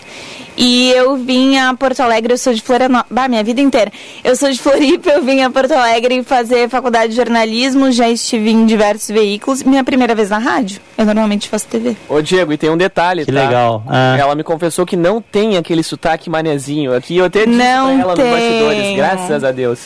E 0.58 0.90
eu 0.92 1.18
vim 1.18 1.58
a 1.58 1.74
Porto 1.74 2.00
Alegre, 2.00 2.34
eu 2.34 2.38
sou 2.38 2.54
de 2.54 2.62
Florianópolis. 2.62 3.12
Bah, 3.12 3.28
minha 3.28 3.44
vida 3.44 3.60
inteira. 3.60 3.92
Eu 4.24 4.36
sou 4.38 4.50
de 4.50 4.58
Floripa, 4.58 5.10
eu 5.10 5.22
vim 5.22 5.42
a 5.42 5.50
Porto 5.50 5.74
Alegre 5.74 6.24
fazer 6.24 6.70
faculdade 6.70 7.10
de 7.10 7.16
jornalismo, 7.18 7.92
já 7.92 8.08
estive 8.10 8.52
em 8.52 8.66
diversos 8.66 9.10
veículos. 9.10 9.64
Minha 9.64 9.84
primeira 9.84 10.16
vez 10.16 10.30
na 10.30 10.38
rádio. 10.38 10.80
Eu 10.98 11.04
normalmente 11.06 11.50
faço 11.50 11.68
TV. 11.68 11.98
Ô, 12.08 12.22
Diego, 12.22 12.54
e 12.54 12.58
tem 12.58 12.70
um 12.70 12.78
detalhe, 12.78 13.26
Que 13.26 13.34
tá? 13.34 13.44
legal. 13.44 13.84
Ah. 13.86 14.16
Ela 14.18 14.34
me 14.34 14.44
confessou 14.44 14.86
que 14.86 14.96
não 14.96 15.22
tem 15.22 15.58
aquele 15.58 15.84
sotaque 15.84 16.30
manezinho. 16.30 16.94
Aqui 16.96 17.18
eu 17.18 17.26
até 17.26 17.46
disse 17.46 17.58
Não 17.58 17.94
pra 17.96 18.02
ela 18.04 18.16
tem. 18.16 18.26
nos 18.26 18.34
bastidores, 18.40 18.96
graças 18.96 19.44
a 19.44 19.52
Deus. 19.52 19.80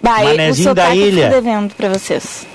Bah, 0.00 0.20
o 0.20 0.24
Manezinho 0.24 0.74
da 0.74 0.82
sotaque 0.82 1.00
eu 1.00 1.08
ilha. 1.08 1.28
tô 1.30 1.34
devendo 1.40 1.74
pra 1.74 1.88
vocês. 1.88 2.46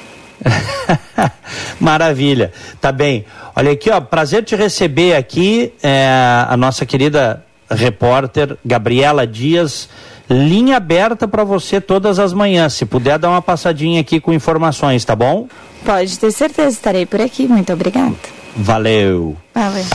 Maravilha. 1.79 2.51
Tá 2.79 2.91
bem. 2.91 3.25
Olha 3.55 3.71
aqui, 3.71 3.89
ó, 3.89 3.99
prazer 3.99 4.43
te 4.43 4.55
receber 4.55 5.15
aqui, 5.15 5.73
é, 5.81 6.07
a 6.47 6.55
nossa 6.55 6.85
querida 6.85 7.43
repórter 7.69 8.57
Gabriela 8.65 9.25
Dias. 9.25 9.89
Linha 10.29 10.77
aberta 10.77 11.27
para 11.27 11.43
você 11.43 11.79
todas 11.79 12.19
as 12.19 12.33
manhãs. 12.33 12.73
Se 12.73 12.85
puder 12.85 13.17
dar 13.17 13.29
uma 13.29 13.41
passadinha 13.41 14.01
aqui 14.01 14.19
com 14.19 14.33
informações, 14.33 15.05
tá 15.05 15.15
bom? 15.15 15.47
Pode 15.85 16.19
ter 16.19 16.31
certeza, 16.31 16.69
estarei 16.69 17.05
por 17.05 17.21
aqui. 17.21 17.47
Muito 17.47 17.71
obrigada. 17.71 18.15
Valeu. 18.55 19.37
Valeu. 19.53 19.85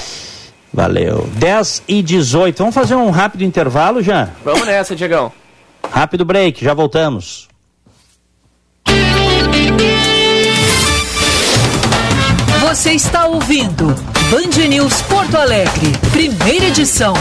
Valeu. 0.72 1.28
10 1.34 1.82
e 1.86 2.02
18. 2.02 2.56
Vamos 2.58 2.74
fazer 2.74 2.94
um 2.94 3.10
rápido 3.10 3.44
intervalo 3.44 4.02
já? 4.02 4.30
Vamos 4.42 4.66
nessa, 4.66 4.96
Diegão. 4.96 5.30
Rápido 5.90 6.24
break, 6.24 6.64
já 6.64 6.72
voltamos. 6.72 7.48
Você 12.62 12.92
está 12.92 13.26
ouvindo 13.26 13.94
Band 14.32 14.66
News 14.66 15.02
Porto 15.02 15.36
Alegre, 15.36 15.92
primeira 16.10 16.64
edição. 16.64 17.12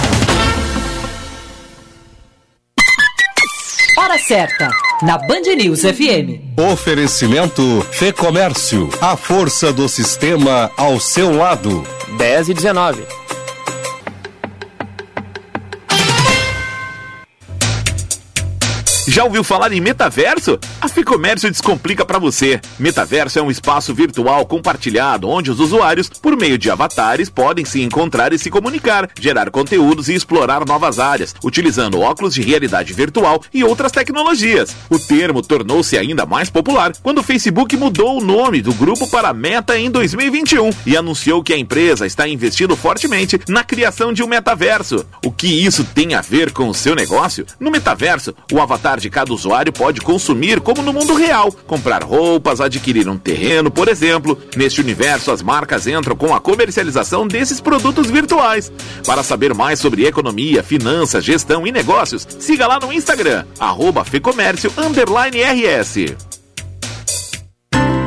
Hora 3.97 4.17
certa, 4.17 4.69
na 5.01 5.17
Band 5.17 5.41
News 5.57 5.81
FM. 5.81 6.57
Oferecimento 6.71 7.85
Fê 7.91 8.13
Comércio, 8.13 8.89
a 9.01 9.17
força 9.17 9.73
do 9.73 9.89
sistema 9.89 10.71
ao 10.77 11.01
seu 11.01 11.35
lado. 11.35 11.85
10 12.17 12.47
e 12.47 12.53
19. 12.53 13.20
Já 19.11 19.25
ouviu 19.25 19.43
falar 19.43 19.73
em 19.73 19.81
metaverso? 19.81 20.57
A 20.79 20.87
Ficomércio 20.87 21.51
descomplica 21.51 22.05
para 22.05 22.17
você. 22.17 22.61
Metaverso 22.79 23.39
é 23.39 23.41
um 23.41 23.51
espaço 23.51 23.93
virtual 23.93 24.45
compartilhado 24.45 25.27
onde 25.27 25.51
os 25.51 25.59
usuários, 25.59 26.07
por 26.07 26.37
meio 26.37 26.57
de 26.57 26.71
avatares, 26.71 27.29
podem 27.29 27.65
se 27.65 27.81
encontrar 27.81 28.31
e 28.31 28.39
se 28.39 28.49
comunicar, 28.49 29.09
gerar 29.19 29.51
conteúdos 29.51 30.07
e 30.07 30.13
explorar 30.13 30.65
novas 30.65 30.97
áreas, 30.97 31.35
utilizando 31.43 31.99
óculos 31.99 32.33
de 32.33 32.41
realidade 32.41 32.93
virtual 32.93 33.43
e 33.53 33.65
outras 33.65 33.91
tecnologias. 33.91 34.73
O 34.89 34.97
termo 34.97 35.41
tornou-se 35.41 35.97
ainda 35.97 36.25
mais 36.25 36.49
popular 36.49 36.93
quando 37.03 37.17
o 37.17 37.23
Facebook 37.23 37.75
mudou 37.75 38.17
o 38.17 38.23
nome 38.23 38.61
do 38.61 38.73
grupo 38.73 39.05
para 39.09 39.33
Meta 39.33 39.77
em 39.77 39.91
2021 39.91 40.69
e 40.85 40.95
anunciou 40.95 41.43
que 41.43 41.51
a 41.51 41.57
empresa 41.57 42.07
está 42.07 42.29
investindo 42.29 42.77
fortemente 42.77 43.37
na 43.49 43.61
criação 43.61 44.13
de 44.13 44.23
um 44.23 44.27
metaverso. 44.27 45.05
O 45.25 45.33
que 45.33 45.47
isso 45.47 45.83
tem 45.83 46.13
a 46.13 46.21
ver 46.21 46.53
com 46.53 46.69
o 46.69 46.73
seu 46.73 46.95
negócio? 46.95 47.45
No 47.59 47.69
metaverso, 47.69 48.33
o 48.53 48.61
avatar 48.61 49.00
de 49.01 49.09
cada 49.09 49.33
usuário 49.33 49.73
pode 49.73 50.01
consumir 50.01 50.61
como 50.61 50.81
no 50.81 50.93
mundo 50.93 51.13
real, 51.13 51.51
comprar 51.67 52.03
roupas, 52.03 52.61
adquirir 52.61 53.09
um 53.09 53.17
terreno, 53.17 53.71
por 53.71 53.87
exemplo. 53.87 54.37
Neste 54.55 54.79
universo, 54.81 55.31
as 55.31 55.41
marcas 55.41 55.87
entram 55.87 56.15
com 56.15 56.33
a 56.33 56.39
comercialização 56.39 57.27
desses 57.27 57.59
produtos 57.59 58.09
virtuais. 58.09 58.71
Para 59.05 59.23
saber 59.23 59.53
mais 59.53 59.79
sobre 59.79 60.05
economia, 60.05 60.63
finanças, 60.63 61.23
gestão 61.23 61.65
e 61.65 61.71
negócios, 61.71 62.27
siga 62.39 62.67
lá 62.67 62.79
no 62.79 62.93
Instagram, 62.93 63.45
arroba 63.59 64.05
Fecomércio 64.05 64.71
RS. 65.41 66.30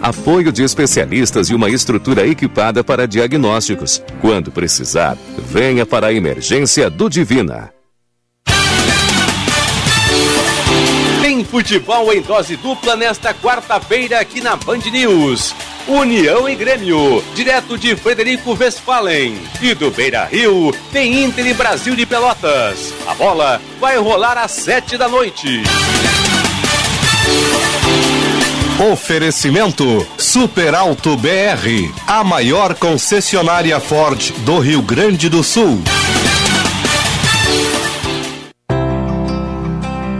apoio 0.00 0.52
de 0.52 0.62
especialistas 0.62 1.50
e 1.50 1.54
uma 1.54 1.70
estrutura 1.70 2.26
equipada 2.26 2.82
para 2.82 3.06
diagnósticos. 3.06 4.02
Quando 4.20 4.50
precisar, 4.50 5.16
venha 5.38 5.84
para 5.84 6.08
a 6.08 6.12
emergência 6.12 6.88
do 6.88 7.08
Divina. 7.08 7.72
Tem 11.20 11.44
futebol 11.44 12.12
em 12.12 12.22
dose 12.22 12.56
dupla 12.56 12.96
nesta 12.96 13.34
quarta-feira 13.34 14.20
aqui 14.20 14.40
na 14.40 14.56
Band 14.56 14.80
News. 14.90 15.54
União 15.86 16.46
e 16.46 16.54
Grêmio, 16.54 17.24
direto 17.34 17.78
de 17.78 17.96
Frederico 17.96 18.54
Westphalen. 18.58 19.38
E 19.62 19.74
do 19.74 19.90
Beira 19.90 20.24
Rio, 20.26 20.74
tem 20.92 21.24
Inter 21.24 21.46
e 21.46 21.54
Brasil 21.54 21.96
de 21.96 22.04
Pelotas. 22.04 22.92
A 23.06 23.14
bola 23.14 23.60
vai 23.80 23.96
rolar 23.96 24.36
às 24.36 24.50
sete 24.50 24.98
da 24.98 25.08
noite. 25.08 25.62
Oferecimento 28.80 30.06
Super 30.16 30.72
Alto 30.72 31.16
BR, 31.16 31.92
a 32.06 32.22
maior 32.22 32.76
concessionária 32.76 33.80
Ford 33.80 34.32
do 34.44 34.60
Rio 34.60 34.80
Grande 34.82 35.28
do 35.28 35.42
Sul. 35.42 35.80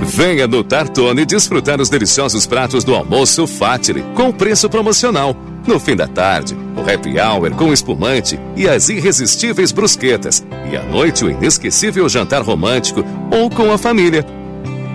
Venha 0.00 0.48
no 0.48 0.64
Tartone 0.64 1.24
desfrutar 1.24 1.80
os 1.80 1.88
deliciosos 1.88 2.48
pratos 2.48 2.82
do 2.82 2.96
almoço 2.96 3.46
Fatile 3.46 4.02
com 4.16 4.32
preço 4.32 4.68
promocional. 4.68 5.36
No 5.64 5.78
fim 5.78 5.94
da 5.94 6.08
tarde, 6.08 6.56
o 6.76 6.80
happy 6.80 7.14
hour 7.20 7.54
com 7.54 7.72
espumante 7.72 8.40
e 8.56 8.68
as 8.68 8.88
irresistíveis 8.88 9.70
brusquetas. 9.70 10.44
E 10.68 10.76
à 10.76 10.82
noite, 10.82 11.24
o 11.24 11.30
inesquecível 11.30 12.08
jantar 12.08 12.42
romântico 12.42 13.04
ou 13.30 13.48
com 13.48 13.70
a 13.70 13.78
família. 13.78 14.26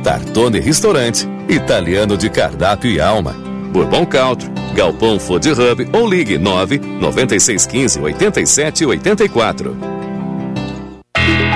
Tartone 0.04 0.60
Restaurante, 0.60 1.26
italiano 1.48 2.18
de 2.18 2.30
cardápio 2.30 2.92
e 2.92 3.00
alma. 3.00 3.53
Bourbon 3.74 4.06
Country, 4.06 4.52
Galpão 4.76 5.20
Food 5.20 5.50
Hub 5.50 5.90
ou 5.92 6.08
ligue 6.08 6.38
9 6.38 6.78
9615 6.78 8.00
87 8.00 8.86
84. 8.86 9.76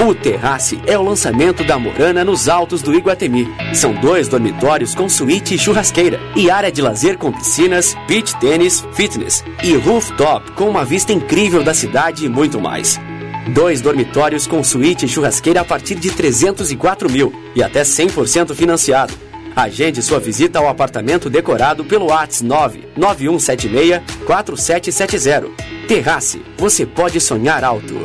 O 0.04 0.16
Terrace 0.16 0.80
é 0.88 0.98
o 0.98 1.04
lançamento 1.04 1.64
da 1.64 1.78
Morana 1.78 2.24
nos 2.24 2.50
altos 2.50 2.82
do 2.82 2.94
Iguatemi. 2.94 3.48
São 3.74 3.94
dois 3.94 4.28
dormitórios 4.28 4.96
com 4.96 5.08
suíte 5.08 5.56
e 5.56 5.60
churrasqueira 5.60 6.20
e 6.36 6.50
área 6.50 6.72
de 6.72 6.82
lazer 6.82 7.18
com 7.18 7.32
piscinas, 7.32 7.96
beach 8.08 8.36
tênis, 8.40 8.84
fitness 8.94 9.44
e 9.64 9.76
rooftop 9.76 10.52
com 10.54 10.70
uma 10.70 10.84
vista 10.84 11.14
incrível 11.14 11.64
da 11.64 11.74
cidade 11.74 12.26
e 12.26 12.30
muito 12.30 12.60
mais. 12.60 13.00
Dois 13.54 13.80
dormitórios 13.80 14.48
com 14.48 14.64
suíte 14.64 15.06
e 15.06 15.10
churrasqueira 15.10 15.62
a 15.62 15.66
partir 15.66 15.96
de 15.96 16.10
304 16.12 17.12
mil 17.12 17.32
e 17.56 17.62
até 17.62 17.84
100% 17.84 18.56
financiado. 18.56 19.27
Agende 19.58 20.02
sua 20.04 20.20
visita 20.20 20.60
ao 20.60 20.70
apartamento 20.70 21.32
decorado 21.32 21.84
pelo 21.84 22.14
ATS 22.14 22.44
99176 22.44 24.04
4770. 24.24 25.48
Terrace, 25.88 26.44
você 26.56 26.86
pode 26.86 27.20
sonhar 27.20 27.64
alto. 27.64 27.96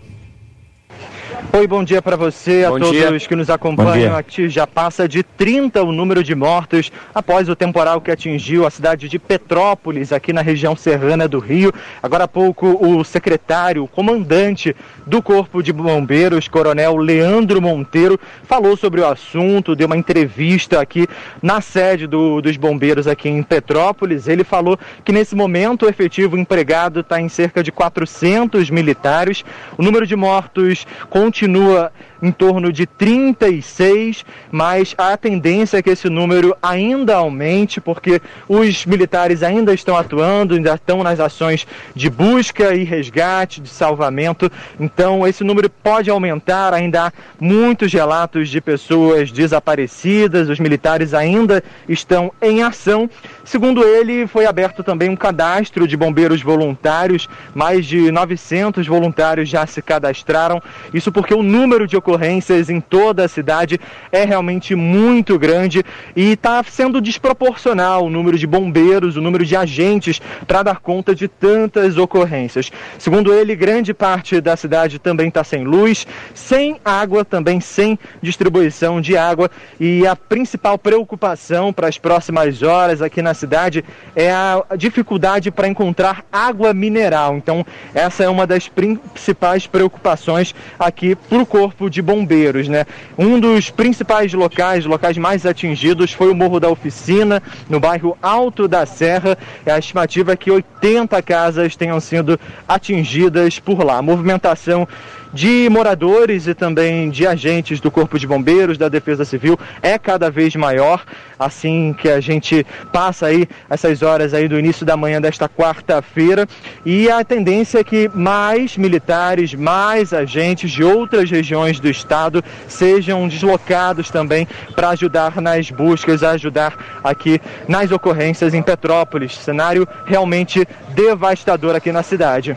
Oi, 1.51 1.65
bom 1.65 1.83
dia 1.83 1.99
para 1.99 2.15
você, 2.15 2.61
bom 2.67 2.75
a 2.75 2.79
todos 2.79 2.91
dia. 2.91 3.19
que 3.27 3.35
nos 3.35 3.49
acompanham 3.49 4.15
aqui. 4.15 4.47
Já 4.47 4.67
passa 4.67 5.07
de 5.07 5.23
30 5.23 5.81
o 5.81 5.91
número 5.91 6.23
de 6.23 6.35
mortos 6.35 6.91
após 7.13 7.49
o 7.49 7.55
temporal 7.55 7.99
que 7.99 8.11
atingiu 8.11 8.67
a 8.67 8.69
cidade 8.69 9.09
de 9.09 9.17
Petrópolis, 9.17 10.13
aqui 10.13 10.31
na 10.31 10.43
região 10.43 10.75
serrana 10.75 11.27
do 11.27 11.39
Rio. 11.39 11.73
Agora 12.03 12.25
há 12.25 12.27
pouco, 12.27 12.77
o 12.79 13.03
secretário, 13.03 13.83
o 13.83 13.87
comandante 13.87 14.75
do 15.07 15.23
Corpo 15.23 15.63
de 15.63 15.73
Bombeiros, 15.73 16.47
Coronel 16.47 16.95
Leandro 16.97 17.59
Monteiro, 17.59 18.19
falou 18.43 18.77
sobre 18.77 19.01
o 19.01 19.07
assunto, 19.07 19.75
deu 19.75 19.87
uma 19.87 19.97
entrevista 19.97 20.79
aqui 20.79 21.07
na 21.41 21.61
sede 21.61 22.05
do, 22.05 22.41
dos 22.41 22.57
bombeiros 22.57 23.07
aqui 23.07 23.27
em 23.27 23.41
Petrópolis. 23.41 24.27
Ele 24.27 24.43
falou 24.43 24.77
que 25.03 25.11
nesse 25.11 25.35
momento 25.35 25.87
o 25.87 25.89
efetivo 25.89 26.37
empregado 26.37 26.99
está 26.99 27.19
em 27.19 27.27
cerca 27.27 27.63
de 27.63 27.71
400 27.71 28.69
militares. 28.69 29.43
O 29.75 29.81
número 29.81 30.05
de 30.05 30.15
mortos 30.15 30.85
continua 31.09 31.38
continua 31.39 31.91
em 32.21 32.31
torno 32.31 32.71
de 32.71 32.85
36, 32.85 34.25
mas 34.51 34.93
a 34.97 35.15
tendência 35.15 35.77
é 35.77 35.81
que 35.81 35.89
esse 35.89 36.09
número 36.09 36.55
ainda 36.61 37.15
aumente, 37.15 37.79
porque 37.79 38.21
os 38.47 38.85
militares 38.85 39.43
ainda 39.43 39.73
estão 39.73 39.97
atuando, 39.97 40.55
ainda 40.55 40.73
estão 40.73 41.03
nas 41.03 41.19
ações 41.19 41.65
de 41.95 42.09
busca 42.09 42.73
e 42.75 42.83
resgate, 42.83 43.61
de 43.61 43.69
salvamento. 43.69 44.51
Então, 44.79 45.25
esse 45.27 45.43
número 45.43 45.69
pode 45.69 46.09
aumentar. 46.09 46.73
Ainda 46.73 47.07
há 47.07 47.11
muitos 47.39 47.91
relatos 47.91 48.49
de 48.49 48.59
pessoas 48.61 49.31
desaparecidas, 49.31 50.49
os 50.49 50.59
militares 50.59 51.13
ainda 51.13 51.63
estão 51.87 52.31
em 52.41 52.63
ação. 52.63 53.09
Segundo 53.43 53.83
ele, 53.83 54.27
foi 54.27 54.45
aberto 54.45 54.83
também 54.83 55.09
um 55.09 55.15
cadastro 55.15 55.87
de 55.87 55.97
bombeiros 55.97 56.41
voluntários, 56.41 57.27
mais 57.55 57.85
de 57.85 58.11
900 58.11 58.85
voluntários 58.85 59.49
já 59.49 59.65
se 59.65 59.81
cadastraram. 59.81 60.61
Isso 60.93 61.11
porque 61.11 61.33
o 61.33 61.41
número 61.41 61.87
de 61.87 61.97
ocorrências 62.09 62.69
em 62.69 62.81
toda 62.81 63.25
a 63.25 63.27
cidade 63.27 63.79
é 64.11 64.25
realmente 64.25 64.73
muito 64.73 65.37
grande 65.37 65.83
e 66.15 66.31
está 66.31 66.63
sendo 66.63 66.99
desproporcional 66.99 68.05
o 68.05 68.09
número 68.09 68.37
de 68.37 68.47
bombeiros, 68.47 69.15
o 69.15 69.21
número 69.21 69.45
de 69.45 69.55
agentes 69.55 70.19
para 70.47 70.63
dar 70.63 70.79
conta 70.79 71.13
de 71.13 71.27
tantas 71.27 71.97
ocorrências. 71.97 72.71
Segundo 72.97 73.31
ele, 73.31 73.55
grande 73.55 73.93
parte 73.93 74.41
da 74.41 74.57
cidade 74.57 74.97
também 74.97 75.27
está 75.27 75.43
sem 75.43 75.63
luz, 75.63 76.07
sem 76.33 76.77
água, 76.83 77.23
também 77.23 77.59
sem 77.59 77.99
distribuição 78.21 78.99
de 78.99 79.15
água 79.15 79.51
e 79.79 80.07
a 80.07 80.15
principal 80.15 80.77
preocupação 80.77 81.71
para 81.71 81.87
as 81.87 81.97
próximas 81.97 82.63
horas 82.63 83.01
aqui 83.01 83.21
na 83.21 83.35
cidade 83.35 83.85
é 84.15 84.31
a 84.31 84.63
dificuldade 84.75 85.51
para 85.51 85.67
encontrar 85.67 86.25
água 86.31 86.73
mineral. 86.73 87.37
Então, 87.37 87.63
essa 87.93 88.23
é 88.23 88.29
uma 88.29 88.47
das 88.47 88.67
principais 88.67 89.67
preocupações 89.67 90.55
aqui 90.79 91.15
para 91.15 91.37
o 91.37 91.45
Corpo 91.45 91.89
de 91.89 91.98
Bombeiros. 92.01 92.67
Né? 92.67 92.85
Um 93.17 93.39
dos 93.39 93.69
principais 93.69 94.33
locais, 94.33 94.85
locais 94.85 95.17
mais 95.17 95.45
atingidos, 95.45 96.13
foi 96.13 96.31
o 96.31 96.35
Morro 96.35 96.59
da 96.59 96.69
Oficina, 96.69 97.41
no 97.69 97.79
bairro 97.79 98.17
Alto 98.21 98.67
da 98.67 98.85
Serra. 98.85 99.37
A 99.65 99.77
estimativa 99.77 100.33
é 100.33 100.35
que 100.35 100.51
80 100.51 101.21
casas 101.21 101.75
tenham 101.75 101.99
sido 101.99 102.39
atingidas 102.67 103.59
por 103.59 103.83
lá. 103.83 103.97
A 103.97 104.01
movimentação 104.01 104.87
de 105.33 105.69
moradores 105.69 106.47
e 106.47 106.53
também 106.53 107.09
de 107.09 107.27
agentes 107.27 107.79
do 107.79 107.91
Corpo 107.91 108.17
de 108.17 108.27
Bombeiros, 108.27 108.77
da 108.77 108.89
Defesa 108.89 109.25
Civil, 109.25 109.59
é 109.81 109.97
cada 109.97 110.29
vez 110.29 110.55
maior, 110.55 111.03
assim 111.37 111.95
que 111.97 112.09
a 112.09 112.19
gente 112.19 112.65
passa 112.91 113.27
aí 113.27 113.47
essas 113.69 114.01
horas 114.01 114.33
aí 114.33 114.47
do 114.47 114.57
início 114.57 114.85
da 114.85 114.97
manhã 114.97 115.21
desta 115.21 115.47
quarta-feira, 115.47 116.47
e 116.85 117.09
a 117.09 117.23
tendência 117.23 117.79
é 117.79 117.83
que 117.83 118.09
mais 118.13 118.77
militares, 118.77 119.53
mais 119.53 120.13
agentes 120.13 120.71
de 120.71 120.83
outras 120.83 121.29
regiões 121.29 121.79
do 121.79 121.89
estado 121.89 122.43
sejam 122.67 123.27
deslocados 123.27 124.09
também 124.09 124.47
para 124.75 124.89
ajudar 124.89 125.41
nas 125.41 125.69
buscas, 125.69 126.23
ajudar 126.23 126.99
aqui 127.03 127.39
nas 127.67 127.91
ocorrências 127.91 128.53
em 128.53 128.61
Petrópolis, 128.61 129.37
cenário 129.37 129.87
realmente 130.05 130.67
devastador 130.95 131.75
aqui 131.75 131.91
na 131.91 132.03
cidade. 132.03 132.55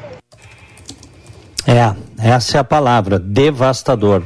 É, 1.66 1.94
essa 2.18 2.58
é 2.58 2.60
a 2.60 2.64
palavra, 2.64 3.18
devastador. 3.18 4.22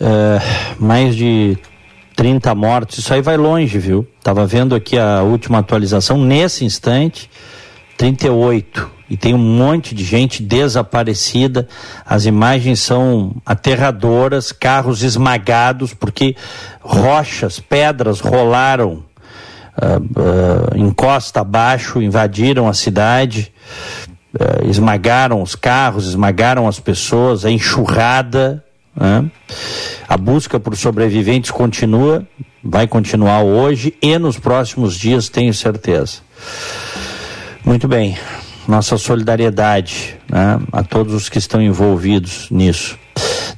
É, 0.00 0.38
mais 0.78 1.16
de 1.16 1.58
30 2.14 2.54
mortos, 2.54 2.98
isso 2.98 3.12
aí 3.12 3.20
vai 3.20 3.36
longe, 3.36 3.78
viu? 3.78 4.06
Tava 4.22 4.46
vendo 4.46 4.74
aqui 4.74 4.98
a 4.98 5.22
última 5.22 5.58
atualização, 5.58 6.18
nesse 6.18 6.64
instante, 6.64 7.30
38. 7.96 8.98
E 9.10 9.16
tem 9.16 9.34
um 9.34 9.38
monte 9.38 9.94
de 9.94 10.04
gente 10.04 10.42
desaparecida. 10.42 11.66
As 12.04 12.26
imagens 12.26 12.80
são 12.80 13.34
aterradoras, 13.44 14.52
carros 14.52 15.02
esmagados, 15.02 15.94
porque 15.94 16.36
rochas, 16.80 17.58
pedras 17.58 18.20
rolaram 18.20 19.02
uh, 19.78 20.74
uh, 20.74 20.76
encosta 20.76 21.40
abaixo, 21.40 22.02
invadiram 22.02 22.68
a 22.68 22.74
cidade. 22.74 23.52
Uh, 24.34 24.68
esmagaram 24.68 25.40
os 25.40 25.54
carros, 25.54 26.06
esmagaram 26.06 26.68
as 26.68 26.78
pessoas, 26.78 27.44
a 27.44 27.50
enxurrada. 27.50 28.62
Né? 28.94 29.30
A 30.08 30.16
busca 30.16 30.58
por 30.60 30.76
sobreviventes 30.76 31.50
continua, 31.50 32.26
vai 32.62 32.86
continuar 32.86 33.42
hoje 33.42 33.94
e 34.02 34.18
nos 34.18 34.38
próximos 34.38 34.96
dias, 34.96 35.28
tenho 35.28 35.54
certeza. 35.54 36.18
Muito 37.64 37.86
bem. 37.86 38.16
nossa 38.66 38.98
solidariedade 38.98 40.16
né, 40.28 40.60
a 40.72 40.82
todos 40.82 41.14
os 41.14 41.28
que 41.28 41.38
estão 41.38 41.60
envolvidos 41.60 42.48
nisso. 42.50 42.98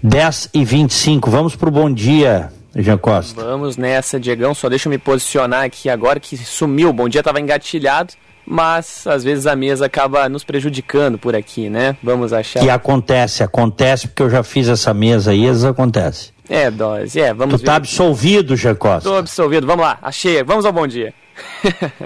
10 0.02 0.50
e 0.54 0.64
25 0.64 1.30
vamos 1.30 1.54
para 1.54 1.68
o 1.68 1.72
bom 1.72 1.92
dia, 1.92 2.50
Jean 2.74 2.96
Costa. 2.96 3.44
Vamos 3.44 3.76
nessa, 3.76 4.18
Diegão. 4.18 4.54
Só 4.54 4.68
deixa 4.68 4.88
eu 4.88 4.90
me 4.90 4.98
posicionar 4.98 5.64
aqui 5.64 5.88
agora 5.90 6.18
que 6.18 6.36
sumiu. 6.36 6.92
Bom 6.92 7.08
dia 7.08 7.20
estava 7.20 7.40
engatilhado, 7.40 8.14
mas 8.46 9.06
às 9.06 9.22
vezes 9.22 9.46
a 9.46 9.54
mesa 9.54 9.86
acaba 9.86 10.28
nos 10.28 10.44
prejudicando 10.44 11.18
por 11.18 11.36
aqui, 11.36 11.68
né? 11.68 11.96
Vamos 12.02 12.32
achar. 12.32 12.60
Que 12.60 12.70
acontece, 12.70 13.42
acontece 13.42 14.08
porque 14.08 14.22
eu 14.22 14.30
já 14.30 14.42
fiz 14.42 14.68
essa 14.68 14.92
mesa 14.92 15.30
aí, 15.30 15.46
isso 15.46 15.66
acontece. 15.66 16.30
É, 16.48 16.70
dose, 16.70 17.20
é, 17.20 17.32
vamos 17.32 17.60
Tu 17.60 17.64
tá 17.64 17.76
absolvido, 17.76 18.56
Jean 18.56 18.74
Costa. 18.74 19.08
Tô 19.08 19.16
absolvido, 19.16 19.66
vamos 19.66 19.84
lá, 19.84 19.98
achei, 20.02 20.42
vamos 20.42 20.64
ao 20.64 20.72
bom 20.72 20.86
dia. 20.86 21.14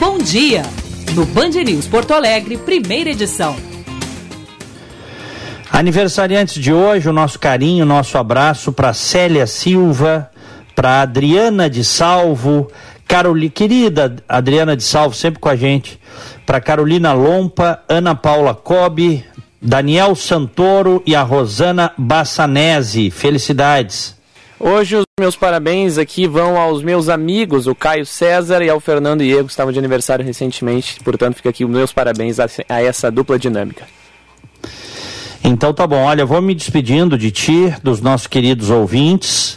bom 0.00 0.18
dia, 0.18 0.62
no 1.14 1.26
Band 1.26 1.50
News 1.50 1.86
Porto 1.86 2.14
Alegre, 2.14 2.56
primeira 2.56 3.10
edição. 3.10 3.54
Aniversariantes 5.70 6.54
de 6.54 6.72
hoje, 6.72 7.08
o 7.08 7.12
nosso 7.12 7.38
carinho, 7.38 7.84
o 7.84 7.88
nosso 7.88 8.16
abraço 8.16 8.72
para 8.72 8.94
Célia 8.94 9.44
Silva, 9.44 10.30
para 10.72 11.02
Adriana 11.02 11.68
de 11.68 11.82
Salvo, 11.82 12.70
Caroli, 13.14 13.48
querida 13.48 14.16
Adriana 14.28 14.76
de 14.76 14.82
Salvo, 14.82 15.14
sempre 15.14 15.38
com 15.38 15.48
a 15.48 15.54
gente, 15.54 16.00
para 16.44 16.60
Carolina 16.60 17.12
Lompa, 17.12 17.80
Ana 17.88 18.12
Paula 18.12 18.56
Cobe, 18.56 19.24
Daniel 19.62 20.16
Santoro 20.16 21.00
e 21.06 21.14
a 21.14 21.22
Rosana 21.22 21.92
Bassanese. 21.96 23.12
Felicidades. 23.12 24.16
Hoje 24.58 24.96
os 24.96 25.04
meus 25.20 25.36
parabéns 25.36 25.96
aqui 25.96 26.26
vão 26.26 26.58
aos 26.60 26.82
meus 26.82 27.08
amigos, 27.08 27.68
o 27.68 27.74
Caio 27.76 28.04
César 28.04 28.64
e 28.64 28.68
ao 28.68 28.80
Fernando 28.80 29.22
Iego, 29.22 29.44
que 29.44 29.52
estavam 29.52 29.72
de 29.72 29.78
aniversário 29.78 30.24
recentemente. 30.24 30.98
Portanto, 31.04 31.36
fica 31.36 31.50
aqui 31.50 31.64
os 31.64 31.70
meus 31.70 31.92
parabéns 31.92 32.40
a, 32.40 32.48
a 32.68 32.82
essa 32.82 33.12
dupla 33.12 33.38
dinâmica. 33.38 33.84
Então 35.44 35.72
tá 35.72 35.86
bom, 35.86 36.02
olha, 36.02 36.26
vou 36.26 36.42
me 36.42 36.52
despedindo 36.52 37.16
de 37.16 37.30
ti, 37.30 37.72
dos 37.80 38.00
nossos 38.00 38.26
queridos 38.26 38.70
ouvintes. 38.70 39.56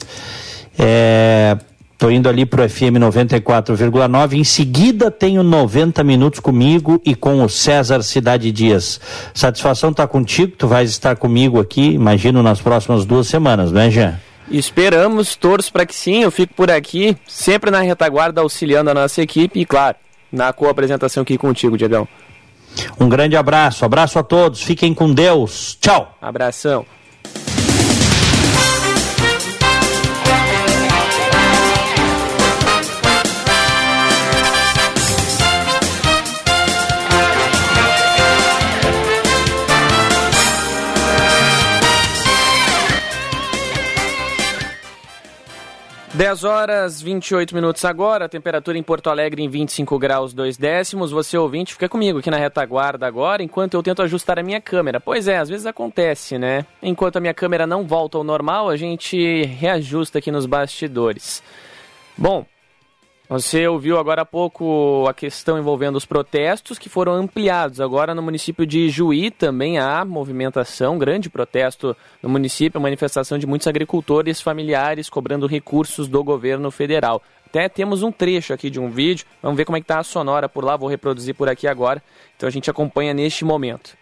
É, 0.78 1.58
Tô 1.98 2.12
indo 2.12 2.30
ali 2.30 2.46
pro 2.46 2.68
FM 2.68 3.00
94,9. 3.00 4.34
Em 4.34 4.44
seguida 4.44 5.10
tenho 5.10 5.42
90 5.42 6.04
minutos 6.04 6.40
comigo 6.40 7.02
e 7.04 7.16
com 7.16 7.44
o 7.44 7.50
César 7.50 8.04
Cidade 8.04 8.52
Dias. 8.52 9.02
Satisfação 9.34 9.92
tá 9.92 10.06
contigo, 10.08 10.54
tu 10.56 10.68
vais 10.68 10.92
estar 10.92 11.16
comigo 11.16 11.60
aqui, 11.60 11.90
imagino, 11.90 12.44
nas 12.44 12.62
próximas 12.62 13.04
duas 13.04 13.28
semanas, 13.28 13.72
né, 13.72 13.90
Jean? 13.90 14.20
Esperamos, 14.50 15.36
torço 15.36 15.74
para 15.74 15.86
que 15.86 15.96
sim, 15.96 16.22
eu 16.22 16.32
fico 16.32 16.54
por 16.54 16.70
aqui, 16.70 17.18
sempre 17.28 17.72
na 17.72 17.82
retaguarda 17.82 18.42
auxiliando 18.42 18.92
a 18.92 18.94
nossa 18.94 19.22
equipe 19.22 19.60
e, 19.60 19.66
claro, 19.66 19.98
na 20.32 20.54
co-apresentação 20.54 21.24
aqui 21.24 21.38
contigo, 21.38 21.78
Diegão. 21.78 22.08
Um 23.00 23.10
grande 23.10 23.36
abraço, 23.36 23.84
abraço 23.84 24.20
a 24.20 24.24
todos, 24.24 24.62
fiquem 24.62 24.94
com 24.94 25.12
Deus, 25.12 25.78
tchau. 25.82 26.16
Abração. 26.22 26.86
10 46.18 46.46
horas 46.46 47.00
28 47.00 47.54
minutos 47.54 47.86
agora, 47.86 48.28
temperatura 48.28 48.76
em 48.76 48.82
Porto 48.82 49.08
Alegre 49.08 49.44
em 49.44 49.48
25 49.48 50.00
graus 50.00 50.34
2 50.34 50.58
décimos. 50.58 51.12
Você 51.12 51.38
ouvinte, 51.38 51.74
fica 51.74 51.88
comigo 51.88 52.18
aqui 52.18 52.32
na 52.32 52.38
retaguarda 52.38 53.06
agora, 53.06 53.44
enquanto 53.44 53.76
eu 53.76 53.84
tento 53.84 54.02
ajustar 54.02 54.40
a 54.40 54.42
minha 54.42 54.60
câmera. 54.60 55.00
Pois 55.00 55.28
é, 55.28 55.38
às 55.38 55.48
vezes 55.48 55.68
acontece, 55.68 56.40
né? 56.40 56.66
Enquanto 56.82 57.18
a 57.18 57.20
minha 57.20 57.36
câmera 57.36 57.68
não 57.68 57.86
volta 57.86 58.18
ao 58.18 58.24
normal, 58.24 58.68
a 58.68 58.76
gente 58.76 59.44
reajusta 59.44 60.18
aqui 60.18 60.32
nos 60.32 60.48
bastidores. 60.48 61.44
Bom, 62.18 62.48
você 63.30 63.68
ouviu 63.68 64.00
agora 64.00 64.22
há 64.22 64.26
pouco 64.26 65.06
a 65.08 65.14
questão 65.14 65.60
envolvendo 65.60 65.98
os 65.98 66.06
protestos 66.06 66.80
que 66.80 66.88
foram 66.88 67.14
ampliados. 67.14 67.82
Agora 67.82 68.16
no 68.16 68.22
município 68.22 68.66
de 68.66 68.90
Juí 68.90 69.30
também 69.30 69.78
há 69.78 70.06
movimentação, 70.06 70.98
grande 70.98 71.30
protesto 71.30 71.96
no 72.24 72.30
município, 72.30 72.80
manifestação 72.80 73.38
de 73.38 73.46
muitos 73.46 73.68
agricultores 73.68 74.40
familiares 74.40 75.10
cobrando 75.10 75.46
recursos 75.46 76.08
do 76.08 76.24
governo 76.24 76.72
federal. 76.72 77.22
Até 77.46 77.68
temos 77.68 78.02
um 78.02 78.12
trecho 78.12 78.54
aqui 78.54 78.70
de 78.70 78.80
um 78.80 78.90
vídeo, 78.90 79.26
vamos 79.42 79.58
ver 79.58 79.66
como 79.66 79.78
é 79.78 79.82
que 79.82 79.86
está 79.86 80.00
a 80.00 80.04
sonora 80.04 80.48
por 80.48 80.64
lá, 80.64 80.78
vou 80.78 80.88
reproduzir 80.88 81.36
por 81.36 81.50
aqui 81.50 81.68
agora. 81.68 82.02
Então 82.36 82.48
a 82.48 82.52
gente 82.52 82.70
acompanha 82.70 83.14
neste 83.14 83.44
momento 83.44 83.98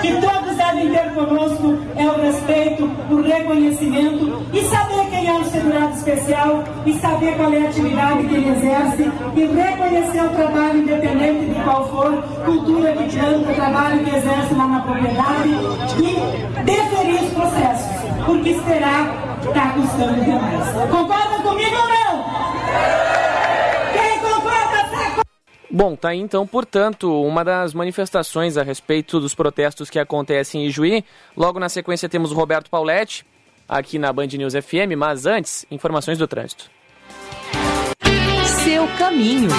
que 0.00 0.12
todos 0.20 0.56
devem 0.56 0.90
ter 0.90 1.12
conosco 1.14 1.78
é 1.96 2.06
o 2.06 2.20
respeito, 2.20 2.90
o 3.10 3.22
reconhecimento 3.22 4.46
e 4.52 4.62
saber 4.62 5.10
quem 5.10 5.28
é 5.28 5.32
um 5.32 5.44
segurado 5.44 5.94
especial 5.94 6.64
e 6.86 6.92
saber 6.94 7.36
qual 7.36 7.52
é 7.52 7.66
a 7.66 7.68
atividade 7.68 8.26
que 8.26 8.34
ele 8.34 8.50
exerce 8.50 9.10
e 9.36 9.46
reconhecer 9.46 10.22
o 10.22 10.28
trabalho 10.30 10.78
independente 10.78 11.46
de 11.46 11.62
qual 11.62 11.88
for, 11.88 12.22
cultura 12.44 12.92
que 12.92 13.16
planta, 13.16 13.54
trabalho 13.54 14.04
que 14.04 14.16
exerce 14.16 14.54
lá 14.54 14.66
na 14.66 14.80
propriedade 14.80 15.50
e 15.98 16.62
deferir 16.62 17.22
os 17.22 17.32
processos, 17.32 17.86
porque 18.24 18.50
esperar 18.50 19.38
está 19.42 19.68
custando 19.70 20.20
demais. 20.24 20.70
Concordam 20.90 21.42
comigo 21.42 21.76
ou 21.76 21.88
não? 21.88 23.37
Bom, 25.70 25.94
tá 25.94 26.10
aí 26.10 26.18
então, 26.18 26.46
portanto, 26.46 27.22
uma 27.22 27.44
das 27.44 27.74
manifestações 27.74 28.56
a 28.56 28.62
respeito 28.62 29.20
dos 29.20 29.34
protestos 29.34 29.90
que 29.90 29.98
acontecem 29.98 30.66
em 30.66 30.70
Juí. 30.70 31.04
Logo 31.36 31.60
na 31.60 31.68
sequência 31.68 32.08
temos 32.08 32.32
o 32.32 32.34
Roberto 32.34 32.70
Pauletti, 32.70 33.26
aqui 33.68 33.98
na 33.98 34.10
Band 34.10 34.28
News 34.28 34.54
FM, 34.54 34.96
mas 34.96 35.26
antes, 35.26 35.66
informações 35.70 36.16
do 36.16 36.26
trânsito. 36.26 36.70
Seu 38.64 38.88
caminho. 38.96 39.50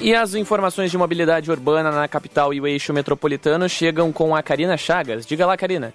E 0.00 0.14
as 0.14 0.34
informações 0.34 0.90
de 0.90 0.96
mobilidade 0.96 1.50
urbana 1.50 1.90
na 1.90 2.08
capital 2.08 2.54
e 2.54 2.60
o 2.60 2.66
eixo 2.66 2.94
metropolitano 2.94 3.68
chegam 3.68 4.10
com 4.10 4.34
a 4.34 4.42
Karina 4.42 4.76
Chagas. 4.76 5.26
Diga 5.26 5.44
lá, 5.44 5.56
Karina. 5.56 5.92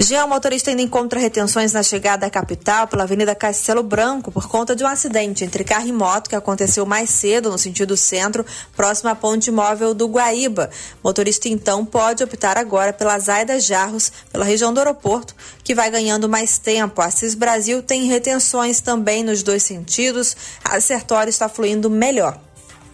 Já 0.00 0.24
o 0.24 0.28
motorista 0.28 0.70
ainda 0.70 0.80
encontra 0.80 1.18
retenções 1.18 1.72
na 1.72 1.82
chegada 1.82 2.24
à 2.24 2.30
capital 2.30 2.86
pela 2.86 3.02
Avenida 3.02 3.34
Castelo 3.34 3.82
Branco 3.82 4.30
por 4.30 4.46
conta 4.46 4.76
de 4.76 4.84
um 4.84 4.86
acidente 4.86 5.44
entre 5.44 5.64
carro 5.64 5.88
e 5.88 5.92
moto 5.92 6.30
que 6.30 6.36
aconteceu 6.36 6.86
mais 6.86 7.10
cedo 7.10 7.50
no 7.50 7.58
sentido 7.58 7.96
centro, 7.96 8.46
próximo 8.76 9.10
à 9.10 9.16
ponte 9.16 9.50
móvel 9.50 9.92
do 9.94 10.06
Guaíba. 10.06 10.70
O 11.02 11.08
motorista 11.08 11.48
então 11.48 11.84
pode 11.84 12.22
optar 12.22 12.56
agora 12.56 12.92
pela 12.92 13.18
Zaida 13.18 13.58
Jarros, 13.58 14.12
pela 14.30 14.44
região 14.44 14.72
do 14.72 14.78
aeroporto, 14.78 15.34
que 15.64 15.74
vai 15.74 15.90
ganhando 15.90 16.28
mais 16.28 16.58
tempo. 16.58 17.02
A 17.02 17.10
CIS 17.10 17.34
Brasil 17.34 17.82
tem 17.82 18.04
retenções 18.04 18.80
também 18.80 19.24
nos 19.24 19.42
dois 19.42 19.64
sentidos. 19.64 20.36
A 20.62 20.80
Sertório 20.80 21.28
está 21.28 21.48
fluindo 21.48 21.90
melhor. 21.90 22.47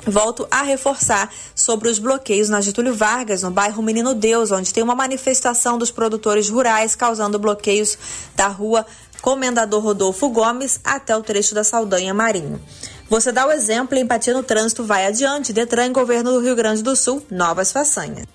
Volto 0.06 0.46
a 0.50 0.62
reforçar 0.62 1.32
sobre 1.54 1.88
os 1.88 1.98
bloqueios 1.98 2.48
na 2.48 2.60
Getúlio 2.60 2.94
Vargas, 2.94 3.42
no 3.42 3.50
bairro 3.50 3.82
Menino 3.82 4.14
Deus, 4.14 4.50
onde 4.50 4.72
tem 4.72 4.82
uma 4.82 4.94
manifestação 4.94 5.78
dos 5.78 5.90
produtores 5.90 6.48
rurais 6.48 6.94
causando 6.94 7.38
bloqueios 7.38 7.96
da 8.36 8.48
rua 8.48 8.84
Comendador 9.22 9.82
Rodolfo 9.82 10.28
Gomes 10.28 10.78
até 10.84 11.16
o 11.16 11.22
trecho 11.22 11.54
da 11.54 11.64
Saldanha 11.64 12.12
Marinho. 12.12 12.60
Você 13.08 13.32
dá 13.32 13.46
o 13.46 13.52
exemplo 13.52 13.98
empatia 13.98 14.34
no 14.34 14.42
trânsito 14.42 14.84
vai 14.84 15.06
adiante. 15.06 15.52
Detran, 15.52 15.92
governo 15.92 16.32
do 16.32 16.40
Rio 16.40 16.54
Grande 16.54 16.82
do 16.82 16.94
Sul, 16.94 17.24
novas 17.30 17.72
façanhas. 17.72 18.33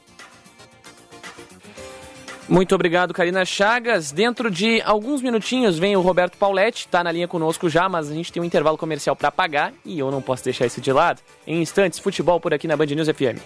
Muito 2.50 2.74
obrigado, 2.74 3.14
Karina 3.14 3.46
Chagas. 3.46 4.12
Dentro 4.12 4.50
de 4.50 4.82
alguns 4.82 5.22
minutinhos 5.22 5.78
vem 5.78 5.96
o 5.96 6.02
Roberto 6.02 6.36
Pauletti, 6.36 6.88
está 6.88 7.04
na 7.04 7.12
linha 7.12 7.28
conosco 7.28 7.70
já, 7.70 7.88
mas 7.88 8.10
a 8.10 8.14
gente 8.14 8.32
tem 8.32 8.42
um 8.42 8.46
intervalo 8.46 8.78
comercial 8.78 9.16
para 9.16 9.32
pagar 9.32 9.72
e 9.86 10.00
eu 10.00 10.10
não 10.10 10.22
posso 10.22 10.44
deixar 10.44 10.66
isso 10.66 10.82
de 10.82 10.92
lado. 10.92 11.22
Em 11.46 11.62
instantes, 11.62 12.00
futebol 12.00 12.40
por 12.40 12.52
aqui 12.52 12.68
na 12.68 12.76
Band 12.76 12.88
News 12.88 13.08
FM. 13.08 13.40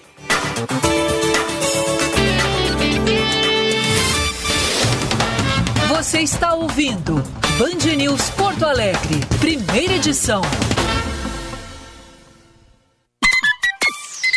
Você 5.89 6.21
está 6.21 6.53
ouvindo 6.53 7.15
Band 7.57 7.95
News 7.97 8.29
Porto 8.31 8.65
Alegre, 8.65 9.19
primeira 9.39 9.93
edição. 9.95 10.41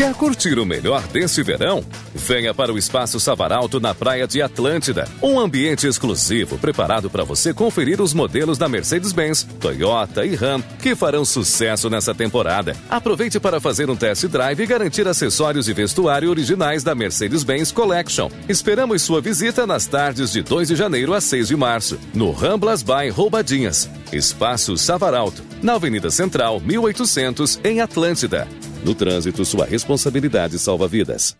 Quer 0.00 0.14
curtir 0.14 0.58
o 0.58 0.64
melhor 0.64 1.06
desse 1.08 1.42
verão? 1.42 1.84
Venha 2.14 2.54
para 2.54 2.72
o 2.72 2.78
Espaço 2.78 3.20
Savaralto 3.20 3.78
na 3.78 3.94
Praia 3.94 4.26
de 4.26 4.40
Atlântida. 4.40 5.06
Um 5.22 5.38
ambiente 5.38 5.86
exclusivo 5.86 6.56
preparado 6.56 7.10
para 7.10 7.22
você 7.22 7.52
conferir 7.52 8.00
os 8.00 8.14
modelos 8.14 8.56
da 8.56 8.66
Mercedes-Benz, 8.66 9.46
Toyota 9.60 10.24
e 10.24 10.34
Ram 10.34 10.62
que 10.80 10.96
farão 10.96 11.22
sucesso 11.22 11.90
nessa 11.90 12.14
temporada. 12.14 12.74
Aproveite 12.88 13.38
para 13.38 13.60
fazer 13.60 13.90
um 13.90 13.94
test 13.94 14.24
drive 14.24 14.62
e 14.62 14.66
garantir 14.66 15.06
acessórios 15.06 15.68
e 15.68 15.74
vestuário 15.74 16.30
originais 16.30 16.82
da 16.82 16.94
Mercedes-Benz 16.94 17.70
Collection. 17.70 18.30
Esperamos 18.48 19.02
sua 19.02 19.20
visita 19.20 19.66
nas 19.66 19.84
tardes 19.84 20.32
de 20.32 20.40
2 20.40 20.68
de 20.68 20.76
janeiro 20.76 21.12
a 21.12 21.20
6 21.20 21.48
de 21.48 21.56
março, 21.56 22.00
no 22.14 22.30
Ramblas 22.32 22.82
by 22.82 23.10
Roubadinhas. 23.10 23.90
Espaço 24.10 24.78
Savaralto, 24.78 25.42
na 25.62 25.74
Avenida 25.74 26.10
Central, 26.10 26.58
1800, 26.58 27.60
em 27.62 27.82
Atlântida. 27.82 28.48
No 28.84 28.94
trânsito, 28.94 29.44
sua 29.44 29.64
responsabilidade 29.64 30.58
salva 30.58 30.88
vidas. 30.88 31.36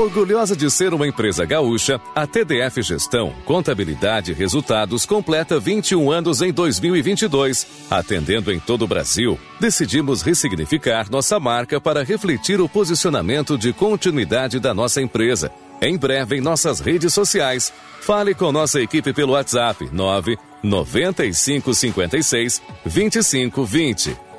Orgulhosa 0.00 0.56
de 0.56 0.70
ser 0.70 0.94
uma 0.94 1.06
empresa 1.06 1.44
gaúcha, 1.44 2.00
a 2.14 2.26
TDF 2.26 2.80
Gestão, 2.80 3.34
Contabilidade 3.44 4.30
e 4.30 4.34
Resultados 4.34 5.04
completa 5.04 5.60
21 5.60 6.10
anos 6.10 6.40
em 6.40 6.50
2022. 6.50 7.66
Atendendo 7.90 8.50
em 8.50 8.58
todo 8.58 8.80
o 8.82 8.88
Brasil, 8.88 9.38
decidimos 9.60 10.22
ressignificar 10.22 11.10
nossa 11.10 11.38
marca 11.38 11.78
para 11.78 12.02
refletir 12.02 12.62
o 12.62 12.68
posicionamento 12.68 13.58
de 13.58 13.74
continuidade 13.74 14.58
da 14.58 14.72
nossa 14.72 15.02
empresa. 15.02 15.52
Em 15.82 15.98
breve 15.98 16.36
em 16.36 16.40
nossas 16.40 16.80
redes 16.80 17.12
sociais. 17.12 17.70
Fale 18.00 18.34
com 18.34 18.50
nossa 18.50 18.80
equipe 18.80 19.12
pelo 19.12 19.32
WhatsApp 19.32 19.86
9 19.92 20.38
9556 20.62 22.62
2520. 22.86 24.29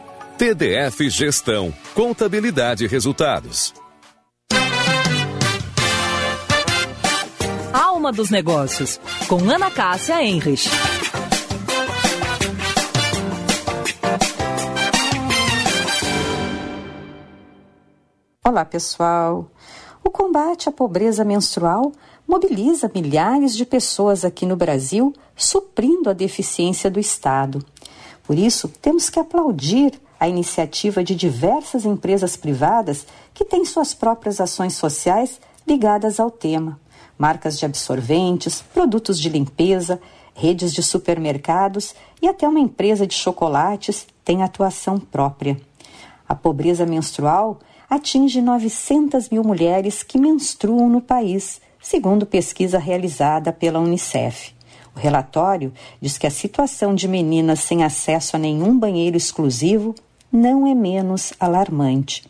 TDF 0.42 1.08
Gestão, 1.08 1.72
Contabilidade 1.94 2.84
e 2.84 2.88
Resultados. 2.88 3.76
Alma 7.72 8.12
dos 8.12 8.32
Negócios, 8.32 9.00
com 9.28 9.48
Ana 9.48 9.70
Cássia 9.70 10.24
Enrich. 10.24 10.68
Olá, 18.44 18.66
pessoal. 18.66 19.48
O 20.04 20.10
combate 20.10 20.68
à 20.68 20.72
pobreza 20.72 21.24
menstrual 21.24 21.92
mobiliza 22.28 22.90
milhares 22.92 23.56
de 23.56 23.64
pessoas 23.64 24.26
aqui 24.26 24.48
no 24.48 24.56
Brasil, 24.56 25.14
suprindo 25.36 26.10
a 26.10 26.14
deficiência 26.14 26.90
do 26.90 27.00
Estado. 27.00 27.64
Por 28.24 28.36
isso, 28.36 28.68
temos 28.82 29.08
que 29.08 29.20
aplaudir 29.20 30.02
a 30.22 30.28
iniciativa 30.28 31.04
de 31.04 31.16
diversas 31.16 31.84
empresas 31.84 32.38
privadas 32.38 33.08
que 33.34 33.44
têm 33.44 33.66
suas 33.66 33.96
próprias 33.96 34.40
ações 34.40 34.76
sociais 34.76 35.42
ligadas 35.68 36.20
ao 36.20 36.30
tema. 36.30 36.80
Marcas 37.18 37.58
de 37.58 37.66
absorventes, 37.66 38.62
produtos 38.62 39.20
de 39.20 39.30
limpeza, 39.30 40.00
redes 40.36 40.74
de 40.74 40.84
supermercados 40.84 41.96
e 42.22 42.28
até 42.28 42.48
uma 42.48 42.60
empresa 42.60 43.08
de 43.08 43.16
chocolates 43.16 44.06
têm 44.24 44.44
atuação 44.44 45.00
própria. 45.00 45.60
A 46.30 46.36
pobreza 46.36 46.86
menstrual 46.86 47.58
atinge 47.90 48.44
900 48.44 49.28
mil 49.30 49.44
mulheres 49.44 50.04
que 50.04 50.20
menstruam 50.20 50.88
no 50.88 51.02
país, 51.02 51.60
segundo 51.82 52.28
pesquisa 52.28 52.78
realizada 52.78 53.52
pela 53.52 53.80
Unicef. 53.80 54.54
O 54.96 55.00
relatório 55.00 55.74
diz 56.00 56.20
que 56.20 56.28
a 56.28 56.32
situação 56.32 56.94
de 56.94 57.08
meninas 57.08 57.62
sem 57.62 57.84
acesso 57.84 58.36
a 58.36 58.40
nenhum 58.40 58.78
banheiro 58.78 59.18
exclusivo 59.18 59.96
não 60.32 60.66
é 60.68 60.74
menos 60.74 61.34
alarmante. 61.40 62.24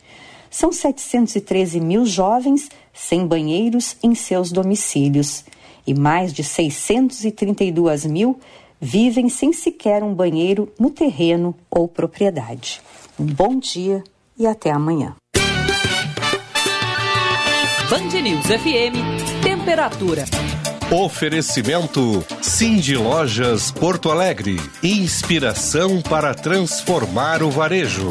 São 0.50 0.72
713 0.72 1.80
mil 1.80 2.06
jovens 2.06 2.70
sem 2.94 3.26
banheiros 3.26 3.96
em 4.04 4.14
seus 4.14 4.52
domicílios 4.52 5.46
e 5.86 5.94
mais 5.94 6.34
de 6.34 6.44
632 6.44 8.06
mil 8.06 8.40
vivem 8.80 9.30
sem 9.30 9.54
sequer 9.54 10.04
um 10.04 10.14
banheiro 10.14 10.72
no 10.80 10.90
terreno 10.90 11.56
ou 11.70 11.88
propriedade. 11.88 12.82
Um 13.20 13.26
bom 13.26 13.58
dia 13.58 14.04
e 14.38 14.48
até 14.48 14.72
amanhã. 14.72 15.16
Band 17.90 18.22
News 18.22 18.46
FM, 18.46 19.44
temperatura. 19.44 20.26
Oferecimento 20.94 22.22
Cindy 22.42 22.98
Lojas 22.98 23.72
Porto 23.72 24.12
Alegre. 24.12 24.58
Inspiração 24.84 26.02
para 26.02 26.36
transformar 26.36 27.42
o 27.42 27.50
varejo. 27.50 28.10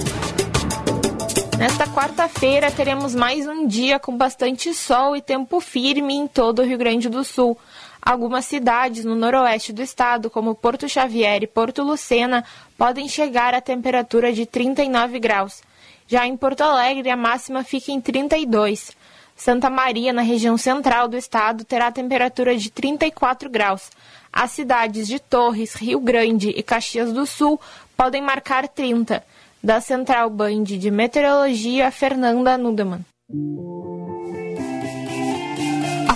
Nesta 1.58 1.86
quarta-feira 1.86 2.70
teremos 2.70 3.14
mais 3.14 3.46
um 3.46 3.66
dia 3.66 3.98
com 3.98 4.16
bastante 4.16 4.72
sol 4.72 5.14
e 5.14 5.20
tempo 5.20 5.60
firme 5.60 6.14
em 6.14 6.26
todo 6.26 6.62
o 6.62 6.64
Rio 6.64 6.78
Grande 6.78 7.10
do 7.10 7.22
Sul. 7.22 7.54
Algumas 8.00 8.46
cidades 8.46 9.04
no 9.04 9.14
noroeste 9.14 9.74
do 9.74 9.82
estado, 9.82 10.30
como 10.30 10.54
Porto 10.54 10.88
Xavier 10.88 11.42
e 11.42 11.46
Porto 11.46 11.82
Lucena, 11.82 12.46
podem 12.78 13.06
chegar 13.10 13.52
a 13.52 13.60
temperatura 13.60 14.32
de 14.32 14.46
39 14.46 15.20
graus. 15.20 15.60
Já 16.06 16.26
em 16.26 16.34
Porto 16.34 16.62
Alegre, 16.62 17.10
a 17.10 17.16
máxima 17.16 17.62
fica 17.62 17.92
em 17.92 18.00
32. 18.00 18.98
Santa 19.40 19.70
Maria, 19.70 20.12
na 20.12 20.20
região 20.20 20.58
central 20.58 21.08
do 21.08 21.16
estado, 21.16 21.64
terá 21.64 21.90
temperatura 21.90 22.54
de 22.54 22.70
34 22.70 23.48
graus. 23.48 23.90
As 24.30 24.50
cidades 24.50 25.08
de 25.08 25.18
Torres, 25.18 25.74
Rio 25.76 25.98
Grande 25.98 26.50
e 26.50 26.62
Caxias 26.62 27.10
do 27.10 27.24
Sul 27.24 27.58
podem 27.96 28.20
marcar 28.20 28.68
30. 28.68 29.24
Da 29.64 29.80
Central 29.80 30.28
Band 30.28 30.64
de 30.64 30.90
Meteorologia, 30.90 31.90
Fernanda 31.90 32.58
Nudeman. 32.58 33.00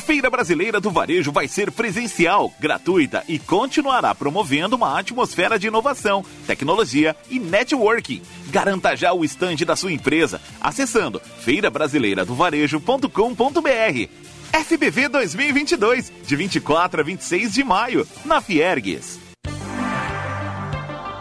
Feira 0.04 0.28
Brasileira 0.28 0.78
do 0.80 0.90
Varejo 0.90 1.32
vai 1.32 1.48
ser 1.48 1.72
presencial, 1.72 2.52
gratuita 2.60 3.24
e 3.26 3.38
continuará 3.38 4.14
promovendo 4.14 4.76
uma 4.76 4.98
atmosfera 4.98 5.58
de 5.58 5.68
inovação, 5.68 6.22
tecnologia 6.46 7.16
e 7.30 7.38
networking. 7.38 8.20
Garanta 8.48 8.94
já 8.94 9.14
o 9.14 9.24
estande 9.24 9.64
da 9.64 9.74
sua 9.74 9.92
empresa 9.92 10.42
acessando 10.60 11.22
feirabrasileiradovarejo.com.br. 11.38 14.08
FBV 14.52 15.08
2022, 15.08 16.12
de 16.24 16.36
24 16.36 17.00
a 17.00 17.04
26 17.04 17.54
de 17.54 17.64
maio, 17.64 18.06
na 18.26 18.42
Fiergues. 18.42 19.23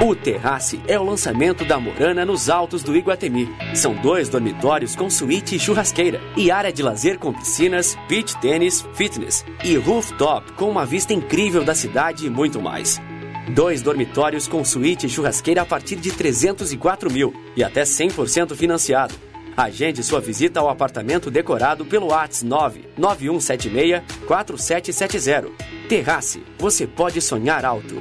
O 0.00 0.14
Terrace 0.14 0.80
é 0.86 0.98
o 0.98 1.02
lançamento 1.02 1.64
da 1.64 1.80
Morana 1.80 2.24
nos 2.24 2.48
altos 2.48 2.82
do 2.82 2.96
Iguatemi. 2.96 3.48
São 3.74 3.94
dois 3.94 4.28
dormitórios 4.28 4.94
com 4.94 5.10
suíte 5.10 5.56
e 5.56 5.58
churrasqueira 5.58 6.20
e 6.36 6.50
área 6.50 6.72
de 6.72 6.82
lazer 6.82 7.18
com 7.18 7.32
piscinas, 7.32 7.96
beach 8.08 8.36
tênis, 8.38 8.86
fitness 8.94 9.44
e 9.64 9.74
rooftop 9.76 10.52
com 10.52 10.70
uma 10.70 10.86
vista 10.86 11.12
incrível 11.12 11.64
da 11.64 11.74
cidade 11.74 12.26
e 12.26 12.30
muito 12.30 12.62
mais. 12.62 13.00
Dois 13.48 13.82
dormitórios 13.82 14.46
com 14.46 14.64
suíte 14.64 15.06
e 15.06 15.08
churrasqueira 15.08 15.62
a 15.62 15.66
partir 15.66 15.96
de 15.96 16.12
304 16.12 17.12
mil 17.12 17.34
e 17.56 17.64
até 17.64 17.82
100% 17.82 18.54
financiado. 18.54 19.14
Agende 19.56 20.04
sua 20.04 20.20
visita 20.20 20.60
ao 20.60 20.68
apartamento 20.68 21.30
decorado 21.30 21.84
pelo 21.84 22.12
ATS 22.12 22.42
99176 22.44 24.02
4770. 24.26 25.50
Terrace, 25.88 26.42
você 26.58 26.86
pode 26.86 27.20
sonhar 27.20 27.64
alto. 27.64 27.96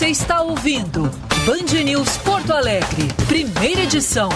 Você 0.00 0.08
está 0.08 0.40
ouvindo 0.40 1.02
Band 1.44 1.84
News 1.84 2.16
Porto 2.16 2.54
Alegre, 2.54 3.06
primeira 3.28 3.82
edição. 3.82 4.30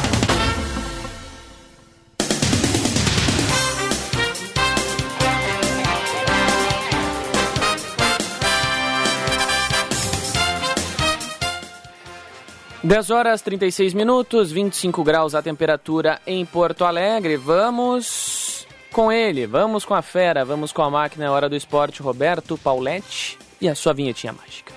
Dez 12.82 13.08
horas 13.08 13.40
36 13.40 13.94
minutos, 13.94 14.52
25 14.52 15.02
graus 15.02 15.34
a 15.34 15.40
temperatura 15.40 16.20
em 16.26 16.44
Porto 16.44 16.84
Alegre. 16.84 17.38
Vamos 17.38 18.66
com 18.92 19.10
ele, 19.10 19.46
vamos 19.46 19.86
com 19.86 19.94
a 19.94 20.02
fera, 20.02 20.44
vamos 20.44 20.72
com 20.72 20.82
a 20.82 20.90
máquina, 20.90 21.24
é 21.24 21.30
hora 21.30 21.48
do 21.48 21.56
esporte, 21.56 22.02
Roberto 22.02 22.58
Pauletti 22.58 23.38
e 23.62 23.66
a 23.66 23.74
sua 23.74 23.94
vinhetinha 23.94 24.34
mágica. 24.34 24.73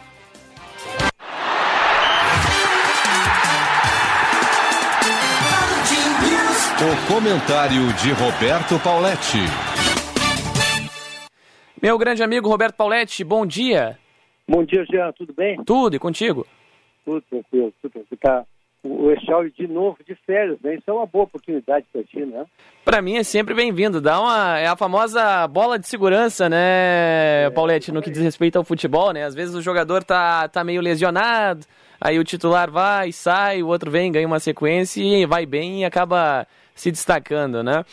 O 6.80 7.12
comentário 7.12 7.92
de 7.94 8.12
Roberto 8.12 8.80
Pauletti. 8.84 9.40
Meu 11.82 11.98
grande 11.98 12.22
amigo 12.22 12.48
Roberto 12.48 12.76
Pauletti, 12.76 13.24
bom 13.24 13.48
dia. 13.48 13.98
Bom 14.48 14.64
dia, 14.64 14.86
Jean, 14.86 15.12
tudo 15.14 15.34
bem? 15.34 15.58
Tudo, 15.64 15.96
e 15.96 16.00
contigo? 16.00 16.46
Tudo 17.04 17.20
tranquilo, 17.28 17.74
tudo 17.82 17.92
tranquilo. 17.94 18.20
Tá 18.22 18.46
o 18.84 19.10
Echauri 19.10 19.52
de 19.58 19.68
novo 19.68 19.98
de 20.08 20.14
férias, 20.24 20.60
né? 20.64 20.76
Isso 20.76 20.84
é 20.86 20.94
uma 20.94 21.08
boa 21.08 21.24
oportunidade 21.24 21.88
para 21.92 22.04
ti, 22.04 22.24
né? 22.24 22.46
Para 22.86 23.02
mim 23.02 23.18
é 23.18 23.24
sempre 23.24 23.56
bem-vindo. 23.56 24.00
Dá 24.00 24.22
uma 24.22 24.60
é 24.60 24.68
a 24.68 24.76
famosa 24.76 25.48
bola 25.48 25.80
de 25.80 25.88
segurança, 25.88 26.48
né, 26.48 27.46
é, 27.46 27.50
Paulette, 27.56 27.92
no 27.92 28.04
que 28.04 28.12
diz 28.12 28.22
respeito 28.22 28.56
ao 28.56 28.64
futebol, 28.64 29.12
né? 29.12 29.24
Às 29.24 29.34
vezes 29.34 29.56
o 29.56 29.64
jogador 29.64 30.04
tá 30.04 30.48
tá 30.48 30.64
meio 30.64 30.82
lesionado, 30.82 31.66
aí 32.00 32.20
o 32.20 32.24
titular 32.24 32.70
vai, 32.70 33.12
sai, 33.12 33.64
o 33.64 33.68
outro 33.68 33.90
vem, 33.90 34.12
ganha 34.12 34.28
uma 34.28 34.40
sequência 34.40 35.02
e 35.02 35.26
vai 35.26 35.48
bem 35.48 35.82
e 35.82 35.86
acaba 35.86 36.46
se 36.78 36.92
destacando, 36.92 37.64
né? 37.64 37.84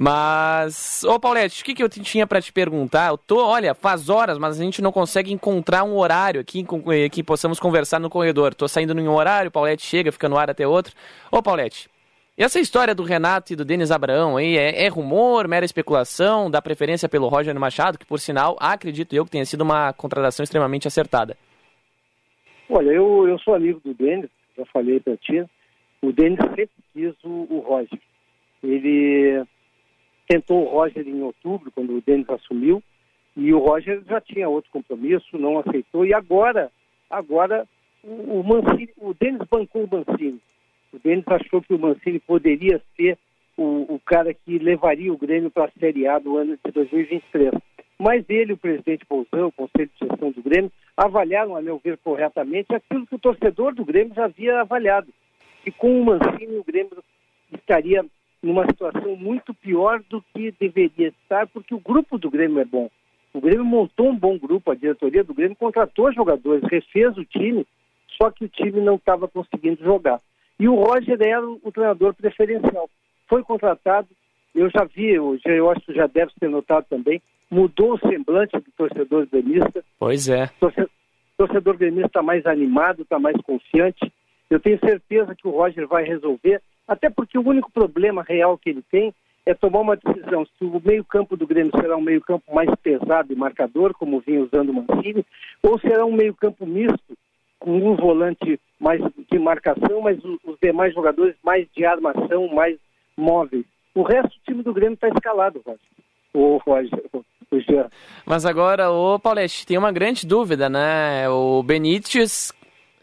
Mas, 0.00 1.02
ô 1.02 1.18
Paulette, 1.18 1.60
o 1.60 1.64
que, 1.64 1.74
que 1.74 1.82
eu 1.82 1.88
tinha 1.88 2.24
para 2.24 2.40
te 2.40 2.52
perguntar? 2.52 3.08
Eu 3.08 3.18
tô, 3.18 3.44
olha, 3.44 3.74
faz 3.74 4.08
horas, 4.08 4.38
mas 4.38 4.58
a 4.58 4.62
gente 4.62 4.80
não 4.80 4.92
consegue 4.92 5.32
encontrar 5.32 5.82
um 5.82 5.96
horário 5.96 6.40
aqui 6.40 6.64
eh, 6.92 7.08
que 7.08 7.20
possamos 7.20 7.58
conversar 7.58 7.98
no 7.98 8.08
corredor. 8.08 8.54
Tô 8.54 8.68
saindo 8.68 8.96
em 8.98 9.08
um 9.08 9.14
horário, 9.14 9.50
Paulette 9.50 9.84
chega, 9.84 10.12
fica 10.12 10.28
no 10.28 10.38
ar 10.38 10.48
até 10.50 10.68
outro. 10.68 10.94
Ô 11.32 11.42
Paulette, 11.42 11.90
e 12.38 12.44
essa 12.44 12.60
história 12.60 12.94
do 12.94 13.02
Renato 13.02 13.52
e 13.52 13.56
do 13.56 13.64
Denis 13.64 13.90
Abraão 13.90 14.36
aí, 14.36 14.56
é, 14.56 14.84
é, 14.84 14.88
rumor, 14.88 15.48
mera 15.48 15.64
especulação, 15.64 16.48
dá 16.48 16.62
preferência 16.62 17.08
pelo 17.08 17.26
Roger 17.26 17.58
Machado, 17.58 17.98
que 17.98 18.06
por 18.06 18.20
sinal, 18.20 18.56
acredito 18.60 19.12
eu 19.12 19.24
que 19.24 19.32
tenha 19.32 19.44
sido 19.44 19.62
uma 19.62 19.92
contratação 19.92 20.44
extremamente 20.44 20.86
acertada. 20.86 21.36
Olha, 22.70 22.90
eu, 22.90 23.26
eu 23.26 23.36
sou 23.40 23.56
amigo 23.56 23.80
do 23.84 23.92
Denis, 23.92 24.30
já 24.56 24.64
falei 24.66 25.00
para 25.00 25.16
ti. 25.16 25.44
O 26.00 26.12
Denis 26.12 26.38
sempre 26.38 26.70
quis 26.94 27.12
o, 27.24 27.48
o 27.50 27.58
Roger. 27.66 27.98
Ele 28.62 29.44
tentou 30.26 30.64
o 30.64 30.70
Roger 30.70 31.06
em 31.06 31.22
outubro, 31.22 31.70
quando 31.70 31.96
o 31.96 32.02
Denis 32.02 32.28
assumiu, 32.28 32.82
e 33.36 33.52
o 33.54 33.58
Roger 33.58 34.02
já 34.08 34.20
tinha 34.20 34.48
outro 34.48 34.70
compromisso, 34.70 35.38
não 35.38 35.58
aceitou, 35.58 36.04
e 36.04 36.12
agora, 36.12 36.70
agora 37.08 37.66
o, 38.02 38.42
Mancini, 38.42 38.90
o 38.98 39.14
Denis 39.14 39.40
bancou 39.50 39.84
o 39.84 39.88
Mancini. 39.90 40.40
O 40.92 40.98
Denis 40.98 41.24
achou 41.26 41.62
que 41.62 41.74
o 41.74 41.78
Mancini 41.78 42.18
poderia 42.18 42.80
ser 42.96 43.18
o, 43.56 43.94
o 43.94 44.00
cara 44.04 44.32
que 44.32 44.58
levaria 44.58 45.12
o 45.12 45.18
Grêmio 45.18 45.50
para 45.50 45.64
a 45.64 45.80
Série 45.80 46.06
A 46.06 46.18
do 46.18 46.36
ano 46.36 46.58
de 46.64 46.72
2023. 46.72 47.52
Mas 47.98 48.24
ele, 48.28 48.52
o 48.52 48.56
presidente 48.56 49.04
Bolsão, 49.08 49.48
o 49.48 49.52
Conselho 49.52 49.90
de 49.92 50.06
Gestão 50.06 50.30
do 50.30 50.42
Grêmio, 50.42 50.70
avaliaram, 50.96 51.56
a 51.56 51.60
meu 51.60 51.80
ver, 51.82 51.98
corretamente 51.98 52.72
aquilo 52.72 53.06
que 53.06 53.16
o 53.16 53.18
torcedor 53.18 53.74
do 53.74 53.84
Grêmio 53.84 54.14
já 54.14 54.26
havia 54.26 54.60
avaliado. 54.60 55.08
E 55.66 55.72
com 55.72 56.00
o 56.00 56.04
Mancini, 56.04 56.56
o 56.56 56.64
Grêmio 56.64 57.02
estaria 57.52 58.04
numa 58.42 58.66
situação 58.66 59.16
muito 59.16 59.52
pior 59.52 60.02
do 60.08 60.22
que 60.32 60.52
deveria 60.52 61.08
estar, 61.08 61.46
porque 61.48 61.74
o 61.74 61.80
grupo 61.80 62.18
do 62.18 62.30
Grêmio 62.30 62.60
é 62.60 62.64
bom. 62.64 62.90
O 63.32 63.40
Grêmio 63.40 63.64
montou 63.64 64.08
um 64.08 64.16
bom 64.16 64.38
grupo, 64.38 64.70
a 64.70 64.74
diretoria 64.74 65.22
do 65.22 65.34
Grêmio 65.34 65.56
contratou 65.56 66.12
jogadores, 66.12 66.62
refez 66.70 67.16
o 67.16 67.24
time, 67.24 67.66
só 68.20 68.30
que 68.30 68.44
o 68.44 68.48
time 68.48 68.80
não 68.80 68.94
estava 68.94 69.28
conseguindo 69.28 69.82
jogar. 69.82 70.20
E 70.58 70.68
o 70.68 70.74
Roger 70.74 71.18
era 71.20 71.46
o 71.48 71.72
treinador 71.72 72.14
preferencial. 72.14 72.88
Foi 73.28 73.42
contratado, 73.42 74.08
eu 74.54 74.68
já 74.70 74.84
vi, 74.84 75.10
eu, 75.10 75.38
eu 75.44 75.70
acho 75.70 75.80
que 75.82 75.94
já 75.94 76.06
deve 76.06 76.32
ter 76.40 76.48
notado 76.48 76.86
também, 76.88 77.20
mudou 77.50 77.94
o 77.94 77.98
semblante 77.98 78.56
do 78.56 78.70
torcedor 78.76 79.26
gremista. 79.30 79.84
Pois 79.98 80.28
é. 80.28 80.44
O 80.44 80.60
torcedor, 80.60 80.90
torcedor 81.36 81.76
gremista 81.76 82.08
está 82.08 82.22
mais 82.22 82.44
animado, 82.46 83.02
está 83.02 83.18
mais 83.18 83.36
confiante. 83.42 84.12
Eu 84.50 84.58
tenho 84.58 84.78
certeza 84.80 85.34
que 85.34 85.46
o 85.46 85.52
Roger 85.52 85.86
vai 85.86 86.04
resolver 86.04 86.60
até 86.88 87.10
porque 87.10 87.38
o 87.38 87.46
único 87.46 87.70
problema 87.70 88.24
real 88.26 88.56
que 88.56 88.70
ele 88.70 88.82
tem 88.90 89.14
é 89.44 89.54
tomar 89.54 89.80
uma 89.80 89.96
decisão 89.96 90.44
se 90.44 90.64
o 90.64 90.82
meio-campo 90.84 91.36
do 91.36 91.46
Grêmio 91.46 91.72
será 91.78 91.96
um 91.96 92.02
meio-campo 92.02 92.54
mais 92.54 92.68
pesado 92.82 93.32
e 93.32 93.36
marcador, 93.36 93.94
como 93.94 94.20
vinha 94.20 94.42
usando 94.42 94.70
o 94.70 94.74
Mancini, 94.74 95.24
ou 95.62 95.78
será 95.78 96.04
um 96.04 96.12
meio-campo 96.12 96.66
misto, 96.66 97.16
com 97.58 97.76
um 97.76 97.96
volante 97.96 98.60
mais 98.78 99.00
de 99.30 99.38
marcação, 99.38 100.00
mas 100.02 100.18
os 100.24 100.56
demais 100.62 100.94
jogadores 100.94 101.34
mais 101.42 101.66
de 101.74 101.84
armação, 101.84 102.48
mais 102.48 102.78
móveis. 103.16 103.64
O 103.94 104.02
resto 104.02 104.28
do 104.28 104.44
time 104.44 104.62
do 104.62 104.72
Grêmio 104.72 104.94
está 104.94 105.08
escalado, 105.08 105.62
Roger. 105.64 105.80
O 106.34 106.58
Roger. 106.58 107.88
Mas 108.26 108.44
agora, 108.44 108.90
o 108.90 109.18
Paulete, 109.18 109.66
tem 109.66 109.78
uma 109.78 109.90
grande 109.90 110.26
dúvida, 110.26 110.68
né? 110.68 111.28
O 111.30 111.62
Benítez 111.62 112.52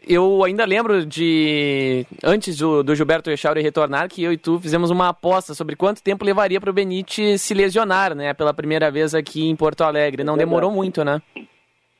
eu 0.06 0.44
ainda 0.44 0.64
lembro 0.64 1.04
de, 1.04 2.06
antes 2.22 2.56
do, 2.56 2.82
do 2.82 2.94
Gilberto 2.94 3.30
Echauri 3.30 3.60
retornar, 3.60 4.08
que 4.08 4.22
eu 4.22 4.32
e 4.32 4.38
tu 4.38 4.60
fizemos 4.60 4.90
uma 4.90 5.08
aposta 5.08 5.52
sobre 5.52 5.74
quanto 5.74 6.02
tempo 6.02 6.24
levaria 6.24 6.60
para 6.60 6.70
o 6.70 6.72
Benítez 6.72 7.42
se 7.42 7.52
lesionar, 7.52 8.14
né? 8.14 8.32
Pela 8.32 8.54
primeira 8.54 8.90
vez 8.90 9.14
aqui 9.14 9.48
em 9.48 9.56
Porto 9.56 9.82
Alegre. 9.82 10.22
Não 10.22 10.34
é 10.34 10.38
demorou 10.38 10.70
muito, 10.70 11.04
né? 11.04 11.20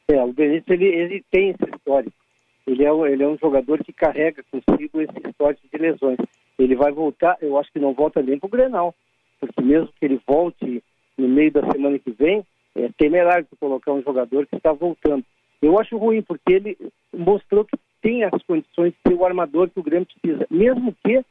É, 0.09 0.23
o 0.23 0.33
Benítez, 0.33 0.81
ele, 0.81 0.87
ele 0.87 1.25
tem 1.33 1.51
esse 1.51 1.77
histórico. 1.77 2.17
Ele 2.65 2.85
é, 2.85 2.91
ele 3.13 3.23
é 3.25 3.29
um 3.29 3.39
jogador 3.39 3.83
que 3.83 3.93
carrega 3.93 4.45
consigo 4.51 5.01
esse 5.01 5.29
histórico 5.29 5.63
de 5.73 5.79
lesões. 5.79 6.19
Ele 6.59 6.77
vai 6.77 6.93
voltar, 6.93 7.37
eu 7.41 7.59
acho 7.59 7.73
que 7.73 7.81
não 7.81 7.93
volta 7.93 8.23
nem 8.23 8.39
para 8.39 8.47
o 8.47 8.51
Grenal, 8.51 8.95
porque 9.41 9.61
mesmo 9.61 9.89
que 9.99 10.05
ele 10.05 10.21
volte 10.27 10.83
no 11.19 11.29
meio 11.29 11.51
da 11.51 11.61
semana 11.73 11.99
que 11.99 12.11
vem, 12.13 12.45
é 12.77 12.89
temerário 12.97 13.47
colocar 13.59 13.93
um 13.93 14.03
jogador 14.03 14.47
que 14.47 14.57
está 14.57 14.73
voltando. 14.73 15.25
Eu 15.61 15.79
acho 15.81 15.97
ruim, 15.97 16.23
porque 16.23 16.53
ele 16.53 16.77
mostrou 17.13 17.65
que 17.65 17.77
tem 18.07 18.23
as 18.23 18.41
condições 18.45 18.93
de 18.93 18.99
ser 19.09 19.15
o 19.15 19.25
armador 19.25 19.69
que 19.69 19.81
o 19.81 19.83
Grêmio 19.83 20.07
precisa, 20.07 20.47
mesmo 20.49 20.95
que 21.05 21.25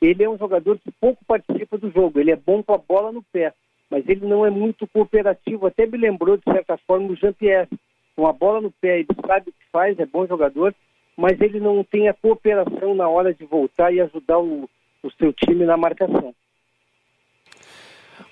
ele 0.00 0.22
é 0.22 0.30
um 0.30 0.38
jogador 0.38 0.78
que 0.78 0.92
pouco 1.00 1.24
participa 1.24 1.76
do 1.76 1.90
jogo, 1.90 2.20
ele 2.20 2.30
é 2.30 2.36
bom 2.36 2.62
com 2.62 2.72
a 2.72 2.78
bola 2.78 3.10
no 3.10 3.24
pé, 3.32 3.52
mas 3.90 4.08
ele 4.08 4.24
não 4.24 4.46
é 4.46 4.50
muito 4.50 4.86
cooperativo, 4.86 5.66
até 5.66 5.84
me 5.84 5.98
lembrou 5.98 6.36
de 6.36 6.44
certa 6.44 6.76
forma 6.86 7.08
o 7.08 7.16
Jean-Pierre, 7.16 7.68
com 8.14 8.28
a 8.28 8.32
bola 8.32 8.60
no 8.60 8.70
pé, 8.70 9.00
ele 9.00 9.08
sabe 9.26 9.50
o 9.50 9.52
que 9.52 9.70
faz, 9.72 9.98
é 9.98 10.06
bom 10.06 10.24
jogador, 10.24 10.72
mas 11.16 11.40
ele 11.40 11.58
não 11.58 11.82
tem 11.82 12.08
a 12.08 12.14
cooperação 12.14 12.94
na 12.94 13.08
hora 13.08 13.34
de 13.34 13.44
voltar 13.44 13.92
e 13.92 14.00
ajudar 14.00 14.38
o, 14.38 14.70
o 15.02 15.10
seu 15.18 15.32
time 15.32 15.64
na 15.64 15.76
marcação. 15.76 16.32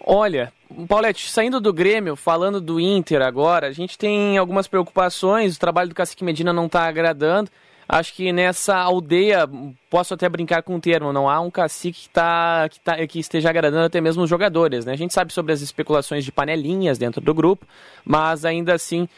Olha, 0.07 0.53
Paulette, 0.86 1.28
saindo 1.28 1.61
do 1.61 1.72
Grêmio, 1.72 2.14
falando 2.14 2.61
do 2.61 2.78
Inter 2.78 3.20
agora, 3.20 3.66
a 3.66 3.72
gente 3.72 3.99
tem 3.99 4.38
algumas 4.38 4.68
preocupações, 4.68 5.57
o 5.57 5.61
trabalho 5.61 5.88
do 5.88 5.95
Cacique 5.95 6.22
Medina 6.22 6.53
não 6.53 6.66
está 6.66 6.84
agradando. 6.86 7.51
Acho 7.93 8.14
que 8.14 8.32
nessa 8.32 8.76
aldeia, 8.76 9.51
posso 9.91 10.14
até 10.14 10.28
brincar 10.28 10.62
com 10.62 10.76
o 10.76 10.80
termo, 10.80 11.12
não 11.12 11.28
há 11.28 11.41
um 11.41 11.51
cacique 11.51 12.03
que, 12.03 12.09
tá, 12.09 12.68
que, 12.70 12.78
tá, 12.78 13.05
que 13.05 13.18
esteja 13.18 13.51
agradando 13.51 13.84
até 13.84 14.01
mesmo 14.01 14.22
os 14.22 14.30
jogadores. 14.30 14.84
Né? 14.84 14.93
A 14.93 14.97
gente 14.97 15.12
sabe 15.12 15.32
sobre 15.32 15.53
as 15.53 15.61
especulações 15.61 16.24
de 16.24 16.30
panelinhas 16.30 16.99
dentro 16.99 17.20
do 17.20 17.34
grupo, 17.34 17.66
mas 18.05 18.45
ainda 18.45 18.74
assim 18.74 19.09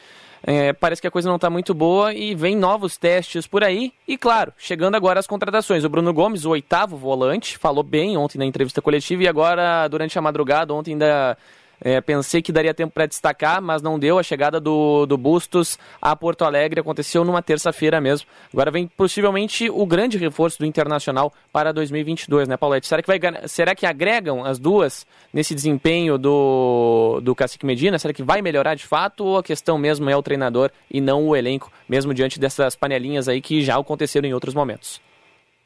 é, 0.42 0.72
parece 0.72 1.02
que 1.02 1.06
a 1.06 1.10
coisa 1.10 1.28
não 1.28 1.36
está 1.36 1.50
muito 1.50 1.74
boa 1.74 2.14
e 2.14 2.34
vem 2.34 2.56
novos 2.56 2.96
testes 2.96 3.46
por 3.46 3.62
aí. 3.62 3.92
E 4.08 4.16
claro, 4.16 4.54
chegando 4.56 4.94
agora 4.94 5.20
as 5.20 5.26
contratações. 5.26 5.84
O 5.84 5.90
Bruno 5.90 6.10
Gomes, 6.10 6.46
o 6.46 6.50
oitavo 6.50 6.96
volante, 6.96 7.58
falou 7.58 7.82
bem 7.82 8.16
ontem 8.16 8.38
na 8.38 8.46
entrevista 8.46 8.80
coletiva 8.80 9.22
e 9.22 9.28
agora, 9.28 9.86
durante 9.86 10.18
a 10.18 10.22
madrugada, 10.22 10.72
ontem 10.72 10.92
ainda 10.92 11.36
é, 11.82 12.00
pensei 12.00 12.40
que 12.40 12.52
daria 12.52 12.72
tempo 12.72 12.92
para 12.92 13.06
destacar, 13.06 13.60
mas 13.60 13.82
não 13.82 13.98
deu. 13.98 14.18
A 14.18 14.22
chegada 14.22 14.60
do, 14.60 15.04
do 15.06 15.16
Bustos 15.16 15.78
a 16.00 16.14
Porto 16.14 16.44
Alegre 16.44 16.80
aconteceu 16.80 17.24
numa 17.24 17.42
terça-feira 17.42 18.00
mesmo. 18.00 18.28
Agora 18.52 18.70
vem 18.70 18.86
possivelmente 18.86 19.68
o 19.68 19.84
grande 19.84 20.16
reforço 20.16 20.58
do 20.58 20.66
Internacional 20.66 21.32
para 21.52 21.72
2022, 21.72 22.48
né, 22.48 22.56
Paulette? 22.56 22.86
Será 22.86 23.02
que, 23.02 23.08
vai, 23.08 23.18
será 23.46 23.74
que 23.74 23.84
agregam 23.84 24.44
as 24.44 24.58
duas 24.58 25.06
nesse 25.32 25.54
desempenho 25.54 26.16
do, 26.16 27.20
do 27.22 27.34
Cacique 27.34 27.66
Medina? 27.66 27.98
Será 27.98 28.14
que 28.14 28.22
vai 28.22 28.40
melhorar 28.40 28.74
de 28.74 28.86
fato 28.86 29.24
ou 29.24 29.38
a 29.38 29.42
questão 29.42 29.76
mesmo 29.76 30.08
é 30.08 30.16
o 30.16 30.22
treinador 30.22 30.70
e 30.90 31.00
não 31.00 31.26
o 31.26 31.36
elenco, 31.36 31.70
mesmo 31.88 32.14
diante 32.14 32.38
dessas 32.38 32.76
panelinhas 32.76 33.28
aí 33.28 33.40
que 33.40 33.62
já 33.62 33.78
aconteceram 33.78 34.28
em 34.28 34.34
outros 34.34 34.54
momentos? 34.54 35.00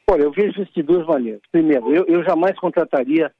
Olha, 0.09 0.22
eu 0.22 0.30
vejo 0.30 0.62
isso 0.62 0.72
de 0.72 0.82
duas 0.82 1.05
maneiras. 1.06 1.40
Primeiro, 1.51 1.93
eu, 1.93 2.05
eu 2.06 2.24
jamais 2.24 2.56
contrataria 2.59 3.30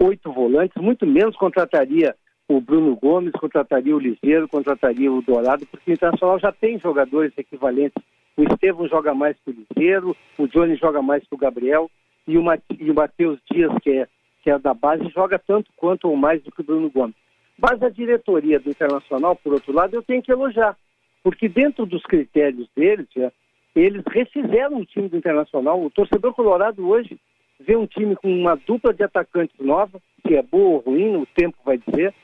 oito 0.00 0.32
volantes, 0.32 0.80
muito 0.82 1.06
menos 1.06 1.36
contrataria 1.36 2.14
o 2.48 2.60
Bruno 2.60 2.94
Gomes, 2.96 3.32
contrataria 3.32 3.94
o 3.94 3.98
Liseiro, 3.98 4.48
contrataria 4.48 5.10
o 5.10 5.22
Dourado, 5.22 5.66
porque 5.66 5.90
o 5.90 5.94
Internacional 5.94 6.38
já 6.38 6.52
tem 6.52 6.78
jogadores 6.78 7.32
equivalentes. 7.36 8.02
O 8.36 8.44
Estevam 8.44 8.86
joga 8.86 9.14
mais 9.14 9.36
que 9.40 9.50
o 9.50 9.54
Liseiro, 9.54 10.16
o 10.38 10.46
Johnny 10.46 10.76
joga 10.76 11.02
mais 11.02 11.26
que 11.26 11.34
o 11.34 11.38
Gabriel, 11.38 11.90
e 12.26 12.38
o, 12.38 12.42
e 12.78 12.90
o 12.90 12.94
Matheus 12.94 13.40
Dias, 13.50 13.72
que 13.82 13.90
é, 13.90 14.08
que 14.42 14.50
é 14.50 14.58
da 14.58 14.74
base, 14.74 15.08
joga 15.08 15.38
tanto 15.38 15.70
quanto 15.76 16.08
ou 16.08 16.16
mais 16.16 16.42
do 16.42 16.52
que 16.52 16.60
o 16.60 16.64
Bruno 16.64 16.90
Gomes. 16.90 17.16
Mas 17.58 17.82
a 17.82 17.88
diretoria 17.88 18.60
do 18.60 18.70
Internacional, 18.70 19.34
por 19.34 19.54
outro 19.54 19.72
lado, 19.72 19.94
eu 19.94 20.02
tenho 20.02 20.22
que 20.22 20.30
elogiar, 20.30 20.76
porque 21.22 21.48
dentro 21.48 21.86
dos 21.86 22.02
critérios 22.02 22.68
deles, 22.76 23.06
já, 23.16 23.32
eles 23.74 24.02
refizeram 24.06 24.78
o 24.78 24.86
time 24.86 25.08
do 25.08 25.16
Internacional. 25.16 25.82
O 25.82 25.90
torcedor 25.90 26.34
colorado 26.34 26.86
hoje 26.86 27.18
vê 27.58 27.76
um 27.76 27.86
time 27.86 28.16
com 28.16 28.28
uma 28.28 28.54
dupla 28.54 28.92
de 28.92 29.02
atacantes 29.02 29.56
nova, 29.58 30.00
que 30.26 30.34
é 30.34 30.42
boa 30.42 30.76
ou 30.76 30.78
ruim, 30.78 31.16
o 31.16 31.26
tempo 31.26 31.56
vai 31.64 31.78
dizer. 31.78 32.14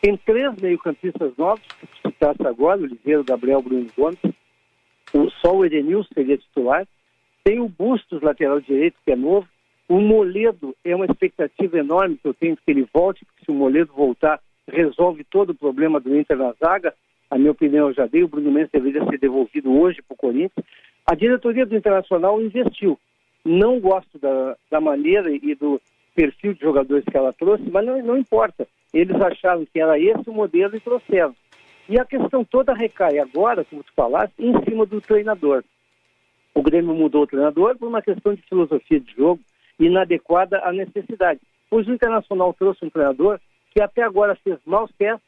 Tem 0.00 0.16
três 0.16 0.54
meio-campistas 0.60 1.36
novos, 1.36 1.62
que 1.80 2.08
citasse 2.08 2.46
agora, 2.46 2.80
o 2.80 2.86
Ligeiro, 2.86 3.24
Gabriel, 3.24 3.62
Bruno 3.62 3.86
Gomes. 3.96 4.18
O, 5.12 5.28
só 5.30 5.54
o 5.54 5.64
Edenilson 5.64 6.08
seria 6.14 6.38
titular. 6.38 6.86
Tem 7.44 7.60
o 7.60 7.68
Bustos, 7.68 8.22
lateral 8.22 8.60
direito, 8.60 8.96
que 9.04 9.12
é 9.12 9.16
novo. 9.16 9.46
O 9.88 10.00
Moledo 10.00 10.74
é 10.84 10.94
uma 10.94 11.04
expectativa 11.04 11.78
enorme 11.78 12.16
que 12.16 12.28
eu 12.28 12.34
tenho 12.34 12.56
que 12.56 12.62
ele 12.70 12.88
volte, 12.94 13.24
porque 13.24 13.44
se 13.44 13.50
o 13.50 13.54
Moledo 13.54 13.92
voltar, 13.92 14.40
resolve 14.68 15.24
todo 15.24 15.50
o 15.50 15.54
problema 15.54 15.98
do 15.98 16.16
Inter 16.16 16.36
na 16.36 16.52
zaga. 16.52 16.94
A 17.28 17.36
minha 17.36 17.50
opinião 17.50 17.88
eu 17.88 17.94
já 17.94 18.06
dei, 18.06 18.22
o 18.22 18.28
Bruno 18.28 18.50
Mendes 18.50 18.70
deveria 18.70 19.04
ser 19.04 19.18
devolvido 19.18 19.72
hoje 19.72 20.00
para 20.02 20.14
o 20.14 20.16
Corinthians. 20.16 20.64
A 21.04 21.14
diretoria 21.14 21.66
do 21.66 21.76
Internacional 21.76 22.40
investiu. 22.40 22.98
Não 23.44 23.80
gosto 23.80 24.18
da, 24.18 24.56
da 24.70 24.80
maneira 24.80 25.30
e 25.30 25.54
do 25.54 25.80
perfil 26.14 26.54
de 26.54 26.60
jogadores 26.60 27.04
que 27.04 27.16
ela 27.16 27.32
trouxe, 27.32 27.64
mas 27.70 27.84
não, 27.84 28.02
não 28.02 28.18
importa. 28.18 28.66
Eles 28.92 29.20
acharam 29.20 29.64
que 29.64 29.80
era 29.80 29.98
esse 29.98 30.28
o 30.28 30.32
modelo 30.32 30.76
e 30.76 30.80
trouxeram. 30.80 31.34
E 31.88 31.98
a 31.98 32.04
questão 32.04 32.44
toda 32.44 32.74
recai 32.74 33.18
agora, 33.18 33.64
como 33.64 33.82
tu 33.82 33.92
falaste, 33.94 34.34
em 34.38 34.52
cima 34.64 34.86
do 34.86 35.00
treinador. 35.00 35.64
O 36.54 36.62
Grêmio 36.62 36.94
mudou 36.94 37.22
o 37.22 37.26
treinador 37.26 37.76
por 37.76 37.88
uma 37.88 38.02
questão 38.02 38.34
de 38.34 38.42
filosofia 38.42 39.00
de 39.00 39.12
jogo 39.14 39.40
inadequada 39.78 40.60
à 40.64 40.72
necessidade. 40.72 41.40
Pois 41.68 41.86
o 41.86 41.92
Internacional 41.92 42.52
trouxe 42.52 42.84
um 42.84 42.90
treinador 42.90 43.40
que 43.72 43.80
até 43.80 44.02
agora 44.02 44.34
fez 44.36 44.58
maus 44.66 44.90
testes, 44.98 45.26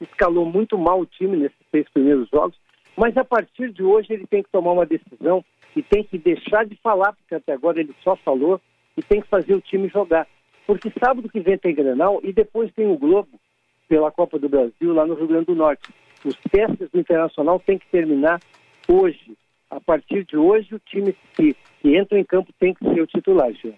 escalou 0.00 0.44
muito 0.44 0.76
mal 0.76 1.00
o 1.00 1.06
time 1.06 1.36
nesses 1.36 1.58
seis 1.70 1.88
primeiros 1.88 2.28
jogos, 2.28 2.56
mas 2.96 3.16
a 3.16 3.24
partir 3.24 3.72
de 3.72 3.82
hoje 3.82 4.12
ele 4.12 4.26
tem 4.26 4.42
que 4.42 4.50
tomar 4.50 4.72
uma 4.72 4.86
decisão 4.86 5.44
e 5.76 5.82
tem 5.82 6.02
que 6.02 6.18
deixar 6.18 6.64
de 6.64 6.76
falar, 6.76 7.12
porque 7.12 7.34
até 7.34 7.52
agora 7.52 7.80
ele 7.80 7.94
só 8.02 8.16
falou, 8.16 8.60
e 8.96 9.02
tem 9.02 9.20
que 9.20 9.28
fazer 9.28 9.54
o 9.54 9.60
time 9.60 9.88
jogar. 9.88 10.26
Porque 10.66 10.92
sábado 11.02 11.28
que 11.28 11.40
vem 11.40 11.56
tem 11.56 11.74
Grenal 11.74 12.20
e 12.22 12.32
depois 12.32 12.72
tem 12.74 12.86
o 12.86 12.98
Globo, 12.98 13.38
pela 13.88 14.10
Copa 14.10 14.38
do 14.38 14.48
Brasil 14.48 14.92
lá 14.92 15.06
no 15.06 15.14
Rio 15.14 15.26
Grande 15.26 15.46
do 15.46 15.54
Norte. 15.54 15.88
Os 16.24 16.36
testes 16.50 16.90
do 16.90 17.00
Internacional 17.00 17.58
têm 17.58 17.78
que 17.78 17.86
terminar 17.86 18.38
hoje. 18.86 19.36
A 19.70 19.80
partir 19.80 20.24
de 20.24 20.36
hoje, 20.36 20.74
o 20.74 20.78
time 20.78 21.14
que, 21.34 21.54
que 21.80 21.96
entra 21.96 22.18
em 22.18 22.24
campo 22.24 22.52
tem 22.58 22.74
que 22.74 22.84
ser 22.84 23.00
o 23.00 23.06
titular, 23.06 23.52
Jean. 23.52 23.74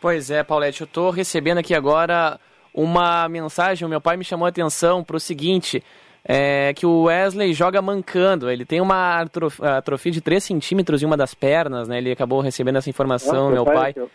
Pois 0.00 0.30
é, 0.30 0.42
Paulette, 0.42 0.80
eu 0.80 0.84
estou 0.84 1.10
recebendo 1.10 1.58
aqui 1.58 1.74
agora 1.74 2.38
uma 2.72 3.28
mensagem, 3.28 3.86
o 3.86 3.88
meu 3.88 4.00
pai 4.00 4.16
me 4.16 4.24
chamou 4.24 4.46
a 4.46 4.48
atenção 4.48 5.02
para 5.02 5.16
o 5.16 5.20
seguinte, 5.20 5.82
é, 6.24 6.72
que 6.74 6.84
o 6.84 7.04
Wesley 7.04 7.52
joga 7.52 7.80
mancando, 7.80 8.50
ele 8.50 8.64
tem 8.64 8.80
uma 8.80 9.20
atrofia 9.20 10.12
de 10.12 10.20
3 10.20 10.42
centímetros 10.42 11.02
em 11.02 11.06
uma 11.06 11.16
das 11.16 11.34
pernas, 11.34 11.88
né? 11.88 11.98
Ele 11.98 12.12
acabou 12.12 12.40
recebendo 12.40 12.76
essa 12.76 12.90
informação, 12.90 13.50
meu 13.50 13.64
pai. 13.64 13.94
pai 13.94 14.08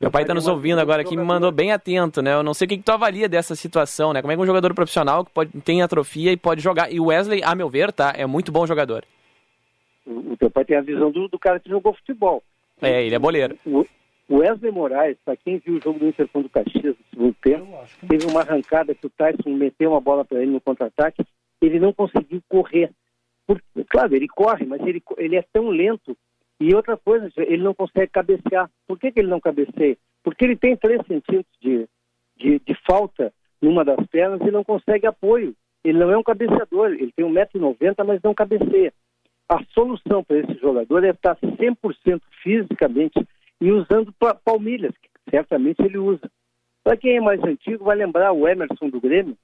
meu 0.00 0.10
pai 0.10 0.22
está 0.22 0.32
nos 0.32 0.48
ouvindo 0.48 0.78
agora 0.78 1.02
aqui, 1.02 1.14
me 1.14 1.22
mandou 1.22 1.52
bem 1.52 1.72
atento, 1.72 2.22
né? 2.22 2.32
Eu 2.32 2.42
não 2.42 2.54
sei 2.54 2.64
o 2.64 2.68
que, 2.68 2.78
que 2.78 2.82
tu 2.82 2.90
avalia 2.90 3.28
dessa 3.28 3.54
situação, 3.54 4.14
né? 4.14 4.22
Como 4.22 4.32
é 4.32 4.36
que 4.36 4.40
um 4.40 4.46
jogador 4.46 4.72
profissional 4.72 5.26
que 5.26 5.30
pode, 5.30 5.50
tem 5.60 5.82
atrofia 5.82 6.32
e 6.32 6.38
pode 6.38 6.62
jogar. 6.62 6.90
E 6.90 6.98
o 6.98 7.06
Wesley, 7.06 7.42
a 7.44 7.54
meu 7.54 7.68
ver, 7.68 7.92
tá? 7.92 8.14
É 8.16 8.24
muito 8.24 8.50
bom 8.50 8.66
jogador. 8.66 9.04
O, 10.06 10.32
o 10.32 10.36
teu 10.38 10.50
pai 10.50 10.64
tem 10.64 10.78
a 10.78 10.80
visão 10.80 11.10
do, 11.10 11.28
do 11.28 11.38
cara 11.38 11.60
que 11.60 11.68
jogou 11.68 11.92
futebol. 11.92 12.42
É, 12.80 13.04
ele 13.04 13.14
é 13.14 13.18
boleiro. 13.18 13.58
O, 13.66 13.84
Wesley 14.30 14.72
Moraes, 14.72 15.18
para 15.22 15.36
quem 15.36 15.58
viu 15.58 15.74
o 15.74 15.82
jogo 15.82 15.98
do 15.98 16.06
Inter 16.06 16.28
contra 16.28 16.46
o 16.46 16.50
Caxias 16.50 16.94
no 16.96 17.04
segundo 17.10 17.36
tempo, 17.42 17.66
teve 18.08 18.26
uma 18.26 18.40
arrancada 18.40 18.94
que 18.94 19.06
o 19.06 19.10
Tyson 19.10 19.50
meteu 19.50 19.90
uma 19.90 20.00
bola 20.00 20.24
para 20.24 20.40
ele 20.40 20.52
no 20.52 20.60
contra-ataque, 20.60 21.26
ele 21.60 21.78
não 21.78 21.92
conseguiu 21.92 22.42
correr. 22.48 22.90
Claro, 23.88 24.14
ele 24.14 24.28
corre, 24.28 24.64
mas 24.64 24.80
ele, 24.86 25.02
ele 25.18 25.36
é 25.36 25.44
tão 25.52 25.68
lento 25.68 26.16
e 26.60 26.74
outra 26.74 26.96
coisa, 26.96 27.30
ele 27.38 27.62
não 27.62 27.74
consegue 27.74 28.08
cabecear. 28.12 28.70
Por 28.86 28.98
que, 28.98 29.10
que 29.10 29.20
ele 29.20 29.30
não 29.30 29.40
cabeceia? 29.40 29.96
Porque 30.22 30.44
ele 30.44 30.56
tem 30.56 30.76
3 30.76 31.00
centímetros 31.06 31.56
de, 31.60 31.88
de, 32.36 32.58
de, 32.58 32.74
falta 32.86 33.32
numa 33.62 33.82
das 33.82 34.06
pernas 34.08 34.40
e 34.42 34.50
não 34.50 34.62
consegue 34.62 35.06
apoio. 35.06 35.54
Ele 35.82 35.98
não 35.98 36.10
é 36.10 36.18
um 36.18 36.22
cabeceador, 36.22 36.90
ele 36.90 37.12
tem 37.12 37.24
1,90m, 37.24 38.04
mas 38.04 38.20
não 38.22 38.34
cabeceia. 38.34 38.92
A 39.48 39.64
solução 39.72 40.22
para 40.22 40.38
esse 40.38 40.54
jogador 40.60 41.02
é 41.02 41.10
estar 41.10 41.36
100% 41.36 42.20
fisicamente 42.42 43.26
e 43.58 43.72
usando 43.72 44.14
palmilhas, 44.44 44.92
que 44.98 45.08
certamente 45.30 45.80
ele 45.82 45.96
usa. 45.96 46.30
Para 46.84 46.96
quem 46.96 47.16
é 47.16 47.20
mais 47.20 47.42
antigo, 47.42 47.84
vai 47.84 47.96
lembrar 47.96 48.32
o 48.32 48.46
Emerson 48.46 48.90
do 48.90 49.00
Grêmio. 49.00 49.36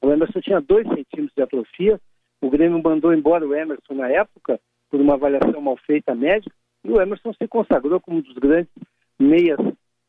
O 0.00 0.10
Emerson 0.10 0.40
tinha 0.40 0.60
2 0.60 0.86
centímetros 0.86 1.32
de 1.36 1.42
atrofia, 1.42 2.00
o 2.40 2.48
Grêmio 2.48 2.80
mandou 2.82 3.12
embora 3.12 3.46
o 3.46 3.54
Emerson 3.54 3.94
na 3.94 4.08
época, 4.08 4.60
por 4.90 5.00
uma 5.00 5.14
avaliação 5.14 5.60
mal 5.60 5.76
feita 5.76 6.14
médica, 6.14 6.54
e 6.84 6.90
o 6.90 7.00
Emerson 7.00 7.32
se 7.32 7.48
consagrou 7.48 8.00
como 8.00 8.18
um 8.18 8.20
dos 8.20 8.36
grandes 8.36 8.72
meias 9.18 9.58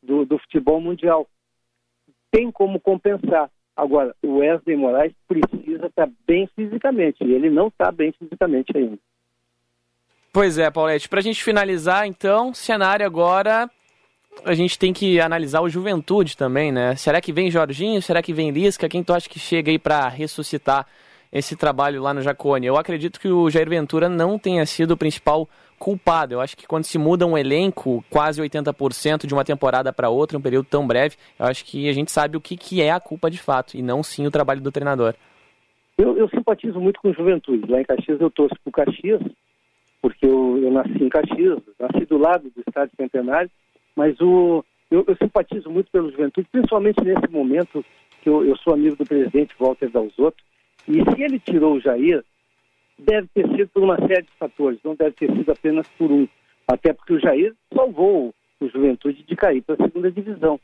do, 0.02 0.24
do 0.24 0.38
futebol 0.38 0.80
mundial. 0.80 1.26
Tem 2.30 2.50
como 2.50 2.80
compensar. 2.80 3.50
Agora, 3.76 4.14
o 4.22 4.38
Wesley 4.38 4.76
Moraes 4.76 5.12
precisa 5.26 5.86
estar 5.86 6.08
bem 6.26 6.48
fisicamente, 6.54 7.24
e 7.24 7.32
ele 7.32 7.50
não 7.50 7.68
está 7.68 7.90
bem 7.90 8.12
fisicamente 8.12 8.76
ainda. 8.76 8.98
Pois 10.32 10.58
é, 10.58 10.70
Paulette. 10.70 11.08
Para 11.08 11.18
a 11.18 11.22
gente 11.22 11.42
finalizar, 11.42 12.06
então, 12.06 12.54
cenário 12.54 13.04
agora, 13.04 13.68
a 14.44 14.54
gente 14.54 14.78
tem 14.78 14.92
que 14.92 15.20
analisar 15.20 15.60
o 15.60 15.68
Juventude 15.68 16.36
também, 16.36 16.72
né? 16.72 16.94
Será 16.96 17.20
que 17.20 17.32
vem 17.32 17.50
Jorginho? 17.50 18.00
Será 18.00 18.22
que 18.22 18.32
vem 18.32 18.50
Lisca? 18.50 18.88
Quem 18.88 19.02
tu 19.02 19.12
acha 19.12 19.28
que 19.28 19.38
chega 19.38 19.70
aí 19.70 19.78
para 19.78 20.08
ressuscitar 20.08 20.86
esse 21.32 21.56
trabalho 21.56 22.02
lá 22.02 22.12
no 22.12 22.22
Jacone. 22.22 22.66
Eu 22.66 22.76
acredito 22.76 23.20
que 23.20 23.28
o 23.28 23.48
Jair 23.48 23.68
Ventura 23.68 24.08
não 24.08 24.38
tenha 24.38 24.66
sido 24.66 24.92
o 24.92 24.96
principal 24.96 25.48
culpado. 25.78 26.34
Eu 26.34 26.40
acho 26.40 26.56
que 26.56 26.66
quando 26.66 26.84
se 26.84 26.98
muda 26.98 27.26
um 27.26 27.38
elenco, 27.38 28.04
quase 28.10 28.42
80% 28.42 29.26
de 29.26 29.32
uma 29.32 29.44
temporada 29.44 29.92
para 29.92 30.10
outra, 30.10 30.36
um 30.36 30.42
período 30.42 30.66
tão 30.66 30.86
breve, 30.86 31.16
eu 31.38 31.46
acho 31.46 31.64
que 31.64 31.88
a 31.88 31.92
gente 31.92 32.10
sabe 32.10 32.36
o 32.36 32.40
que, 32.40 32.56
que 32.56 32.82
é 32.82 32.90
a 32.90 33.00
culpa 33.00 33.30
de 33.30 33.38
fato, 33.38 33.76
e 33.76 33.82
não 33.82 34.02
sim 34.02 34.26
o 34.26 34.30
trabalho 34.30 34.60
do 34.60 34.72
treinador. 34.72 35.14
Eu, 35.96 36.16
eu 36.16 36.28
simpatizo 36.28 36.80
muito 36.80 37.00
com 37.00 37.12
Juventude. 37.12 37.70
Lá 37.70 37.80
em 37.80 37.84
Caxias 37.84 38.20
eu 38.20 38.30
torço 38.30 38.56
o 38.64 38.72
Caxias, 38.72 39.22
porque 40.02 40.26
eu, 40.26 40.58
eu, 40.62 40.70
nasci 40.70 41.02
em 41.02 41.08
Caxias, 41.08 41.58
nasci 41.78 42.06
do 42.06 42.18
lado 42.18 42.50
do 42.54 42.62
Estádio 42.66 42.94
Centenário, 42.96 43.50
mas 44.00 44.18
o, 44.18 44.64
eu, 44.90 45.04
eu 45.06 45.14
simpatizo 45.16 45.68
muito 45.68 45.90
pelo 45.90 46.10
Juventude, 46.10 46.48
principalmente 46.50 47.04
nesse 47.04 47.30
momento 47.30 47.84
que 48.22 48.30
eu, 48.30 48.42
eu 48.46 48.56
sou 48.56 48.72
amigo 48.72 48.96
do 48.96 49.04
presidente 49.04 49.54
Walter 49.58 49.90
Dalzotto, 49.90 50.42
e 50.88 50.94
se 50.94 51.22
ele 51.22 51.38
tirou 51.38 51.74
o 51.74 51.80
Jair, 51.80 52.24
deve 52.98 53.28
ter 53.34 53.46
sido 53.48 53.68
por 53.68 53.82
uma 53.82 53.98
série 53.98 54.22
de 54.22 54.32
fatores, 54.38 54.80
não 54.82 54.94
deve 54.94 55.10
ter 55.16 55.30
sido 55.30 55.52
apenas 55.52 55.86
por 55.98 56.10
um. 56.10 56.26
Até 56.66 56.94
porque 56.94 57.12
o 57.12 57.20
Jair 57.20 57.54
salvou 57.74 58.34
o 58.58 58.68
Juventude 58.70 59.22
de 59.22 59.36
cair 59.36 59.60
para 59.60 59.74
a 59.74 59.86
segunda 59.86 60.10
divisão. 60.10 60.58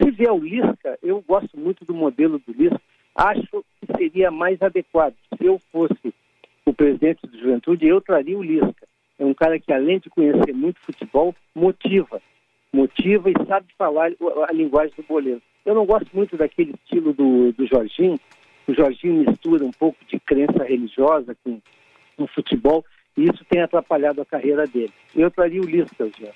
Se 0.00 0.10
vier 0.12 0.30
o 0.30 0.38
Lisca, 0.38 0.96
eu 1.02 1.20
gosto 1.26 1.58
muito 1.58 1.84
do 1.84 1.92
modelo 1.92 2.40
do 2.46 2.52
Lisca, 2.52 2.80
acho 3.16 3.64
que 3.80 3.96
seria 3.96 4.30
mais 4.30 4.62
adequado. 4.62 5.16
Se 5.36 5.44
eu 5.44 5.58
fosse 5.72 6.14
o 6.64 6.72
presidente 6.72 7.26
do 7.26 7.36
Juventude, 7.36 7.84
eu 7.88 8.00
traria 8.00 8.38
o 8.38 8.44
Lisca. 8.44 8.86
É 9.18 9.24
um 9.24 9.34
cara 9.34 9.58
que, 9.60 9.72
além 9.72 9.98
de 9.98 10.08
conhecer 10.08 10.54
muito 10.54 10.78
futebol, 10.80 11.34
motiva. 11.52 12.22
Motiva 12.72 13.30
e 13.30 13.46
sabe 13.46 13.66
falar 13.76 14.12
a 14.48 14.52
linguagem 14.52 14.94
do 14.96 15.02
boleiro. 15.02 15.42
Eu 15.64 15.74
não 15.74 15.84
gosto 15.84 16.08
muito 16.14 16.36
daquele 16.36 16.72
estilo 16.72 17.12
do, 17.12 17.52
do 17.52 17.66
Jorginho, 17.66 18.18
o 18.66 18.74
Jorginho 18.74 19.24
mistura 19.28 19.64
um 19.64 19.70
pouco 19.72 19.98
de 20.06 20.18
crença 20.20 20.64
religiosa 20.64 21.36
com, 21.42 21.60
com 22.16 22.26
futebol 22.28 22.84
e 23.16 23.24
isso 23.24 23.44
tem 23.48 23.60
atrapalhado 23.60 24.20
a 24.22 24.24
carreira 24.24 24.66
dele. 24.66 24.92
Eu 25.14 25.30
traria 25.30 25.60
o 25.60 25.66
Lisca, 25.66 26.08
já. 26.18 26.30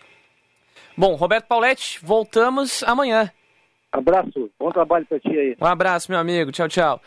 Bom, 0.97 1.15
Roberto 1.15 1.47
Pauletti, 1.47 2.01
voltamos 2.03 2.83
amanhã. 2.83 3.31
Abraço, 3.93 4.51
bom 4.59 4.71
trabalho 4.71 5.07
para 5.07 5.21
ti 5.21 5.29
aí. 5.29 5.57
Um 5.61 5.67
abraço, 5.67 6.11
meu 6.11 6.19
amigo, 6.19 6.51
tchau, 6.51 6.69
tchau. 6.69 7.01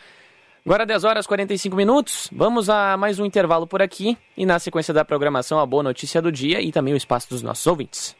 Agora 0.64 0.84
10 0.84 1.04
horas 1.04 1.24
e 1.24 1.28
45 1.28 1.76
minutos, 1.76 2.28
vamos 2.32 2.68
a 2.68 2.96
mais 2.96 3.18
um 3.18 3.26
intervalo 3.26 3.66
por 3.66 3.80
aqui 3.80 4.16
e 4.36 4.44
na 4.44 4.58
sequência 4.58 4.92
da 4.92 5.04
programação 5.04 5.58
a 5.58 5.66
boa 5.66 5.82
notícia 5.82 6.20
do 6.20 6.32
dia 6.32 6.60
e 6.60 6.72
também 6.72 6.94
o 6.94 6.96
espaço 6.96 7.28
dos 7.28 7.42
nossos 7.42 7.66
ouvintes. 7.66 8.16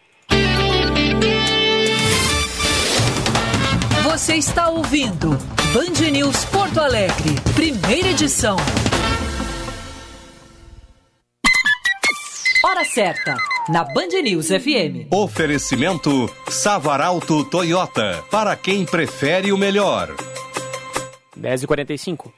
Você 4.19 4.35
está 4.35 4.69
ouvindo 4.69 5.29
Band 5.73 6.11
News 6.11 6.45
Porto 6.47 6.81
Alegre, 6.81 7.37
primeira 7.55 8.09
edição. 8.09 8.57
Hora 12.65 12.85
certa, 12.85 13.37
na 13.69 13.85
Band 13.85 14.21
News 14.25 14.49
FM. 14.49 15.07
Oferecimento 15.13 16.29
Savaralto 16.51 17.45
Toyota, 17.45 18.25
para 18.29 18.57
quem 18.57 18.85
prefere 18.85 19.53
o 19.53 19.57
melhor. 19.57 20.13
10h45. 21.39 22.38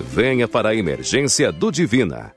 venha 0.00 0.48
para 0.48 0.70
a 0.70 0.74
emergência 0.74 1.50
do 1.52 1.70
Divina. 1.70 2.32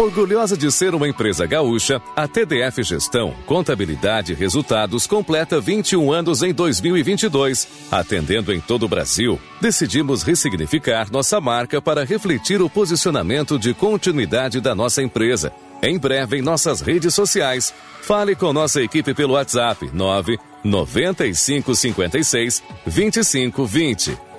Orgulhosa 0.00 0.56
de 0.56 0.72
ser 0.72 0.94
uma 0.94 1.06
empresa 1.06 1.44
gaúcha, 1.44 2.00
a 2.16 2.26
TDF 2.26 2.82
Gestão, 2.82 3.34
Contabilidade 3.44 4.32
e 4.32 4.34
Resultados 4.34 5.06
completa 5.06 5.60
21 5.60 6.10
anos 6.10 6.42
em 6.42 6.54
2022. 6.54 7.68
Atendendo 7.90 8.50
em 8.50 8.60
todo 8.60 8.84
o 8.84 8.88
Brasil, 8.88 9.38
decidimos 9.60 10.22
ressignificar 10.22 11.12
nossa 11.12 11.38
marca 11.38 11.82
para 11.82 12.02
refletir 12.02 12.62
o 12.62 12.70
posicionamento 12.70 13.58
de 13.58 13.74
continuidade 13.74 14.58
da 14.58 14.74
nossa 14.74 15.02
empresa. 15.02 15.52
Em 15.82 15.98
breve 15.98 16.38
em 16.38 16.42
nossas 16.42 16.80
redes 16.80 17.14
sociais. 17.14 17.74
Fale 18.00 18.34
com 18.34 18.54
nossa 18.54 18.80
equipe 18.80 19.12
pelo 19.12 19.34
WhatsApp 19.34 19.90
9 19.92 20.38
9556 20.64 22.62
2520. 22.86 24.29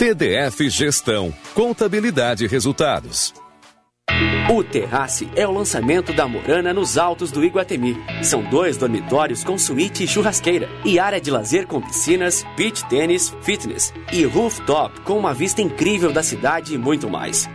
TDF 0.00 0.70
Gestão, 0.70 1.30
Contabilidade 1.52 2.46
e 2.46 2.48
Resultados. 2.48 3.34
O 4.50 4.64
Terrace 4.64 5.28
é 5.36 5.46
o 5.46 5.52
lançamento 5.52 6.10
da 6.14 6.26
Morana 6.26 6.72
nos 6.72 6.96
altos 6.96 7.30
do 7.30 7.44
Iguatemi. 7.44 7.98
São 8.22 8.42
dois 8.42 8.78
dormitórios 8.78 9.44
com 9.44 9.58
suíte 9.58 10.04
e 10.04 10.08
churrasqueira 10.08 10.70
e 10.86 10.98
área 10.98 11.20
de 11.20 11.30
lazer 11.30 11.66
com 11.66 11.82
piscinas, 11.82 12.42
beach 12.56 12.82
tênis, 12.88 13.28
fitness 13.42 13.92
e 14.10 14.24
rooftop 14.24 15.02
com 15.02 15.18
uma 15.18 15.34
vista 15.34 15.60
incrível 15.60 16.10
da 16.10 16.22
cidade 16.22 16.72
e 16.74 16.78
muito 16.78 17.10
mais. 17.10 17.46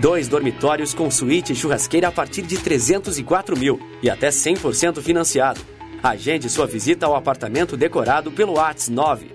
Dois 0.00 0.28
dormitórios 0.28 0.94
com 0.94 1.10
suíte 1.10 1.52
e 1.52 1.56
churrasqueira 1.56 2.06
a 2.06 2.12
partir 2.12 2.42
de 2.42 2.58
304 2.58 3.58
mil 3.58 3.80
e 4.00 4.08
até 4.08 4.28
100% 4.28 5.02
financiado. 5.02 5.77
Agende 6.02 6.48
sua 6.48 6.66
visita 6.66 7.06
ao 7.06 7.16
apartamento 7.16 7.76
decorado 7.76 8.30
pelo 8.30 8.54
WhatsApp 8.54 8.88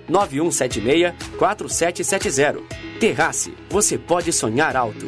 99176 0.07 1.14
4770. 1.38 2.61
Terrace, 2.99 3.53
você 3.69 3.98
pode 3.98 4.31
sonhar 4.31 4.76
alto. 4.76 5.07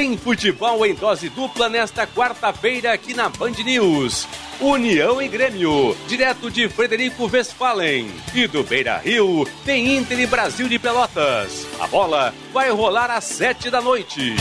Tem 0.00 0.16
futebol 0.16 0.86
em 0.86 0.94
dose 0.94 1.28
dupla 1.28 1.68
nesta 1.68 2.06
quarta-feira 2.06 2.90
aqui 2.90 3.12
na 3.12 3.28
Band 3.28 3.52
News. 3.62 4.26
União 4.58 5.20
e 5.20 5.28
Grêmio, 5.28 5.94
direto 6.08 6.50
de 6.50 6.70
Frederico 6.70 7.28
Westphalen. 7.30 8.10
E 8.34 8.46
do 8.46 8.64
Beira 8.64 8.96
Rio, 8.96 9.46
tem 9.62 9.98
Inter 9.98 10.20
e 10.20 10.26
Brasil 10.26 10.70
de 10.70 10.78
Pelotas. 10.78 11.66
A 11.78 11.86
bola 11.86 12.32
vai 12.50 12.70
rolar 12.70 13.10
às 13.10 13.24
sete 13.24 13.68
da 13.68 13.82
noite. 13.82 14.36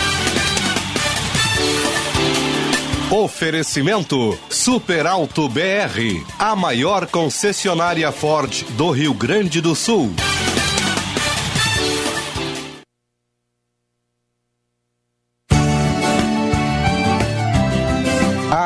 Oferecimento 3.12 4.40
Super 4.50 5.06
Alto 5.06 5.50
BR, 5.50 6.24
a 6.40 6.56
maior 6.56 7.06
concessionária 7.06 8.10
Ford 8.14 8.64
do 8.78 8.92
Rio 8.92 9.14
Grande 9.14 9.60
do 9.60 9.76
Sul. 9.76 10.10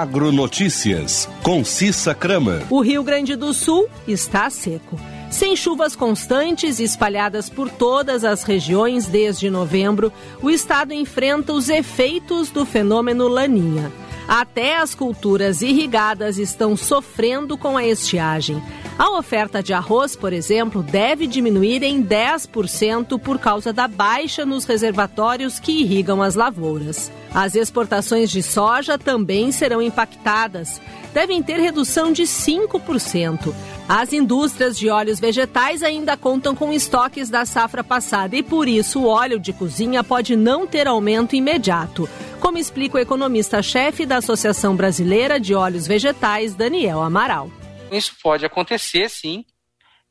Agronotícias, 0.04 1.30
com 1.42 1.64
Cissa 1.64 2.14
Crama. 2.14 2.62
O 2.70 2.82
Rio 2.82 3.02
Grande 3.04 3.38
do 3.38 3.54
Sul 3.54 3.88
está 4.06 4.50
seco. 4.50 5.00
Sem 5.32 5.56
chuvas 5.56 5.96
constantes 5.96 6.78
espalhadas 6.82 7.50
por 7.50 7.70
todas 7.70 8.26
as 8.26 8.44
regiões 8.44 9.08
desde 9.08 9.50
novembro, 9.50 10.12
o 10.42 10.50
estado 10.50 10.94
enfrenta 10.94 11.54
os 11.54 11.70
efeitos 11.70 12.50
do 12.50 12.66
fenômeno 12.66 13.30
Laninha. 13.30 13.90
Até 14.28 14.76
as 14.76 14.94
culturas 14.94 15.62
irrigadas 15.62 16.38
estão 16.38 16.76
sofrendo 16.76 17.58
com 17.58 17.78
a 17.78 17.86
estiagem. 17.86 18.62
A 18.98 19.18
oferta 19.18 19.64
de 19.64 19.74
arroz, 19.74 20.16
por 20.16 20.32
exemplo, 20.32 20.84
deve 20.84 21.26
diminuir 21.26 21.82
em 21.82 22.04
10% 22.04 23.20
por 23.20 23.40
causa 23.40 23.74
da 23.74 23.88
baixa 23.88 24.46
nos 24.46 24.66
reservatórios 24.66 25.60
que 25.60 25.72
irrigam 25.72 26.22
as 26.22 26.36
lavouras. 26.36 27.12
As 27.34 27.56
exportações 27.56 28.30
de 28.30 28.44
soja 28.44 28.96
também 28.96 29.52
serão 29.52 29.82
impactadas. 29.82 30.80
Devem 31.12 31.42
ter 31.42 31.60
redução 31.60 32.12
de 32.12 32.24
5%. 32.24 33.54
As 33.90 34.14
indústrias 34.14 34.78
de 34.78 34.88
óleos 34.90 35.20
vegetais 35.20 35.82
ainda 35.82 36.16
contam 36.16 36.56
com 36.56 36.72
estoques 36.72 37.30
da 37.30 37.46
safra 37.46 37.84
passada 37.84 38.36
e, 38.36 38.44
por 38.44 38.68
isso, 38.68 39.02
o 39.02 39.08
óleo 39.08 39.40
de 39.40 39.52
cozinha 39.52 40.04
pode 40.04 40.36
não 40.36 40.68
ter 40.68 40.88
aumento 40.88 41.36
imediato, 41.36 42.08
como 42.40 42.60
explica 42.60 42.98
o 42.98 43.02
economista-chefe 43.02 44.06
da 44.06 44.18
Associação 44.18 44.76
Brasileira 44.76 45.40
de 45.40 45.56
Óleos 45.56 45.88
Vegetais, 45.88 46.54
Daniel 46.54 47.02
Amaral. 47.02 47.50
Isso 47.96 48.16
pode 48.22 48.46
acontecer, 48.46 49.10
sim, 49.10 49.46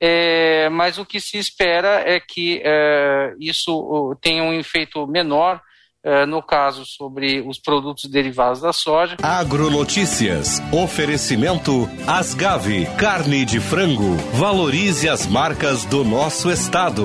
é, 0.05 0.69
mas 0.69 0.99
o 0.99 1.07
que 1.07 1.21
se 1.21 1.39
espera 1.39 2.03
é 2.05 2.19
que 2.19 2.61
é, 2.65 3.35
isso 3.39 4.17
tenha 4.21 4.43
um 4.43 4.53
efeito 4.53 5.07
menor 5.07 5.61
é, 6.05 6.27
no 6.27 6.43
caso 6.43 6.85
sobre 6.85 7.41
os 7.41 7.61
produtos 7.61 8.11
derivados 8.11 8.61
da 8.61 8.73
soja. 8.73 9.17
Agronotícias. 9.23 10.61
Oferecimento 10.73 11.89
Asgave. 12.05 12.87
Carne 12.99 13.45
de 13.45 13.61
frango. 13.61 14.17
Valorize 14.35 15.09
as 15.09 15.25
marcas 15.25 15.85
do 15.85 16.03
nosso 16.03 16.51
estado. 16.51 17.05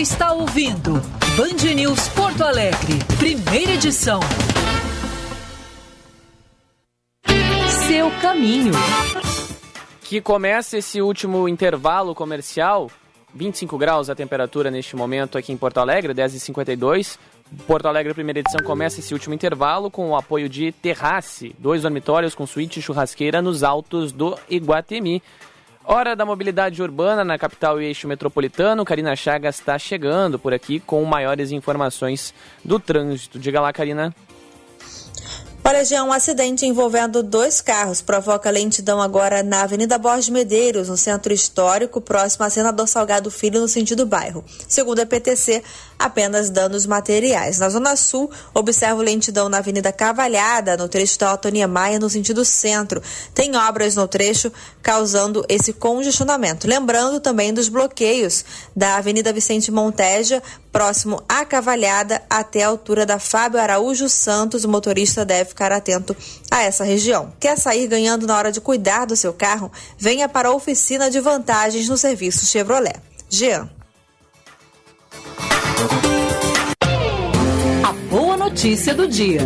está 0.00 0.32
ouvindo 0.32 0.94
Band 1.36 1.74
News 1.74 2.08
Porto 2.08 2.42
Alegre, 2.42 2.94
primeira 3.18 3.72
edição. 3.72 4.18
Seu 7.86 8.10
caminho. 8.22 8.72
Que 10.00 10.22
começa 10.22 10.78
esse 10.78 11.02
último 11.02 11.46
intervalo 11.46 12.14
comercial. 12.14 12.90
25 13.34 13.76
graus 13.76 14.08
a 14.08 14.14
temperatura 14.14 14.70
neste 14.70 14.96
momento 14.96 15.36
aqui 15.36 15.52
em 15.52 15.56
Porto 15.58 15.78
Alegre, 15.78 16.14
10h52. 16.14 17.18
Porto 17.66 17.86
Alegre, 17.86 18.14
primeira 18.14 18.40
edição, 18.40 18.64
começa 18.64 19.00
esse 19.00 19.12
último 19.12 19.34
intervalo 19.34 19.90
com 19.90 20.08
o 20.08 20.16
apoio 20.16 20.48
de 20.48 20.72
Terrace, 20.72 21.54
dois 21.58 21.82
dormitórios 21.82 22.34
com 22.34 22.46
suíte 22.46 22.78
e 22.78 22.82
churrasqueira 22.82 23.42
nos 23.42 23.62
altos 23.62 24.12
do 24.12 24.34
Iguatemi. 24.48 25.22
Hora 25.82 26.14
da 26.14 26.26
mobilidade 26.26 26.82
urbana 26.82 27.24
na 27.24 27.38
capital 27.38 27.80
e 27.80 27.86
eixo 27.86 28.06
metropolitano. 28.06 28.84
Karina 28.84 29.16
Chagas 29.16 29.58
está 29.58 29.78
chegando 29.78 30.38
por 30.38 30.52
aqui 30.52 30.78
com 30.78 31.02
maiores 31.04 31.50
informações 31.52 32.34
do 32.62 32.78
trânsito. 32.78 33.38
Diga 33.38 33.60
lá, 33.60 33.72
Karina. 33.72 34.14
Já 35.72 36.04
um 36.04 36.12
acidente 36.12 36.66
envolvendo 36.66 37.22
dois 37.22 37.60
carros 37.62 38.02
provoca 38.02 38.50
lentidão 38.50 39.00
agora 39.00 39.42
na 39.42 39.62
Avenida 39.62 39.96
Borges 39.96 40.28
Medeiros, 40.28 40.88
no 40.88 40.96
centro 40.96 41.32
histórico, 41.32 42.02
próximo 42.02 42.44
a 42.44 42.50
Senador 42.50 42.86
Salgado 42.86 43.30
Filho, 43.30 43.60
no 43.60 43.68
sentido 43.68 44.04
bairro. 44.04 44.44
Segundo 44.68 45.00
a 45.00 45.06
PTC, 45.06 45.62
apenas 45.98 46.50
danos 46.50 46.86
materiais. 46.86 47.58
Na 47.58 47.68
Zona 47.68 47.94
Sul, 47.94 48.30
observo 48.52 49.00
lentidão 49.00 49.48
na 49.48 49.58
Avenida 49.58 49.92
Cavalhada, 49.92 50.76
no 50.76 50.88
trecho 50.88 51.18
da 51.18 51.30
Autonia 51.30 51.68
Maia, 51.68 51.98
no 51.98 52.10
sentido 52.10 52.44
centro. 52.44 53.02
Tem 53.32 53.56
obras 53.56 53.94
no 53.94 54.08
trecho 54.08 54.52
causando 54.82 55.44
esse 55.48 55.72
congestionamento. 55.72 56.66
Lembrando 56.66 57.20
também 57.20 57.54
dos 57.54 57.68
bloqueios 57.68 58.44
da 58.74 58.96
Avenida 58.96 59.32
Vicente 59.32 59.70
Monteja, 59.70 60.42
próximo 60.72 61.22
à 61.28 61.44
Cavalhada, 61.44 62.22
até 62.28 62.64
a 62.64 62.68
altura 62.68 63.04
da 63.04 63.18
Fábio 63.18 63.60
Araújo 63.60 64.08
Santos. 64.08 64.64
O 64.64 64.68
motorista 64.68 65.24
deve 65.24 65.54
ficar 65.60 65.72
atento 65.72 66.16
a 66.50 66.62
essa 66.62 66.84
região. 66.84 67.32
Quer 67.38 67.58
sair 67.58 67.86
ganhando 67.86 68.26
na 68.26 68.34
hora 68.34 68.50
de 68.50 68.60
cuidar 68.62 69.04
do 69.04 69.14
seu 69.14 69.34
carro? 69.34 69.70
Venha 69.98 70.26
para 70.26 70.48
a 70.48 70.54
oficina 70.54 71.10
de 71.10 71.20
vantagens 71.20 71.86
no 71.86 71.98
serviço 71.98 72.46
Chevrolet. 72.46 72.96
Jean. 73.28 73.68
A 77.84 77.92
boa 78.08 78.38
notícia 78.38 78.94
do 78.94 79.06
dia. 79.06 79.42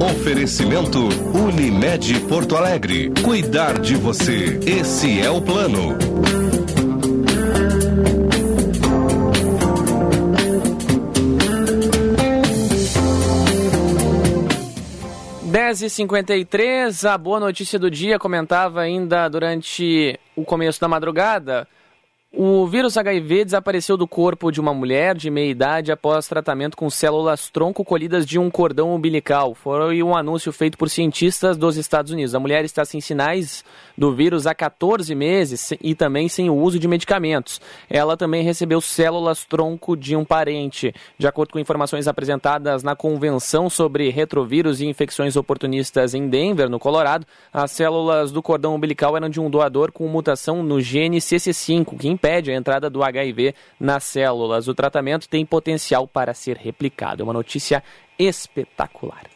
Oferecimento 0.00 0.98
Unimed 1.32 2.20
Porto 2.28 2.56
Alegre. 2.56 3.12
Cuidar 3.22 3.78
de 3.78 3.94
você. 3.94 4.58
Esse 4.66 5.20
é 5.20 5.30
o 5.30 5.40
plano. 5.40 5.96
Dez 15.54 15.82
e 15.82 15.88
cinquenta 15.88 16.34
a 17.04 17.16
boa 17.16 17.38
notícia 17.38 17.78
do 17.78 17.88
dia 17.88 18.18
comentava 18.18 18.80
ainda 18.80 19.28
durante 19.28 20.18
o 20.34 20.44
começo 20.44 20.80
da 20.80 20.88
madrugada 20.88 21.68
o 22.36 22.66
vírus 22.66 22.96
HIV 22.96 23.44
desapareceu 23.44 23.96
do 23.96 24.08
corpo 24.08 24.50
de 24.50 24.60
uma 24.60 24.74
mulher 24.74 25.14
de 25.14 25.30
meia 25.30 25.48
idade 25.48 25.92
após 25.92 26.26
tratamento 26.26 26.76
com 26.76 26.90
células 26.90 27.48
tronco 27.48 27.84
colhidas 27.84 28.26
de 28.26 28.40
um 28.40 28.50
cordão 28.50 28.92
umbilical. 28.92 29.54
Foi 29.54 30.02
um 30.02 30.16
anúncio 30.16 30.52
feito 30.52 30.76
por 30.76 30.90
cientistas 30.90 31.56
dos 31.56 31.76
Estados 31.76 32.10
Unidos. 32.10 32.34
A 32.34 32.40
mulher 32.40 32.64
está 32.64 32.84
sem 32.84 33.00
sinais 33.00 33.64
do 33.96 34.12
vírus 34.12 34.46
há 34.46 34.54
14 34.54 35.14
meses 35.14 35.72
e 35.80 35.94
também 35.94 36.28
sem 36.28 36.50
o 36.50 36.54
uso 36.54 36.78
de 36.78 36.88
medicamentos. 36.88 37.60
Ela 37.88 38.16
também 38.16 38.42
recebeu 38.42 38.80
células 38.80 39.44
tronco 39.44 39.96
de 39.96 40.16
um 40.16 40.24
parente. 40.24 40.94
De 41.18 41.26
acordo 41.26 41.52
com 41.52 41.58
informações 41.58 42.08
apresentadas 42.08 42.82
na 42.82 42.96
Convenção 42.96 43.70
sobre 43.70 44.10
Retrovírus 44.10 44.80
e 44.80 44.86
Infecções 44.86 45.36
Oportunistas 45.36 46.14
em 46.14 46.28
Denver, 46.28 46.68
no 46.68 46.78
Colorado, 46.78 47.26
as 47.52 47.70
células 47.70 48.32
do 48.32 48.42
cordão 48.42 48.74
umbilical 48.74 49.16
eram 49.16 49.28
de 49.28 49.40
um 49.40 49.50
doador 49.50 49.92
com 49.92 50.06
mutação 50.08 50.62
no 50.62 50.80
gene 50.80 51.18
CC5, 51.18 51.98
que 51.98 52.08
impede 52.08 52.50
a 52.50 52.56
entrada 52.56 52.90
do 52.90 53.02
HIV 53.02 53.54
nas 53.78 54.04
células. 54.04 54.68
O 54.68 54.74
tratamento 54.74 55.28
tem 55.28 55.44
potencial 55.44 56.06
para 56.06 56.34
ser 56.34 56.56
replicado. 56.56 57.22
É 57.22 57.24
uma 57.24 57.32
notícia 57.32 57.82
espetacular. 58.18 59.33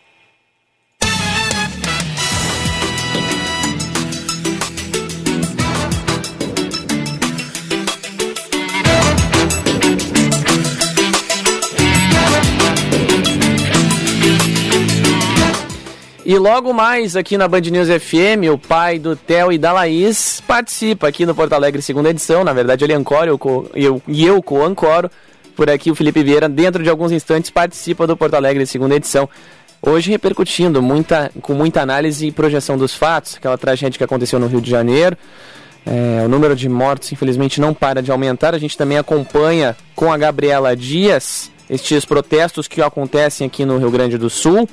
E 16.28 16.36
logo 16.36 16.74
mais 16.74 17.16
aqui 17.16 17.38
na 17.38 17.48
Band 17.48 17.62
News 17.62 17.88
FM, 17.88 18.52
o 18.52 18.58
pai 18.58 18.98
do 18.98 19.16
Theo 19.16 19.50
e 19.50 19.56
da 19.56 19.72
Laís 19.72 20.42
participa 20.46 21.08
aqui 21.08 21.24
no 21.24 21.34
Porto 21.34 21.54
Alegre, 21.54 21.80
segunda 21.80 22.10
edição. 22.10 22.44
Na 22.44 22.52
verdade, 22.52 22.84
ele 22.84 22.92
ancora 22.92 23.30
eu, 23.30 23.70
eu, 23.74 24.02
e 24.06 24.26
eu 24.26 24.42
co-ancoro. 24.42 25.10
Por 25.56 25.70
aqui, 25.70 25.90
o 25.90 25.94
Felipe 25.94 26.22
Vieira, 26.22 26.46
dentro 26.46 26.82
de 26.82 26.90
alguns 26.90 27.12
instantes, 27.12 27.48
participa 27.48 28.06
do 28.06 28.14
Porto 28.14 28.34
Alegre, 28.34 28.66
segunda 28.66 28.94
edição. 28.94 29.26
Hoje 29.80 30.10
repercutindo 30.10 30.82
muita, 30.82 31.32
com 31.40 31.54
muita 31.54 31.80
análise 31.80 32.26
e 32.26 32.30
projeção 32.30 32.76
dos 32.76 32.94
fatos, 32.94 33.36
aquela 33.36 33.56
tragédia 33.56 33.96
que 33.96 34.04
aconteceu 34.04 34.38
no 34.38 34.48
Rio 34.48 34.60
de 34.60 34.68
Janeiro. 34.68 35.16
É, 35.86 36.26
o 36.26 36.28
número 36.28 36.54
de 36.54 36.68
mortos, 36.68 37.10
infelizmente, 37.10 37.58
não 37.58 37.72
para 37.72 38.02
de 38.02 38.10
aumentar. 38.10 38.54
A 38.54 38.58
gente 38.58 38.76
também 38.76 38.98
acompanha 38.98 39.74
com 39.96 40.12
a 40.12 40.18
Gabriela 40.18 40.76
Dias 40.76 41.50
estes 41.70 42.04
protestos 42.04 42.68
que 42.68 42.82
acontecem 42.82 43.46
aqui 43.46 43.64
no 43.64 43.78
Rio 43.78 43.90
Grande 43.90 44.18
do 44.18 44.28
Sul 44.28 44.68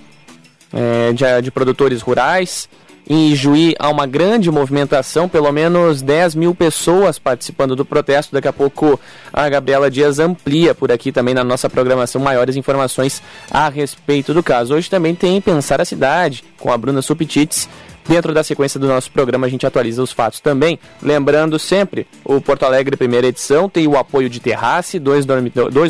é, 0.74 1.14
de, 1.14 1.42
de, 1.44 1.52
produtores 1.52 2.02
rurais. 2.02 2.68
Em 3.08 3.30
Ijuí 3.30 3.76
há 3.78 3.88
uma 3.90 4.08
grande 4.08 4.50
movimentação, 4.50 5.30
pelo 5.30 5.52
menos 5.52 6.02
10 6.02 6.34
mil 6.34 6.56
pessoas 6.56 7.20
participando 7.20 7.76
do 7.76 7.86
protesto. 7.86 8.34
Daqui 8.34 8.48
a 8.48 8.54
pouco 8.54 9.00
a 9.32 9.48
Gabriela 9.48 9.92
Dias 9.92 10.18
amplia 10.18 10.74
por 10.74 10.92
aqui 10.92 11.12
também 11.12 11.36
na 11.36 11.44
nossa 11.44 11.70
programação 11.70 12.20
maiores 12.20 12.56
informações 12.56 13.22
a 13.52 13.70
respeito 13.70 14.34
do 14.34 14.42
caso. 14.42 14.74
Hoje 14.74 14.90
também 14.90 15.14
tem 15.14 15.40
Pensar 15.40 15.80
a 15.80 15.86
Cidade 15.86 16.44
com 16.58 16.72
a 16.72 16.78
Bruna 16.78 17.02
Suptits. 17.02 17.70
Dentro 18.08 18.34
da 18.34 18.44
sequência 18.44 18.80
do 18.80 18.88
nosso 18.88 19.12
programa, 19.12 19.48
a 19.48 19.50
gente 19.50 19.66
atualiza 19.66 20.02
os 20.02 20.12
fatos 20.12 20.40
também. 20.40 20.80
Lembrando 21.02 21.58
sempre, 21.58 22.06
o 22.24 22.40
Porto 22.40 22.64
Alegre, 22.64 22.96
primeira 22.96 23.26
edição, 23.28 23.68
tem 23.68 23.88
o 23.88 23.98
apoio 23.98 24.30
de 24.30 24.40
terrace, 24.40 25.00
dois 25.00 25.26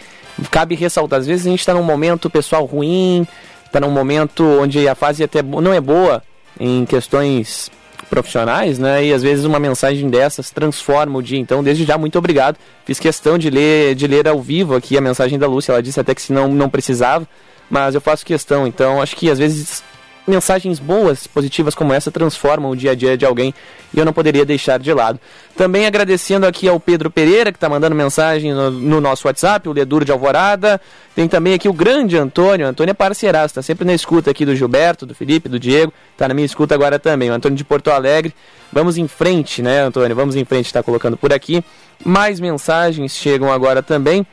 cabe 0.49 0.73
ressaltar. 0.73 1.19
Às 1.19 1.27
vezes 1.27 1.45
a 1.45 1.49
gente 1.49 1.59
está 1.59 1.73
num 1.73 1.83
momento 1.83 2.29
pessoal 2.29 2.63
ruim, 2.65 3.27
está 3.65 3.79
num 3.79 3.91
momento 3.91 4.43
onde 4.43 4.87
a 4.87 4.95
fase 4.95 5.23
até 5.23 5.43
não 5.43 5.73
é 5.73 5.81
boa 5.81 6.23
em 6.59 6.85
questões 6.85 7.69
profissionais, 8.09 8.79
né? 8.79 9.05
E 9.05 9.13
às 9.13 9.21
vezes 9.21 9.43
uma 9.43 9.59
mensagem 9.59 10.09
dessas 10.09 10.49
transforma 10.49 11.17
o 11.19 11.21
dia. 11.21 11.39
Então, 11.39 11.63
desde 11.63 11.83
já, 11.83 11.97
muito 11.97 12.17
obrigado. 12.17 12.57
Fiz 12.85 12.99
questão 12.99 13.37
de 13.37 13.49
ler, 13.49 13.95
de 13.95 14.07
ler 14.07 14.27
ao 14.27 14.41
vivo 14.41 14.75
aqui 14.75 14.97
a 14.97 15.01
mensagem 15.01 15.37
da 15.37 15.47
Lúcia. 15.47 15.73
Ela 15.73 15.83
disse 15.83 15.99
até 15.99 16.15
que 16.15 16.21
se 16.21 16.31
não, 16.31 16.47
não 16.47 16.69
precisava, 16.69 17.27
mas 17.69 17.95
eu 17.95 18.01
faço 18.01 18.25
questão. 18.25 18.65
Então, 18.65 19.01
acho 19.01 19.15
que 19.15 19.29
às 19.29 19.39
vezes 19.39 19.83
mensagens 20.25 20.79
boas, 20.79 21.27
positivas 21.27 21.75
como 21.75 21.93
essa 21.93 22.09
transformam 22.11 22.71
o 22.71 22.75
dia 22.75 22.91
a 22.91 22.95
dia 22.95 23.17
de 23.17 23.25
alguém 23.25 23.53
e 23.93 23.99
eu 23.99 24.05
não 24.05 24.13
poderia 24.13 24.45
deixar 24.45 24.79
de 24.79 24.91
lado. 24.93 25.19
Também 25.55 25.85
agradecendo 25.85 26.45
aqui 26.45 26.67
ao 26.67 26.79
Pedro 26.79 27.11
Pereira, 27.11 27.51
que 27.51 27.57
está 27.57 27.69
mandando 27.69 27.95
mensagem 27.95 28.53
no, 28.53 28.71
no, 28.71 29.01
nosso 29.01 29.27
WhatsApp, 29.27 29.67
o 29.67 29.73
Leduro 29.73 30.03
de 30.03 30.11
Alvorada. 30.11 30.81
Tem 31.15 31.27
também 31.27 31.53
aqui 31.53 31.69
o 31.69 31.73
grande 31.73 32.17
Antônio, 32.17 32.65
Antônio 32.65 32.91
é 32.91 32.93
parceiraço, 32.93 33.47
está 33.47 33.61
sempre 33.61 33.85
na 33.85 33.93
escuta 33.93 34.31
aqui 34.31 34.45
do 34.45 34.55
Gilberto, 34.55 35.05
do 35.05 35.13
Felipe, 35.13 35.47
do 35.47 35.59
Diego, 35.59 35.93
está 36.11 36.27
na 36.27 36.33
minha 36.33 36.45
escuta 36.45 36.73
agora 36.73 36.97
também, 36.97 37.29
o 37.29 37.33
Antônio 37.33 37.57
de 37.57 37.63
Porto 37.63 37.91
Alegre. 37.91 38.33
Vamos 38.71 38.97
em 38.97 39.07
frente, 39.07 39.61
né, 39.61 39.81
Antônio? 39.81 40.15
Vamos 40.15 40.35
em 40.35 40.43
frente, 40.43 40.65
está 40.65 40.81
colocando 40.81 41.15
por 41.15 41.31
aqui. 41.31 41.63
Mais 42.03 42.39
mensagens 42.39 43.15
chegam 43.15 43.51
agora 43.51 43.83
também. 43.83 44.25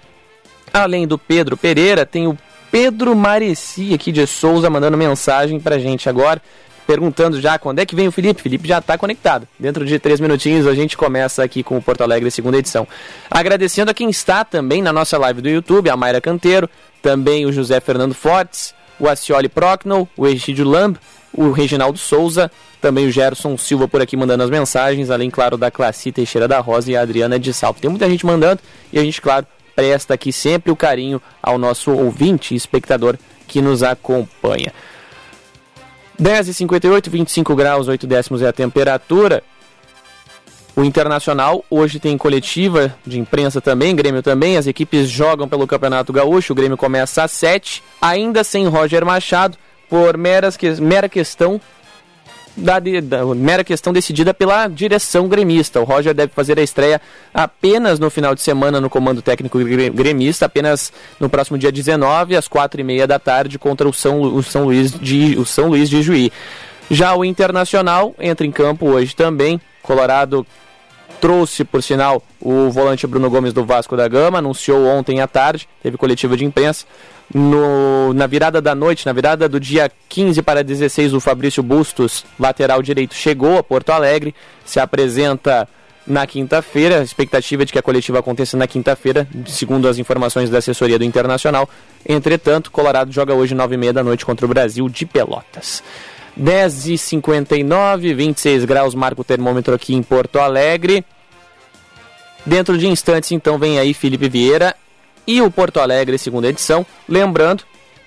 Além 0.72 1.06
do 1.06 1.18
Pedro 1.18 1.56
Pereira, 1.56 2.06
tem 2.06 2.26
o 2.26 2.38
Pedro 2.70 3.16
Mareci 3.16 3.92
aqui 3.92 4.12
de 4.12 4.26
Souza 4.26 4.70
mandando 4.70 4.96
mensagem 4.96 5.58
pra 5.58 5.78
gente 5.78 6.08
agora, 6.08 6.40
perguntando 6.86 7.40
já 7.40 7.58
quando 7.58 7.80
é 7.80 7.86
que 7.86 7.96
vem 7.96 8.08
o 8.08 8.12
Felipe. 8.12 8.42
Felipe 8.42 8.68
já 8.68 8.78
está 8.78 8.96
conectado. 8.96 9.46
Dentro 9.58 9.84
de 9.84 9.98
três 9.98 10.20
minutinhos 10.20 10.66
a 10.66 10.74
gente 10.74 10.96
começa 10.96 11.42
aqui 11.42 11.62
com 11.62 11.76
o 11.76 11.82
Porto 11.82 12.02
Alegre 12.02 12.30
segunda 12.30 12.58
edição. 12.58 12.86
Agradecendo 13.30 13.90
a 13.90 13.94
quem 13.94 14.08
está 14.08 14.44
também 14.44 14.82
na 14.82 14.92
nossa 14.92 15.18
live 15.18 15.42
do 15.42 15.48
YouTube, 15.48 15.90
a 15.90 15.96
Mayra 15.96 16.20
Canteiro, 16.20 16.70
também 17.02 17.44
o 17.44 17.52
José 17.52 17.80
Fernando 17.80 18.14
Fortes, 18.14 18.72
o 18.98 19.08
Acioli 19.08 19.48
Procnol, 19.48 20.08
o 20.16 20.26
Egídio 20.26 20.68
Lamb, 20.68 20.96
o 21.32 21.50
Reginaldo 21.50 21.98
Souza, 21.98 22.50
também 22.80 23.06
o 23.06 23.10
Gerson 23.10 23.56
Silva 23.56 23.88
por 23.88 24.00
aqui 24.00 24.16
mandando 24.16 24.42
as 24.42 24.50
mensagens, 24.50 25.10
além, 25.10 25.30
claro, 25.30 25.56
da 25.56 25.70
Classe 25.70 26.12
Teixeira 26.12 26.46
da 26.46 26.60
Rosa 26.60 26.90
e 26.90 26.96
a 26.96 27.02
Adriana 27.02 27.38
de 27.38 27.52
Salto. 27.52 27.80
Tem 27.80 27.90
muita 27.90 28.08
gente 28.08 28.24
mandando 28.24 28.60
e 28.92 28.98
a 28.98 29.02
gente, 29.02 29.20
claro, 29.20 29.46
presta 29.80 30.12
aqui 30.12 30.30
sempre 30.30 30.70
o 30.70 30.76
carinho 30.76 31.22
ao 31.42 31.56
nosso 31.56 31.90
ouvinte 31.90 32.52
e 32.52 32.56
espectador 32.56 33.16
que 33.48 33.62
nos 33.62 33.82
acompanha. 33.82 34.74
10h58, 36.20 37.08
25 37.08 37.56
graus, 37.56 37.88
8 37.88 38.06
décimos 38.06 38.42
é 38.42 38.48
a 38.48 38.52
temperatura. 38.52 39.42
O 40.76 40.84
Internacional 40.84 41.64
hoje 41.70 41.98
tem 41.98 42.18
coletiva 42.18 42.94
de 43.06 43.18
imprensa 43.18 43.58
também, 43.58 43.96
Grêmio 43.96 44.22
também. 44.22 44.58
As 44.58 44.66
equipes 44.66 45.08
jogam 45.08 45.48
pelo 45.48 45.66
Campeonato 45.66 46.12
Gaúcho. 46.12 46.52
O 46.52 46.56
Grêmio 46.56 46.76
começa 46.76 47.24
às 47.24 47.32
7, 47.32 47.82
ainda 48.02 48.44
sem 48.44 48.68
Roger 48.68 49.04
Machado, 49.06 49.56
por 49.88 50.18
meras 50.18 50.58
que, 50.58 50.70
mera 50.72 51.08
questão 51.08 51.58
da, 52.56 52.78
da, 52.78 53.24
mera 53.34 53.64
questão 53.64 53.92
decidida 53.92 54.34
pela 54.34 54.66
direção 54.68 55.28
gremista. 55.28 55.80
O 55.80 55.84
Roger 55.84 56.14
deve 56.14 56.32
fazer 56.32 56.58
a 56.58 56.62
estreia 56.62 57.00
apenas 57.32 57.98
no 57.98 58.10
final 58.10 58.34
de 58.34 58.40
semana 58.40 58.80
no 58.80 58.90
comando 58.90 59.22
técnico 59.22 59.58
gremista, 59.92 60.46
apenas 60.46 60.92
no 61.18 61.28
próximo 61.28 61.58
dia 61.58 61.72
19, 61.72 62.36
às 62.36 62.48
quatro 62.48 62.80
e 62.80 62.84
meia 62.84 63.06
da 63.06 63.18
tarde, 63.18 63.58
contra 63.58 63.88
o 63.88 63.92
São, 63.92 64.20
o 64.20 64.42
São, 64.42 64.64
Luís, 64.64 64.92
de, 64.92 65.38
o 65.38 65.44
São 65.44 65.68
Luís 65.68 65.88
de 65.88 66.02
Juí. 66.02 66.32
Já 66.90 67.14
o 67.14 67.24
Internacional 67.24 68.14
entra 68.18 68.46
em 68.46 68.50
campo 68.50 68.86
hoje 68.86 69.14
também. 69.14 69.60
Colorado 69.82 70.44
trouxe, 71.20 71.64
por 71.64 71.82
sinal, 71.82 72.22
o 72.40 72.70
volante 72.70 73.06
Bruno 73.06 73.28
Gomes 73.28 73.52
do 73.52 73.64
Vasco 73.64 73.96
da 73.96 74.08
Gama, 74.08 74.38
anunciou 74.38 74.86
ontem 74.86 75.20
à 75.20 75.28
tarde, 75.28 75.68
teve 75.82 75.96
coletiva 75.96 76.36
de 76.36 76.44
imprensa. 76.44 76.86
No, 77.32 78.12
na 78.12 78.26
virada 78.26 78.60
da 78.60 78.74
noite, 78.74 79.06
na 79.06 79.12
virada 79.12 79.48
do 79.48 79.60
dia 79.60 79.90
15 80.08 80.42
para 80.42 80.64
16, 80.64 81.14
o 81.14 81.20
Fabrício 81.20 81.62
Bustos, 81.62 82.24
lateral 82.38 82.82
direito, 82.82 83.14
chegou 83.14 83.56
a 83.56 83.62
Porto 83.62 83.90
Alegre, 83.90 84.34
se 84.64 84.80
apresenta 84.80 85.68
na 86.04 86.26
quinta-feira. 86.26 86.98
A 86.98 87.02
expectativa 87.04 87.62
é 87.62 87.64
de 87.64 87.72
que 87.72 87.78
a 87.78 87.82
coletiva 87.82 88.18
aconteça 88.18 88.56
na 88.56 88.66
quinta-feira, 88.66 89.28
segundo 89.46 89.86
as 89.86 89.96
informações 89.98 90.50
da 90.50 90.58
assessoria 90.58 90.98
do 90.98 91.04
Internacional. 91.04 91.68
Entretanto, 92.06 92.70
Colorado 92.72 93.12
joga 93.12 93.32
hoje 93.32 93.54
9h30 93.54 93.92
da 93.92 94.02
noite 94.02 94.26
contra 94.26 94.44
o 94.44 94.48
Brasil 94.48 94.88
de 94.88 95.06
Pelotas. 95.06 95.84
10h59, 96.40 98.14
26 98.14 98.64
graus, 98.64 98.94
marca 98.94 99.20
o 99.20 99.24
termômetro 99.24 99.72
aqui 99.72 99.94
em 99.94 100.02
Porto 100.02 100.40
Alegre. 100.40 101.04
Dentro 102.44 102.76
de 102.76 102.88
instantes, 102.88 103.30
então, 103.30 103.56
vem 103.56 103.78
aí 103.78 103.94
Felipe 103.94 104.28
Vieira 104.28 104.74
e 105.26 105.40
o 105.42 105.50
Porto 105.50 105.80
Alegre, 105.80 106.18
segunda 106.18 106.48
edição. 106.48 106.84
Lembrando, 107.08 107.64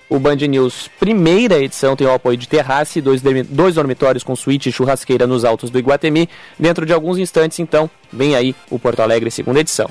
o 0.08 0.18
Band 0.18 0.36
News, 0.36 0.88
primeira 1.00 1.58
edição, 1.58 1.96
tem 1.96 2.06
o 2.06 2.12
apoio 2.12 2.36
de 2.36 2.48
terrace, 2.48 3.00
dois, 3.00 3.22
dois 3.48 3.74
dormitórios 3.74 4.22
com 4.22 4.36
suíte 4.36 4.68
e 4.68 4.72
churrasqueira 4.72 5.26
nos 5.26 5.44
altos 5.44 5.70
do 5.70 5.78
Iguatemi. 5.78 6.28
Dentro 6.58 6.84
de 6.86 6.92
alguns 6.92 7.18
instantes, 7.18 7.58
então, 7.58 7.90
vem 8.12 8.36
aí 8.36 8.54
o 8.70 8.78
Porto 8.78 9.00
Alegre, 9.00 9.30
segunda 9.30 9.60
edição. 9.60 9.90